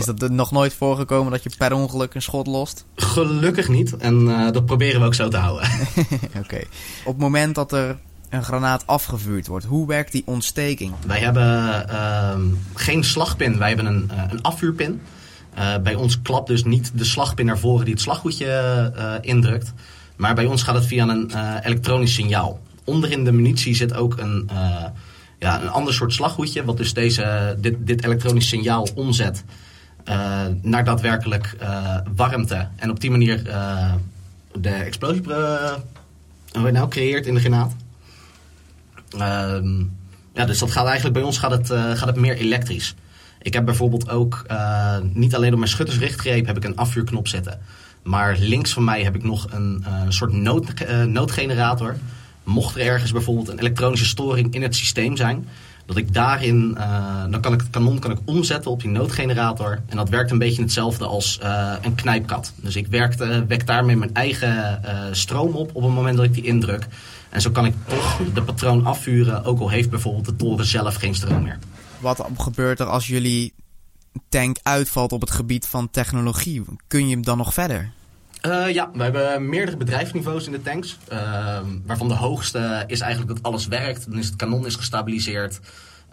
Is 0.00 0.06
dat 0.06 0.22
er 0.22 0.32
nog 0.32 0.50
nooit 0.50 0.74
voorgekomen 0.74 1.32
dat 1.32 1.42
je 1.42 1.50
per 1.58 1.72
ongeluk 1.72 2.14
een 2.14 2.22
schot 2.22 2.46
lost? 2.46 2.84
Gelukkig 2.94 3.68
niet. 3.68 3.96
En 3.96 4.24
dat 4.52 4.66
proberen 4.66 5.00
we 5.00 5.06
ook 5.06 5.14
zo 5.14 5.28
te 5.28 5.36
houden. 5.36 5.68
Oké. 6.44 6.60
Op 7.04 7.12
het 7.12 7.18
moment 7.18 7.54
dat 7.54 7.72
er 7.72 7.98
een 8.30 8.44
granaat 8.44 8.86
afgevuurd 8.86 9.46
wordt. 9.46 9.64
Hoe 9.64 9.86
werkt 9.86 10.12
die 10.12 10.22
ontsteking? 10.26 10.94
Wij 11.06 11.20
hebben 11.20 11.86
uh, 11.90 12.34
geen 12.74 13.04
slagpin, 13.04 13.58
wij 13.58 13.68
hebben 13.68 13.86
een, 13.86 14.10
uh, 14.12 14.22
een 14.28 14.42
afvuurpin. 14.42 15.00
Uh, 15.58 15.78
bij 15.78 15.94
ons 15.94 16.22
klapt 16.22 16.46
dus 16.46 16.64
niet 16.64 16.90
de 16.94 17.04
slagpin 17.04 17.46
naar 17.46 17.58
voren 17.58 17.84
die 17.84 17.94
het 17.94 18.02
slaggoedje 18.02 19.20
indrukt. 19.20 19.72
Maar 20.16 20.34
bij 20.34 20.46
ons 20.46 20.62
gaat 20.62 20.74
het 20.74 20.86
via 20.86 21.08
een 21.08 21.30
elektronisch 21.62 22.14
signaal. 22.14 22.60
Onderin 22.84 23.24
de 23.24 23.32
munitie 23.32 23.74
zit 23.74 23.94
ook 23.94 24.18
een, 24.18 24.50
ja, 25.38 25.62
een 25.62 25.68
ander 25.68 25.94
soort 25.94 26.12
slaggoedje, 26.12 26.64
wat 26.64 26.76
dus 26.76 26.94
deze, 26.94 27.56
dit, 27.58 27.74
dit 27.78 28.04
elektronisch 28.04 28.48
signaal 28.48 28.88
omzet 28.94 29.44
naar 30.62 30.84
daadwerkelijk 30.84 31.56
warmte. 32.14 32.68
En 32.76 32.90
op 32.90 33.00
die 33.00 33.10
manier 33.10 33.42
de 34.52 34.70
explosie 34.70 35.22
nou 36.52 36.88
creëert 36.88 37.26
in 37.26 37.34
de 37.34 37.40
granaat. 37.40 37.74
Um, 39.18 39.98
ja, 40.34 40.44
dus 40.44 40.58
dat 40.58 40.70
gaat 40.70 40.86
eigenlijk 40.86 41.14
bij 41.14 41.24
ons 41.24 41.38
gaat 41.38 41.50
het, 41.50 41.66
gaat 41.98 42.06
het 42.06 42.16
meer 42.16 42.36
elektrisch. 42.36 42.94
Ik 43.42 43.54
heb 43.54 43.64
bijvoorbeeld 43.64 44.10
ook 44.10 44.46
niet 45.12 45.34
alleen 45.34 45.52
op 45.52 45.58
mijn 45.58 45.70
schuttersrichtgreep 45.70 46.46
heb 46.46 46.56
ik 46.56 46.64
een 46.64 46.76
afvuurknop 46.76 47.28
zitten. 47.28 47.60
Maar 48.02 48.36
links 48.38 48.72
van 48.72 48.84
mij 48.84 49.02
heb 49.02 49.14
ik 49.14 49.22
nog 49.22 49.46
een 49.50 49.84
soort 50.08 50.32
nood, 50.32 50.66
noodgenerator. 51.06 51.96
Mocht 52.44 52.74
er 52.76 52.86
ergens 52.86 53.12
bijvoorbeeld 53.12 53.48
een 53.48 53.58
elektronische 53.58 54.06
storing 54.06 54.54
in 54.54 54.62
het 54.62 54.74
systeem 54.74 55.16
zijn, 55.16 55.48
dat 55.90 55.98
ik 55.98 56.14
daarin, 56.14 56.78
dan 57.30 57.40
kan 57.40 57.52
ik 57.52 57.60
het 57.60 57.70
kanon 57.70 57.98
kan 57.98 58.10
ik 58.10 58.18
omzetten 58.24 58.70
op 58.70 58.80
die 58.80 58.90
noodgenerator. 58.90 59.82
En 59.86 59.96
dat 59.96 60.08
werkt 60.08 60.30
een 60.30 60.38
beetje 60.38 60.62
hetzelfde 60.62 61.06
als 61.06 61.38
een 61.82 61.94
knijpkat. 61.94 62.52
Dus 62.56 62.76
ik 62.76 62.86
werkte, 62.86 63.44
wek 63.48 63.66
daarmee 63.66 63.96
mijn 63.96 64.14
eigen 64.14 64.80
stroom 65.12 65.54
op 65.54 65.70
op 65.74 65.82
het 65.82 65.92
moment 65.92 66.16
dat 66.16 66.26
ik 66.26 66.34
die 66.34 66.44
indruk. 66.44 66.86
En 67.28 67.40
zo 67.40 67.50
kan 67.50 67.66
ik 67.66 67.74
toch 67.86 68.20
de 68.34 68.42
patroon 68.42 68.86
afvuren, 68.86 69.44
ook 69.44 69.60
al 69.60 69.68
heeft 69.68 69.90
bijvoorbeeld 69.90 70.24
de 70.24 70.36
toren 70.36 70.64
zelf 70.64 70.94
geen 70.94 71.14
stroom 71.14 71.42
meer. 71.42 71.58
Wat 72.00 72.26
gebeurt 72.36 72.80
er 72.80 72.86
als 72.86 73.06
jullie 73.06 73.52
tank 74.28 74.56
uitvalt 74.62 75.12
op 75.12 75.20
het 75.20 75.30
gebied 75.30 75.66
van 75.66 75.90
technologie? 75.90 76.62
Kun 76.86 77.08
je 77.08 77.14
hem 77.14 77.24
dan 77.24 77.38
nog 77.38 77.54
verder? 77.54 77.90
Uh, 78.46 78.72
ja, 78.72 78.90
we 78.92 79.02
hebben 79.02 79.48
meerdere 79.48 79.76
bedrijfsniveaus 79.76 80.46
in 80.46 80.52
de 80.52 80.62
tanks. 80.62 80.98
Uh, 81.12 81.58
waarvan 81.86 82.08
de 82.08 82.14
hoogste 82.14 82.84
is 82.86 83.00
eigenlijk 83.00 83.34
dat 83.34 83.42
alles 83.42 83.66
werkt. 83.66 84.10
Dan 84.10 84.18
is 84.18 84.26
het 84.26 84.36
kanon 84.36 84.66
is 84.66 84.74
gestabiliseerd. 84.74 85.60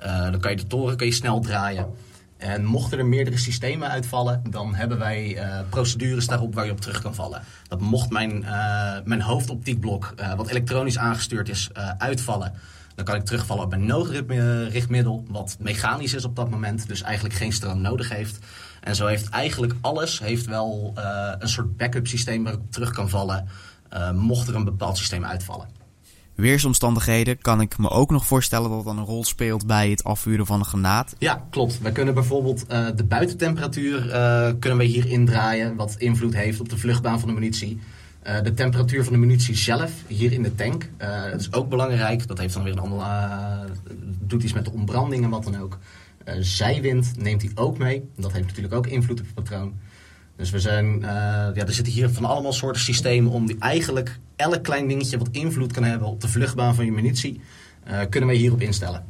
Uh, 0.05 0.21
dan 0.21 0.39
kan 0.39 0.51
je 0.51 0.57
de 0.57 0.67
toren 0.67 0.97
kan 0.97 1.07
je 1.07 1.13
snel 1.13 1.39
draaien. 1.39 1.87
En 2.37 2.65
mochten 2.65 2.97
er 2.97 3.05
meerdere 3.05 3.37
systemen 3.37 3.89
uitvallen, 3.89 4.43
dan 4.49 4.75
hebben 4.75 4.97
wij 4.99 5.35
uh, 5.35 5.59
procedures 5.69 6.27
daarop 6.27 6.53
waar 6.53 6.65
je 6.65 6.71
op 6.71 6.81
terug 6.81 7.01
kan 7.01 7.15
vallen. 7.15 7.43
Dat 7.67 7.81
mocht 7.81 8.09
mijn, 8.09 8.45
mijn 9.03 9.21
hoofdoptiekblok, 9.21 10.13
wat 10.35 10.47
elektronisch 10.47 10.97
aangestuurd 10.97 11.49
is, 11.49 11.69
uitvallen. 11.97 12.53
Dan 12.95 13.05
kan 13.05 13.15
ik 13.15 13.25
terugvallen 13.25 13.63
op 13.63 13.69
mijn 13.69 13.85
noodrichtmiddel, 13.85 15.25
wat 15.27 15.57
mechanisch 15.59 16.13
is 16.13 16.25
op 16.25 16.35
dat 16.35 16.49
moment, 16.49 16.87
dus 16.87 17.01
eigenlijk 17.01 17.35
geen 17.35 17.53
stroom 17.53 17.81
nodig 17.81 18.09
heeft. 18.09 18.39
En 18.81 18.95
zo 18.95 19.05
heeft 19.05 19.29
eigenlijk 19.29 19.73
alles 19.81 20.19
heeft 20.19 20.45
wel 20.45 20.91
een 21.39 21.49
soort 21.49 21.77
backup 21.77 22.07
systeem 22.07 22.43
waar 22.43 22.53
ik 22.53 22.59
op 22.59 22.71
terug 22.71 22.91
kan 22.91 23.09
vallen, 23.09 23.47
mocht 24.13 24.47
er 24.47 24.55
een 24.55 24.63
bepaald 24.63 24.97
systeem 24.97 25.25
uitvallen 25.25 25.77
weersomstandigheden 26.37 27.37
kan 27.37 27.61
ik 27.61 27.77
me 27.77 27.89
ook 27.89 28.09
nog 28.09 28.25
voorstellen 28.25 28.69
dat 28.69 28.83
dat 28.83 28.97
een 28.97 29.03
rol 29.03 29.23
speelt 29.23 29.67
bij 29.67 29.89
het 29.89 30.03
afvuren 30.03 30.45
van 30.45 30.59
een 30.59 30.65
granaat. 30.65 31.15
Ja, 31.17 31.45
klopt. 31.49 31.81
Wij 31.81 31.91
kunnen 31.91 32.13
bijvoorbeeld 32.13 32.65
uh, 32.71 32.87
de 32.95 33.03
buitentemperatuur 33.03 34.05
uh, 34.05 34.49
kunnen 34.59 34.77
we 34.77 34.83
hier 34.83 35.07
indraaien, 35.07 35.75
wat 35.75 35.95
invloed 35.97 36.33
heeft 36.33 36.59
op 36.59 36.69
de 36.69 36.77
vluchtbaan 36.77 37.19
van 37.19 37.27
de 37.27 37.33
munitie. 37.33 37.79
Uh, 38.27 38.41
de 38.41 38.53
temperatuur 38.53 39.03
van 39.03 39.13
de 39.13 39.19
munitie 39.19 39.55
zelf, 39.55 39.91
hier 40.07 40.31
in 40.31 40.43
de 40.43 40.55
tank, 40.55 40.89
dat 41.31 41.39
is 41.39 41.53
ook 41.53 41.69
belangrijk. 41.69 42.27
Dat 42.27 42.37
heeft 42.37 42.53
dan 42.53 42.63
weer 42.63 42.73
een 42.73 42.79
ander, 42.79 43.05
doet 44.19 44.43
iets 44.43 44.53
met 44.53 44.65
de 44.65 44.71
ontbranding 44.71 45.23
en 45.23 45.29
wat 45.29 45.43
dan 45.43 45.61
ook. 45.61 45.77
Zijwind 46.39 47.11
neemt 47.17 47.41
hij 47.41 47.51
ook 47.55 47.77
mee. 47.77 48.09
Dat 48.15 48.31
heeft 48.31 48.45
natuurlijk 48.45 48.73
ook 48.73 48.87
invloed 48.87 49.19
op 49.19 49.25
het 49.25 49.35
patroon. 49.35 49.73
Dus 50.35 50.49
we 50.49 50.59
zijn, 50.59 50.95
uh, 50.95 51.01
ja, 51.53 51.53
er 51.53 51.73
zitten 51.73 51.93
hier 51.93 52.09
van 52.09 52.25
allemaal 52.25 52.53
soorten 52.53 52.81
systemen 52.81 53.31
om 53.31 53.45
die 53.45 53.55
eigenlijk 53.59 54.19
elk 54.35 54.63
klein 54.63 54.87
dingetje 54.87 55.17
wat 55.17 55.29
invloed 55.31 55.73
kan 55.73 55.83
hebben 55.83 56.07
op 56.07 56.21
de 56.21 56.27
vluchtbaan 56.27 56.75
van 56.75 56.85
je 56.85 56.91
munitie, 56.91 57.41
uh, 57.87 57.99
kunnen 58.09 58.29
wij 58.29 58.37
hierop 58.37 58.61
instellen. 58.61 59.05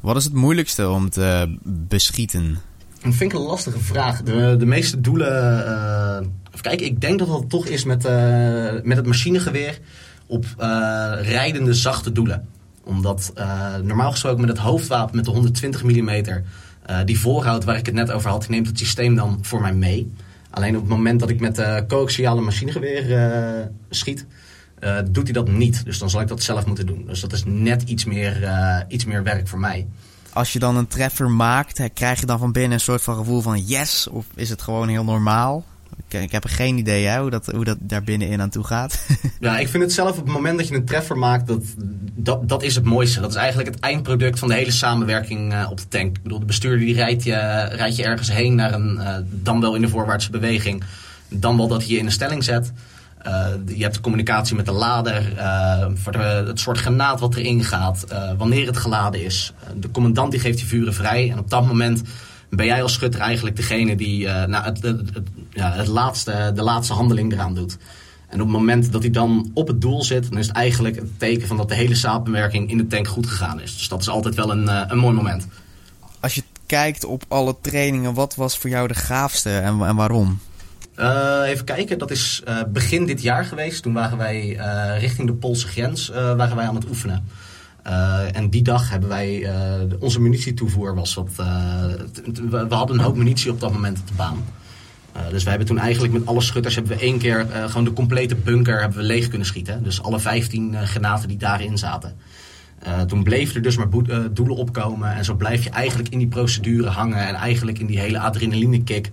Wat 0.00 0.16
is 0.16 0.24
het 0.24 0.32
moeilijkste 0.32 0.88
om 0.88 1.10
te 1.10 1.56
beschieten? 1.64 2.58
Dat 3.02 3.14
vind 3.14 3.32
ik 3.32 3.38
een 3.38 3.44
lastige 3.44 3.78
vraag. 3.78 4.22
De, 4.22 4.56
de 4.58 4.66
meeste 4.66 5.00
doelen. 5.00 5.64
Uh, 5.66 6.60
kijken, 6.60 6.86
ik 6.86 7.00
denk 7.00 7.18
dat 7.18 7.28
dat 7.28 7.50
toch 7.50 7.66
is 7.66 7.84
met, 7.84 8.04
uh, 8.04 8.10
met 8.82 8.96
het 8.96 9.06
machinegeweer 9.06 9.78
op 10.26 10.44
uh, 10.44 11.12
rijdende 11.20 11.74
zachte 11.74 12.12
doelen. 12.12 12.48
Omdat 12.84 13.32
normaal 13.82 14.10
gesproken 14.10 14.40
met 14.40 14.48
het 14.48 14.58
hoofdwapen 14.58 15.16
met 15.16 15.24
de 15.24 15.30
120 15.30 15.82
mm, 15.82 16.22
die 17.04 17.20
voorhoud 17.20 17.64
waar 17.64 17.76
ik 17.76 17.86
het 17.86 17.94
net 17.94 18.10
over 18.10 18.30
had, 18.30 18.48
neemt 18.48 18.66
het 18.66 18.78
systeem 18.78 19.14
dan 19.14 19.38
voor 19.42 19.60
mij 19.60 19.74
mee. 19.74 20.12
Alleen 20.50 20.74
op 20.74 20.80
het 20.80 20.90
moment 20.90 21.20
dat 21.20 21.30
ik 21.30 21.40
met 21.40 21.56
de 21.56 21.84
coaxiale 21.88 22.40
machinegeweer 22.40 23.70
schiet, 23.90 24.26
doet 25.10 25.24
hij 25.24 25.32
dat 25.32 25.48
niet. 25.48 25.84
Dus 25.84 25.98
dan 25.98 26.10
zal 26.10 26.20
ik 26.20 26.28
dat 26.28 26.42
zelf 26.42 26.66
moeten 26.66 26.86
doen. 26.86 27.04
Dus 27.06 27.20
dat 27.20 27.32
is 27.32 27.42
net 27.44 27.82
iets 27.82 28.04
meer, 28.04 28.48
iets 28.88 29.04
meer 29.04 29.22
werk 29.22 29.48
voor 29.48 29.60
mij 29.60 29.86
als 30.32 30.52
je 30.52 30.58
dan 30.58 30.76
een 30.76 30.86
treffer 30.86 31.30
maakt, 31.30 31.82
krijg 31.94 32.20
je 32.20 32.26
dan 32.26 32.38
van 32.38 32.52
binnen 32.52 32.72
een 32.72 32.80
soort 32.80 33.02
van 33.02 33.16
gevoel 33.16 33.40
van 33.40 33.58
yes? 33.58 34.06
Of 34.06 34.26
is 34.34 34.50
het 34.50 34.62
gewoon 34.62 34.88
heel 34.88 35.04
normaal? 35.04 35.64
Ik, 36.08 36.20
ik 36.20 36.32
heb 36.32 36.44
er 36.44 36.50
geen 36.50 36.78
idee 36.78 37.18
hoe, 37.18 37.30
dat, 37.30 37.46
hoe 37.46 37.64
dat 37.64 37.76
daar 37.80 38.02
binnenin 38.02 38.40
aan 38.40 38.50
toe 38.50 38.64
gaat. 38.64 39.06
ja, 39.40 39.58
ik 39.58 39.68
vind 39.68 39.82
het 39.82 39.92
zelf 39.92 40.18
op 40.18 40.24
het 40.24 40.34
moment 40.34 40.58
dat 40.58 40.68
je 40.68 40.74
een 40.74 40.84
treffer 40.84 41.18
maakt, 41.18 41.46
dat, 41.46 41.62
dat, 42.14 42.48
dat 42.48 42.62
is 42.62 42.74
het 42.74 42.84
mooiste. 42.84 43.20
Dat 43.20 43.30
is 43.30 43.36
eigenlijk 43.36 43.68
het 43.68 43.80
eindproduct 43.80 44.38
van 44.38 44.48
de 44.48 44.54
hele 44.54 44.70
samenwerking 44.70 45.52
uh, 45.52 45.66
op 45.70 45.76
de 45.76 45.88
tank. 45.88 46.16
Ik 46.16 46.22
bedoel, 46.22 46.38
de 46.38 46.44
bestuurder 46.44 46.86
die 46.86 46.94
rijdt 46.94 47.24
je, 47.24 47.34
rijdt 47.72 47.96
je 47.96 48.04
ergens 48.04 48.32
heen 48.32 48.54
naar 48.54 48.72
een, 48.72 48.96
uh, 48.96 49.14
dan 49.24 49.60
wel 49.60 49.74
in 49.74 49.80
de 49.80 49.88
voorwaartse 49.88 50.30
beweging, 50.30 50.82
dan 51.28 51.56
wel 51.56 51.68
dat 51.68 51.82
hij 51.82 51.90
je 51.90 51.98
in 51.98 52.06
een 52.06 52.12
stelling 52.12 52.44
zet. 52.44 52.72
Uh, 53.26 53.46
je 53.66 53.82
hebt 53.82 54.00
communicatie 54.00 54.56
met 54.56 54.66
de 54.66 54.72
lader, 54.72 55.32
voor 55.94 56.12
de, 56.12 56.44
het 56.46 56.60
soort 56.60 56.78
granaat 56.78 57.20
wat 57.20 57.34
erin 57.34 57.64
gaat, 57.64 58.04
wanneer 58.38 58.66
het 58.66 58.76
geladen 58.76 59.24
is. 59.24 59.52
de 59.76 59.90
commandant 59.90 60.30
die 60.30 60.40
geeft 60.40 60.58
die 60.58 60.66
vuren 60.66 60.94
vrij 60.94 61.30
en 61.30 61.38
op 61.38 61.50
dat 61.50 61.66
moment 61.66 62.02
ben 62.50 62.66
jij 62.66 62.82
als 62.82 62.92
schutter 62.92 63.20
eigenlijk 63.20 63.56
degene 63.56 63.96
die 63.96 64.26
nou, 64.26 64.64
het, 64.64 64.82
het, 64.82 65.00
het, 65.14 65.28
ja, 65.50 65.72
het 65.72 65.86
laatste, 65.86 66.52
de 66.54 66.62
laatste 66.62 66.92
handeling 66.92 67.32
eraan 67.32 67.54
doet. 67.54 67.76
En 68.28 68.40
op 68.40 68.46
het 68.46 68.56
moment 68.56 68.92
dat 68.92 69.02
hij 69.02 69.10
dan 69.10 69.50
op 69.54 69.68
het 69.68 69.80
doel 69.80 70.04
zit, 70.04 70.30
dan 70.30 70.38
is 70.38 70.46
het 70.46 70.56
eigenlijk 70.56 70.96
het 70.96 71.18
teken 71.18 71.48
van 71.48 71.56
dat 71.56 71.68
de 71.68 71.74
hele 71.74 71.94
samenwerking 71.94 72.70
in 72.70 72.76
de 72.76 72.86
tank 72.86 73.08
goed 73.08 73.26
gegaan 73.26 73.60
is. 73.60 73.76
Dus 73.76 73.88
dat 73.88 74.00
is 74.00 74.08
altijd 74.08 74.34
wel 74.34 74.50
een, 74.50 74.90
een 74.90 74.98
mooi 74.98 75.14
moment. 75.14 75.46
Als 76.20 76.34
je 76.34 76.42
kijkt 76.66 77.04
op 77.04 77.24
alle 77.28 77.56
trainingen, 77.60 78.14
wat 78.14 78.34
was 78.34 78.58
voor 78.58 78.70
jou 78.70 78.88
de 78.88 78.94
gaafste 78.94 79.50
en, 79.58 79.80
en 79.80 79.96
waarom? 79.96 80.40
Uh, 80.96 81.42
even 81.46 81.64
kijken, 81.64 81.98
dat 81.98 82.10
is 82.10 82.42
uh, 82.48 82.58
begin 82.68 83.06
dit 83.06 83.22
jaar 83.22 83.44
geweest. 83.44 83.82
Toen 83.82 83.92
waren 83.92 84.18
wij 84.18 84.58
richting 84.98 85.26
de 85.26 85.34
Poolse 85.34 85.66
grens 85.66 86.08
waren 86.08 86.56
wij 86.56 86.66
aan 86.66 86.74
het 86.74 86.88
oefenen. 86.88 87.28
En 88.32 88.50
die 88.50 88.62
dag 88.62 88.90
hebben 88.90 89.08
wij 89.08 89.52
onze 89.98 90.20
munitietoevoer 90.20 90.94
was 90.94 91.14
wat. 91.14 91.30
we, 91.36 92.66
we, 92.68 92.74
hadden 92.74 92.98
een 92.98 93.04
hoop 93.04 93.16
munitie 93.16 93.50
op 93.50 93.60
dat 93.60 93.72
moment 93.72 93.98
op 93.98 94.06
de 94.06 94.14
baan. 94.14 94.44
dus 95.30 95.42
wij 95.42 95.50
hebben 95.50 95.68
toen 95.68 95.78
eigenlijk 95.78 96.12
met 96.12 96.26
alle 96.26 96.40
schutters 96.40 96.74
hebben 96.74 96.96
we 96.96 97.02
één 97.02 97.18
keer 97.18 97.46
gewoon 97.66 97.84
de 97.84 97.92
complete 97.92 98.34
bunker 98.34 98.80
hebben 98.80 98.98
we 98.98 99.04
leeg 99.04 99.28
kunnen 99.28 99.46
schieten. 99.46 99.82
Dus 99.82 100.02
alle 100.02 100.20
15 100.20 100.86
granaten 100.86 101.28
die 101.28 101.36
daarin 101.36 101.78
zaten. 101.78 102.16
toen 103.06 103.22
bleven 103.22 103.54
er 103.54 103.62
dus 103.62 103.76
maar 103.76 103.88
doelen 104.32 104.56
opkomen. 104.56 105.14
En 105.14 105.24
zo 105.24 105.34
blijf 105.34 105.64
je 105.64 105.70
eigenlijk 105.70 106.08
in 106.08 106.18
die 106.18 106.28
procedure 106.28 106.88
hangen. 106.88 107.26
En 107.26 107.34
eigenlijk 107.34 107.78
in 107.78 107.86
die 107.86 108.00
hele 108.00 108.18
adrenaline 108.18 108.82
kick 108.82 109.10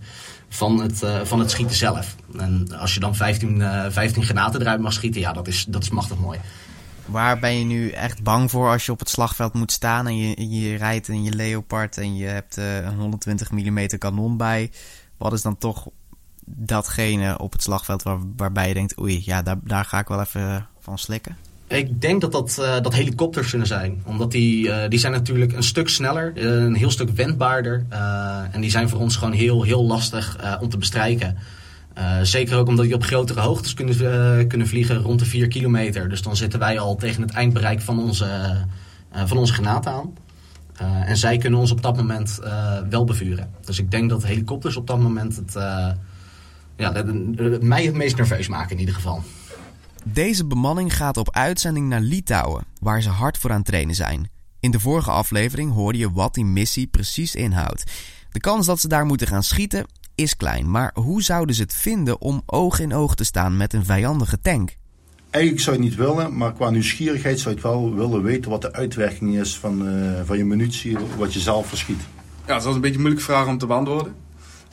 van 0.49 0.81
het, 0.81 1.03
uh, 1.03 1.19
van 1.23 1.39
het 1.39 1.51
schieten 1.51 1.75
zelf. 1.75 2.15
En 2.37 2.67
als 2.79 2.93
je 2.93 2.99
dan 2.99 3.15
15, 3.15 3.59
uh, 3.59 3.85
15 3.89 4.23
granaten 4.23 4.61
eruit 4.61 4.79
mag 4.79 4.93
schieten, 4.93 5.21
ja, 5.21 5.33
dat 5.33 5.47
is, 5.47 5.65
dat 5.67 5.83
is 5.83 5.89
machtig 5.89 6.17
mooi. 6.17 6.39
Waar 7.07 7.39
ben 7.39 7.59
je 7.59 7.65
nu 7.65 7.89
echt 7.89 8.23
bang 8.23 8.51
voor 8.51 8.69
als 8.69 8.85
je 8.85 8.91
op 8.91 8.99
het 8.99 9.09
slagveld 9.09 9.53
moet 9.53 9.71
staan 9.71 10.07
en 10.07 10.17
je, 10.17 10.49
je 10.49 10.75
rijdt 10.75 11.07
in 11.07 11.23
je 11.23 11.31
Leopard 11.31 11.97
en 11.97 12.15
je 12.15 12.25
hebt 12.25 12.57
uh, 12.57 12.75
een 12.75 12.97
120 12.97 13.51
mm 13.51 13.87
kanon 13.97 14.37
bij? 14.37 14.71
Wat 15.17 15.33
is 15.33 15.41
dan 15.41 15.57
toch 15.57 15.87
datgene 16.45 17.39
op 17.39 17.51
het 17.51 17.63
slagveld 17.63 18.03
waar, 18.03 18.17
waarbij 18.35 18.67
je 18.67 18.73
denkt, 18.73 18.99
oei, 18.99 19.21
ja, 19.25 19.41
daar, 19.41 19.57
daar 19.63 19.85
ga 19.85 19.99
ik 19.99 20.07
wel 20.07 20.21
even 20.21 20.67
van 20.79 20.97
slikken? 20.97 21.37
Ik 21.67 22.01
denk 22.01 22.21
dat 22.21 22.31
dat, 22.31 22.57
uh, 22.59 22.81
dat 22.81 22.93
helikopters 22.93 23.49
zullen 23.49 23.67
zijn. 23.67 24.01
Omdat 24.05 24.31
die, 24.31 24.67
uh, 24.67 24.87
die 24.89 24.99
zijn 24.99 25.11
natuurlijk 25.11 25.53
een 25.53 25.63
stuk 25.63 25.89
sneller, 25.89 26.31
een 26.35 26.75
heel 26.75 26.91
stuk 26.91 27.09
wendbaarder. 27.09 27.85
en 28.51 28.61
die 28.61 28.69
zijn 28.69 28.89
voor 28.89 28.99
ons 28.99 29.15
gewoon 29.15 29.33
heel, 29.33 29.63
heel 29.63 29.83
lastig 29.83 30.37
om 30.61 30.69
te 30.69 30.77
bestrijken. 30.77 31.37
Zeker 32.21 32.57
ook 32.57 32.67
omdat 32.67 32.85
die 32.85 32.93
op 32.93 33.03
grotere 33.03 33.41
hoogtes 33.41 33.73
kunnen, 33.73 34.47
kunnen 34.47 34.67
vliegen, 34.67 34.97
rond 34.97 35.19
de 35.19 35.25
4 35.25 35.47
kilometer. 35.47 36.09
Dus 36.09 36.21
dan 36.21 36.35
zitten 36.35 36.59
wij 36.59 36.79
al 36.79 36.95
tegen 36.95 37.21
het 37.21 37.31
eindbereik 37.31 37.81
van 37.81 37.99
onze, 37.99 38.57
van 39.25 39.37
onze 39.37 39.53
granaat 39.53 39.87
aan. 39.87 40.13
en 41.05 41.17
zij 41.17 41.37
kunnen 41.37 41.59
ons 41.59 41.71
op 41.71 41.81
dat 41.81 41.95
moment 41.95 42.39
wel 42.89 43.03
bevuren. 43.03 43.49
Dus 43.65 43.79
ik 43.79 43.91
denk 43.91 44.09
dat 44.09 44.23
helikopters 44.23 44.75
op 44.75 44.87
dat 44.87 44.99
moment 44.99 45.35
het, 45.35 45.53
ja, 46.75 47.03
mij 47.61 47.85
het 47.85 47.95
meest 47.95 48.17
nerveus 48.17 48.47
maken 48.47 48.71
in 48.71 48.79
ieder 48.79 48.95
geval. 48.95 49.23
Deze 50.03 50.45
bemanning 50.45 50.95
gaat 50.95 51.17
op 51.17 51.31
uitzending 51.31 51.89
naar 51.89 52.01
Litouwen, 52.01 52.65
waar 52.79 53.01
ze 53.01 53.09
hard 53.09 53.37
voor 53.37 53.49
aan 53.49 53.57
het 53.57 53.65
trainen 53.65 53.95
zijn. 53.95 54.29
In 54.59 54.71
de 54.71 54.79
vorige 54.79 55.11
aflevering 55.11 55.73
hoorde 55.73 55.97
je 55.97 56.11
wat 56.11 56.33
die 56.33 56.45
missie 56.45 56.87
precies 56.87 57.35
inhoudt. 57.35 57.91
De 58.31 58.39
kans 58.39 58.65
dat 58.65 58.79
ze 58.79 58.87
daar 58.87 59.05
moeten 59.05 59.27
gaan 59.27 59.43
schieten 59.43 59.85
is 60.17 60.35
klein, 60.35 60.71
maar 60.71 60.91
hoe 60.93 61.23
zouden 61.23 61.55
ze 61.55 61.61
het 61.61 61.73
vinden 61.73 62.21
om 62.21 62.41
oog 62.45 62.79
in 62.79 62.93
oog 62.93 63.15
te 63.15 63.23
staan 63.23 63.57
met 63.57 63.73
een 63.73 63.85
vijandige 63.85 64.39
tank? 64.41 64.77
Eigenlijk 65.29 65.63
zou 65.63 65.75
je 65.75 65.81
het 65.81 65.91
niet 65.91 65.99
willen, 65.99 66.37
maar 66.37 66.53
qua 66.53 66.69
nieuwsgierigheid 66.69 67.39
zou 67.39 67.55
je 67.55 67.61
het 67.61 67.71
wel 67.71 67.95
willen 67.95 68.23
weten 68.23 68.51
wat 68.51 68.61
de 68.61 68.73
uitwerking 68.73 69.39
is 69.39 69.57
van, 69.57 69.87
uh, 69.87 70.21
van 70.25 70.37
je 70.37 70.45
munitie, 70.45 70.97
wat 71.17 71.33
je 71.33 71.39
zelf 71.39 71.67
verschiet. 71.67 72.01
Ja, 72.45 72.53
dat 72.53 72.65
is 72.65 72.75
een 72.75 72.81
beetje 72.81 72.95
een 72.95 73.01
moeilijke 73.01 73.31
vraag 73.31 73.47
om 73.47 73.57
te 73.57 73.65
beantwoorden. 73.65 74.15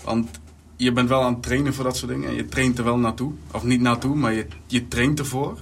Want 0.05 0.29
je 0.77 0.93
bent 0.93 1.09
wel 1.09 1.23
aan 1.23 1.33
het 1.33 1.43
trainen 1.43 1.75
voor 1.75 1.85
dat 1.85 1.97
soort 1.97 2.11
dingen. 2.11 2.29
En 2.29 2.35
je 2.35 2.47
traint 2.47 2.79
er 2.79 2.85
wel 2.85 2.99
naartoe. 2.99 3.33
Of 3.53 3.63
niet 3.63 3.81
naartoe, 3.81 4.17
maar 4.17 4.33
je, 4.33 4.47
je 4.67 4.89
traint 4.89 5.19
ervoor. 5.19 5.59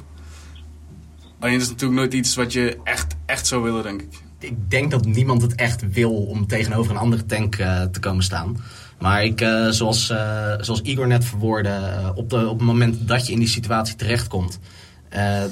Alleen 1.39 1.61
is 1.61 1.69
natuurlijk 1.69 2.01
nooit 2.01 2.15
iets 2.15 2.35
wat 2.35 2.53
je 2.53 2.79
echt, 2.85 3.15
echt 3.27 3.47
zou 3.47 3.63
willen, 3.63 3.83
denk 3.83 4.03
ik. 4.03 4.09
Ik 4.39 4.71
denk 4.71 4.91
dat 4.91 5.05
niemand 5.05 5.43
het 5.43 5.55
echt 5.55 5.93
wil 5.93 6.25
om 6.25 6.47
tegenover 6.47 6.91
een 6.91 6.99
andere 6.99 7.27
tank 7.27 7.59
uh, 7.59 7.83
te 7.83 8.01
komen 8.01 8.25
staan. 8.25 8.57
Maar 9.03 9.25
ik, 9.25 9.41
uh, 9.41 9.69
zoals, 9.69 10.11
uh, 10.11 10.53
zoals 10.61 10.81
Igor 10.81 11.07
net 11.07 11.25
verwoordde, 11.25 11.81
op, 12.15 12.31
de, 12.31 12.49
op 12.49 12.59
het 12.59 12.67
moment 12.67 13.09
dat 13.09 13.27
je 13.27 13.33
in 13.33 13.39
die 13.39 13.49
situatie 13.49 13.97
terechtkomt, 13.97 14.59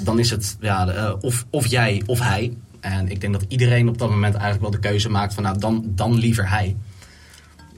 dan 0.04 0.18
is 0.18 0.30
het 0.30 0.56
ja, 0.60 1.12
of, 1.20 1.46
of 1.50 1.66
jij 1.66 2.02
of 2.06 2.20
hij. 2.20 2.56
En 2.80 3.08
ik 3.08 3.20
denk 3.20 3.32
dat 3.32 3.44
iedereen 3.48 3.88
op 3.88 3.98
dat 3.98 4.10
moment 4.10 4.34
eigenlijk 4.34 4.62
wel 4.62 4.80
de 4.80 4.88
keuze 4.88 5.08
maakt 5.08 5.34
van 5.34 5.42
nou, 5.42 5.58
dan, 5.58 5.84
dan 5.86 6.14
liever 6.14 6.48
hij. 6.48 6.76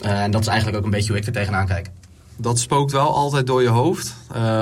En 0.00 0.30
dat 0.30 0.40
is 0.40 0.46
eigenlijk 0.46 0.78
ook 0.78 0.84
een 0.84 0.90
beetje 0.90 1.08
hoe 1.08 1.20
ik 1.20 1.26
er 1.26 1.32
tegenaan 1.32 1.66
kijk. 1.66 1.90
Dat 2.36 2.58
spookt 2.58 2.92
wel 2.92 3.14
altijd 3.14 3.46
door 3.46 3.62
je 3.62 3.68
hoofd. 3.68 4.14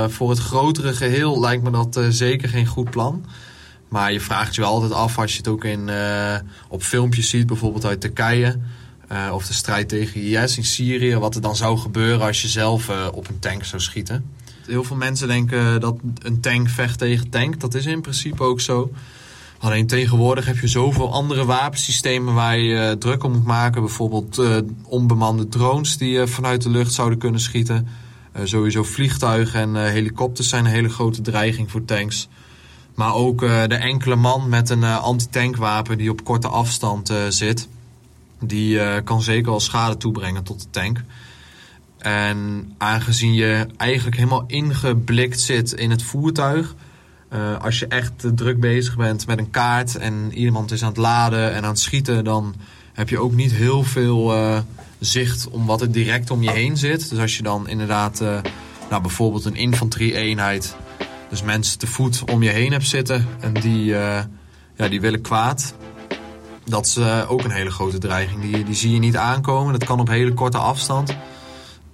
Voor 0.08 0.30
het 0.30 0.38
grotere 0.38 0.92
geheel 0.92 1.40
lijkt 1.40 1.62
me 1.62 1.70
dat 1.70 2.00
zeker 2.08 2.48
geen 2.48 2.66
goed 2.66 2.90
plan. 2.90 3.24
Maar 3.88 4.12
je 4.12 4.20
vraagt 4.20 4.54
je 4.54 4.60
wel 4.60 4.70
altijd 4.70 4.92
af 4.92 5.18
als 5.18 5.32
je 5.32 5.38
het 5.38 5.48
ook 5.48 5.64
in, 5.64 5.90
op 6.68 6.82
filmpjes 6.82 7.28
ziet, 7.28 7.46
bijvoorbeeld 7.46 7.84
uit 7.84 8.00
Turkije. 8.00 8.58
Of 9.32 9.46
de 9.46 9.52
strijd 9.52 9.88
tegen 9.88 10.22
IS 10.22 10.56
in 10.56 10.64
Syrië. 10.64 11.16
Wat 11.16 11.34
er 11.34 11.40
dan 11.40 11.56
zou 11.56 11.78
gebeuren 11.78 12.26
als 12.26 12.42
je 12.42 12.48
zelf 12.48 12.90
op 13.12 13.28
een 13.28 13.38
tank 13.38 13.64
zou 13.64 13.82
schieten. 13.82 14.24
Heel 14.66 14.84
veel 14.84 14.96
mensen 14.96 15.28
denken 15.28 15.80
dat 15.80 15.96
een 16.18 16.40
tank 16.40 16.68
vecht 16.68 16.98
tegen 16.98 17.30
tank. 17.30 17.60
Dat 17.60 17.74
is 17.74 17.86
in 17.86 18.00
principe 18.00 18.42
ook 18.42 18.60
zo. 18.60 18.92
Alleen 19.58 19.86
tegenwoordig 19.86 20.46
heb 20.46 20.58
je 20.58 20.68
zoveel 20.68 21.12
andere 21.12 21.44
wapensystemen 21.44 22.34
waar 22.34 22.58
je 22.58 22.74
uh, 22.74 22.90
druk 22.90 23.24
om 23.24 23.32
moet 23.32 23.44
maken. 23.44 23.80
Bijvoorbeeld 23.80 24.42
onbemande 24.84 25.48
drones 25.48 25.96
die 25.96 26.26
vanuit 26.26 26.62
de 26.62 26.70
lucht 26.70 26.92
zouden 26.92 27.18
kunnen 27.18 27.40
schieten. 27.40 27.88
sowieso 28.44 28.82
vliegtuigen 28.82 29.60
en 29.60 29.90
helikopters 29.90 30.48
zijn 30.48 30.64
een 30.64 30.70
hele 30.70 30.88
grote 30.88 31.20
dreiging 31.20 31.70
voor 31.70 31.84
tanks. 31.84 32.28
Maar 32.94 33.14
ook 33.14 33.40
de 33.40 33.78
enkele 33.80 34.16
man 34.16 34.48
met 34.48 34.70
een 34.70 34.84
anti-tankwapen 34.84 35.98
die 35.98 36.10
op 36.10 36.24
korte 36.24 36.48
afstand 36.48 37.12
zit. 37.28 37.68
Die 38.40 39.02
kan 39.02 39.22
zeker 39.22 39.52
al 39.52 39.60
schade 39.60 39.96
toebrengen 39.96 40.42
tot 40.42 40.60
de 40.60 40.70
tank. 40.70 41.02
En 41.98 42.72
aangezien 42.78 43.34
je 43.34 43.66
eigenlijk 43.76 44.16
helemaal 44.16 44.44
ingeblikt 44.46 45.40
zit 45.40 45.72
in 45.72 45.90
het 45.90 46.02
voertuig 46.02 46.74
uh, 47.32 47.60
als 47.60 47.78
je 47.78 47.86
echt 47.86 48.12
druk 48.34 48.60
bezig 48.60 48.96
bent 48.96 49.26
met 49.26 49.38
een 49.38 49.50
kaart 49.50 49.96
en 49.96 50.30
iemand 50.32 50.72
is 50.72 50.82
aan 50.82 50.88
het 50.88 50.96
laden 50.96 51.52
en 51.52 51.62
aan 51.62 51.70
het 51.70 51.78
schieten, 51.78 52.24
dan 52.24 52.54
heb 52.92 53.08
je 53.08 53.18
ook 53.18 53.32
niet 53.32 53.52
heel 53.52 53.82
veel 53.82 54.36
uh, 54.36 54.58
zicht 54.98 55.48
om 55.48 55.66
wat 55.66 55.80
er 55.80 55.92
direct 55.92 56.30
om 56.30 56.42
je 56.42 56.50
heen 56.50 56.76
zit. 56.76 57.10
Dus 57.10 57.18
als 57.18 57.36
je 57.36 57.42
dan 57.42 57.68
inderdaad, 57.68 58.20
nou, 58.90 59.02
bijvoorbeeld 59.02 59.44
een 59.44 59.56
infanterie-eenheid, 59.56 60.76
dus 61.28 61.42
mensen 61.42 61.78
te 61.78 61.86
voet 61.86 62.30
om 62.32 62.42
je 62.42 62.50
heen 62.50 62.72
hebt 62.72 62.86
zitten 62.86 63.26
en 63.40 63.52
die, 63.52 63.84
ja, 63.84 64.88
die 64.88 65.00
willen 65.00 65.20
kwaad. 65.20 65.74
Dat 66.64 66.86
is 66.86 66.98
ook 67.28 67.44
een 67.44 67.50
hele 67.50 67.70
grote 67.70 67.98
dreiging. 67.98 68.40
Die, 68.40 68.64
die 68.64 68.74
zie 68.74 68.92
je 68.92 68.98
niet 68.98 69.16
aankomen. 69.16 69.72
Dat 69.72 69.84
kan 69.84 70.00
op 70.00 70.08
hele 70.08 70.34
korte 70.34 70.58
afstand. 70.58 71.16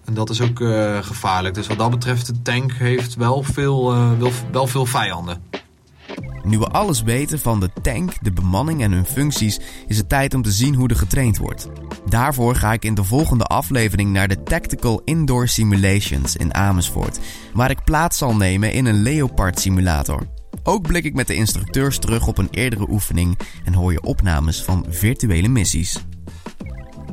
En 0.05 0.15
dat 0.15 0.31
is 0.31 0.41
ook 0.41 0.61
eh, 0.61 0.99
gevaarlijk. 1.03 1.55
Dus 1.55 1.67
wat 1.67 1.79
dat 1.79 1.91
betreft, 1.91 2.27
de 2.27 2.43
tank 2.43 2.73
heeft 2.73 3.15
wel 3.15 3.43
veel, 3.43 3.93
eh, 3.93 4.13
wel, 4.19 4.31
wel 4.53 4.67
veel 4.67 4.87
vijanden. 4.87 5.43
Nu 6.43 6.59
we 6.59 6.67
alles 6.67 7.03
weten 7.03 7.39
van 7.39 7.61
de 7.61 7.71
tank, 7.83 8.13
de 8.21 8.33
bemanning 8.33 8.83
en 8.83 8.93
hun 8.93 9.07
functies, 9.07 9.61
is 9.87 9.97
het 9.97 10.09
tijd 10.09 10.35
om 10.35 10.43
te 10.43 10.51
zien 10.51 10.75
hoe 10.75 10.89
er 10.89 10.97
getraind 10.97 11.39
wordt. 11.39 11.69
Daarvoor 12.09 12.55
ga 12.55 12.73
ik 12.73 12.85
in 12.85 12.95
de 12.95 13.05
volgende 13.05 13.45
aflevering 13.45 14.13
naar 14.13 14.29
de 14.29 14.43
Tactical 14.43 15.01
Indoor 15.05 15.49
Simulations 15.49 16.37
in 16.37 16.55
Amersfoort, 16.55 17.19
waar 17.53 17.71
ik 17.71 17.85
plaats 17.85 18.19
zal 18.19 18.37
nemen 18.37 18.73
in 18.73 18.87
een 18.87 19.03
Leopard 19.03 19.61
simulator. 19.61 20.27
Ook 20.63 20.87
blik 20.87 21.05
ik 21.05 21.15
met 21.15 21.27
de 21.27 21.35
instructeurs 21.35 21.99
terug 21.99 22.27
op 22.27 22.39
een 22.39 22.49
eerdere 22.51 22.91
oefening 22.91 23.39
en 23.65 23.75
hoor 23.75 23.93
je 23.93 24.03
opnames 24.03 24.63
van 24.63 24.87
virtuele 24.89 25.49
missies. 25.49 26.05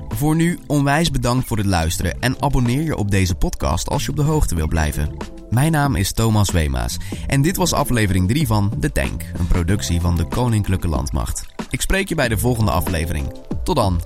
Voor 0.10 0.36
nu 0.36 0.60
onwijs 0.68 1.12
bedankt 1.12 1.48
voor 1.48 1.58
het 1.58 1.66
luisteren 1.66 2.22
en 2.22 2.42
abonneer 2.42 2.82
je 2.82 2.98
op 2.98 3.12
deze 3.12 3.36
podcast 3.36 3.90
als 3.90 4.04
je 4.04 4.10
op 4.10 4.16
de 4.16 4.22
hoogte 4.22 4.56
wilt 4.56 4.70
blijven. 4.70 5.18
Mijn 5.50 5.72
naam 5.72 5.96
is 5.96 6.14
Thomas 6.14 6.52
Weemaas 6.52 6.98
en 7.28 7.42
dit 7.42 7.58
was 7.58 7.74
aflevering 7.74 8.28
3 8.28 8.48
van 8.48 8.74
De 8.80 8.92
Tank, 8.92 9.24
een 9.38 9.48
productie 9.48 10.02
van 10.02 10.16
de 10.16 10.28
Koninklijke 10.28 10.88
Landmacht. 10.88 11.46
Ik 11.70 11.82
spreek 11.82 12.10
je 12.10 12.16
bij 12.16 12.28
de 12.28 12.38
volgende 12.38 12.72
aflevering. 12.72 13.32
Tot 13.64 13.76
dan. 13.76 14.02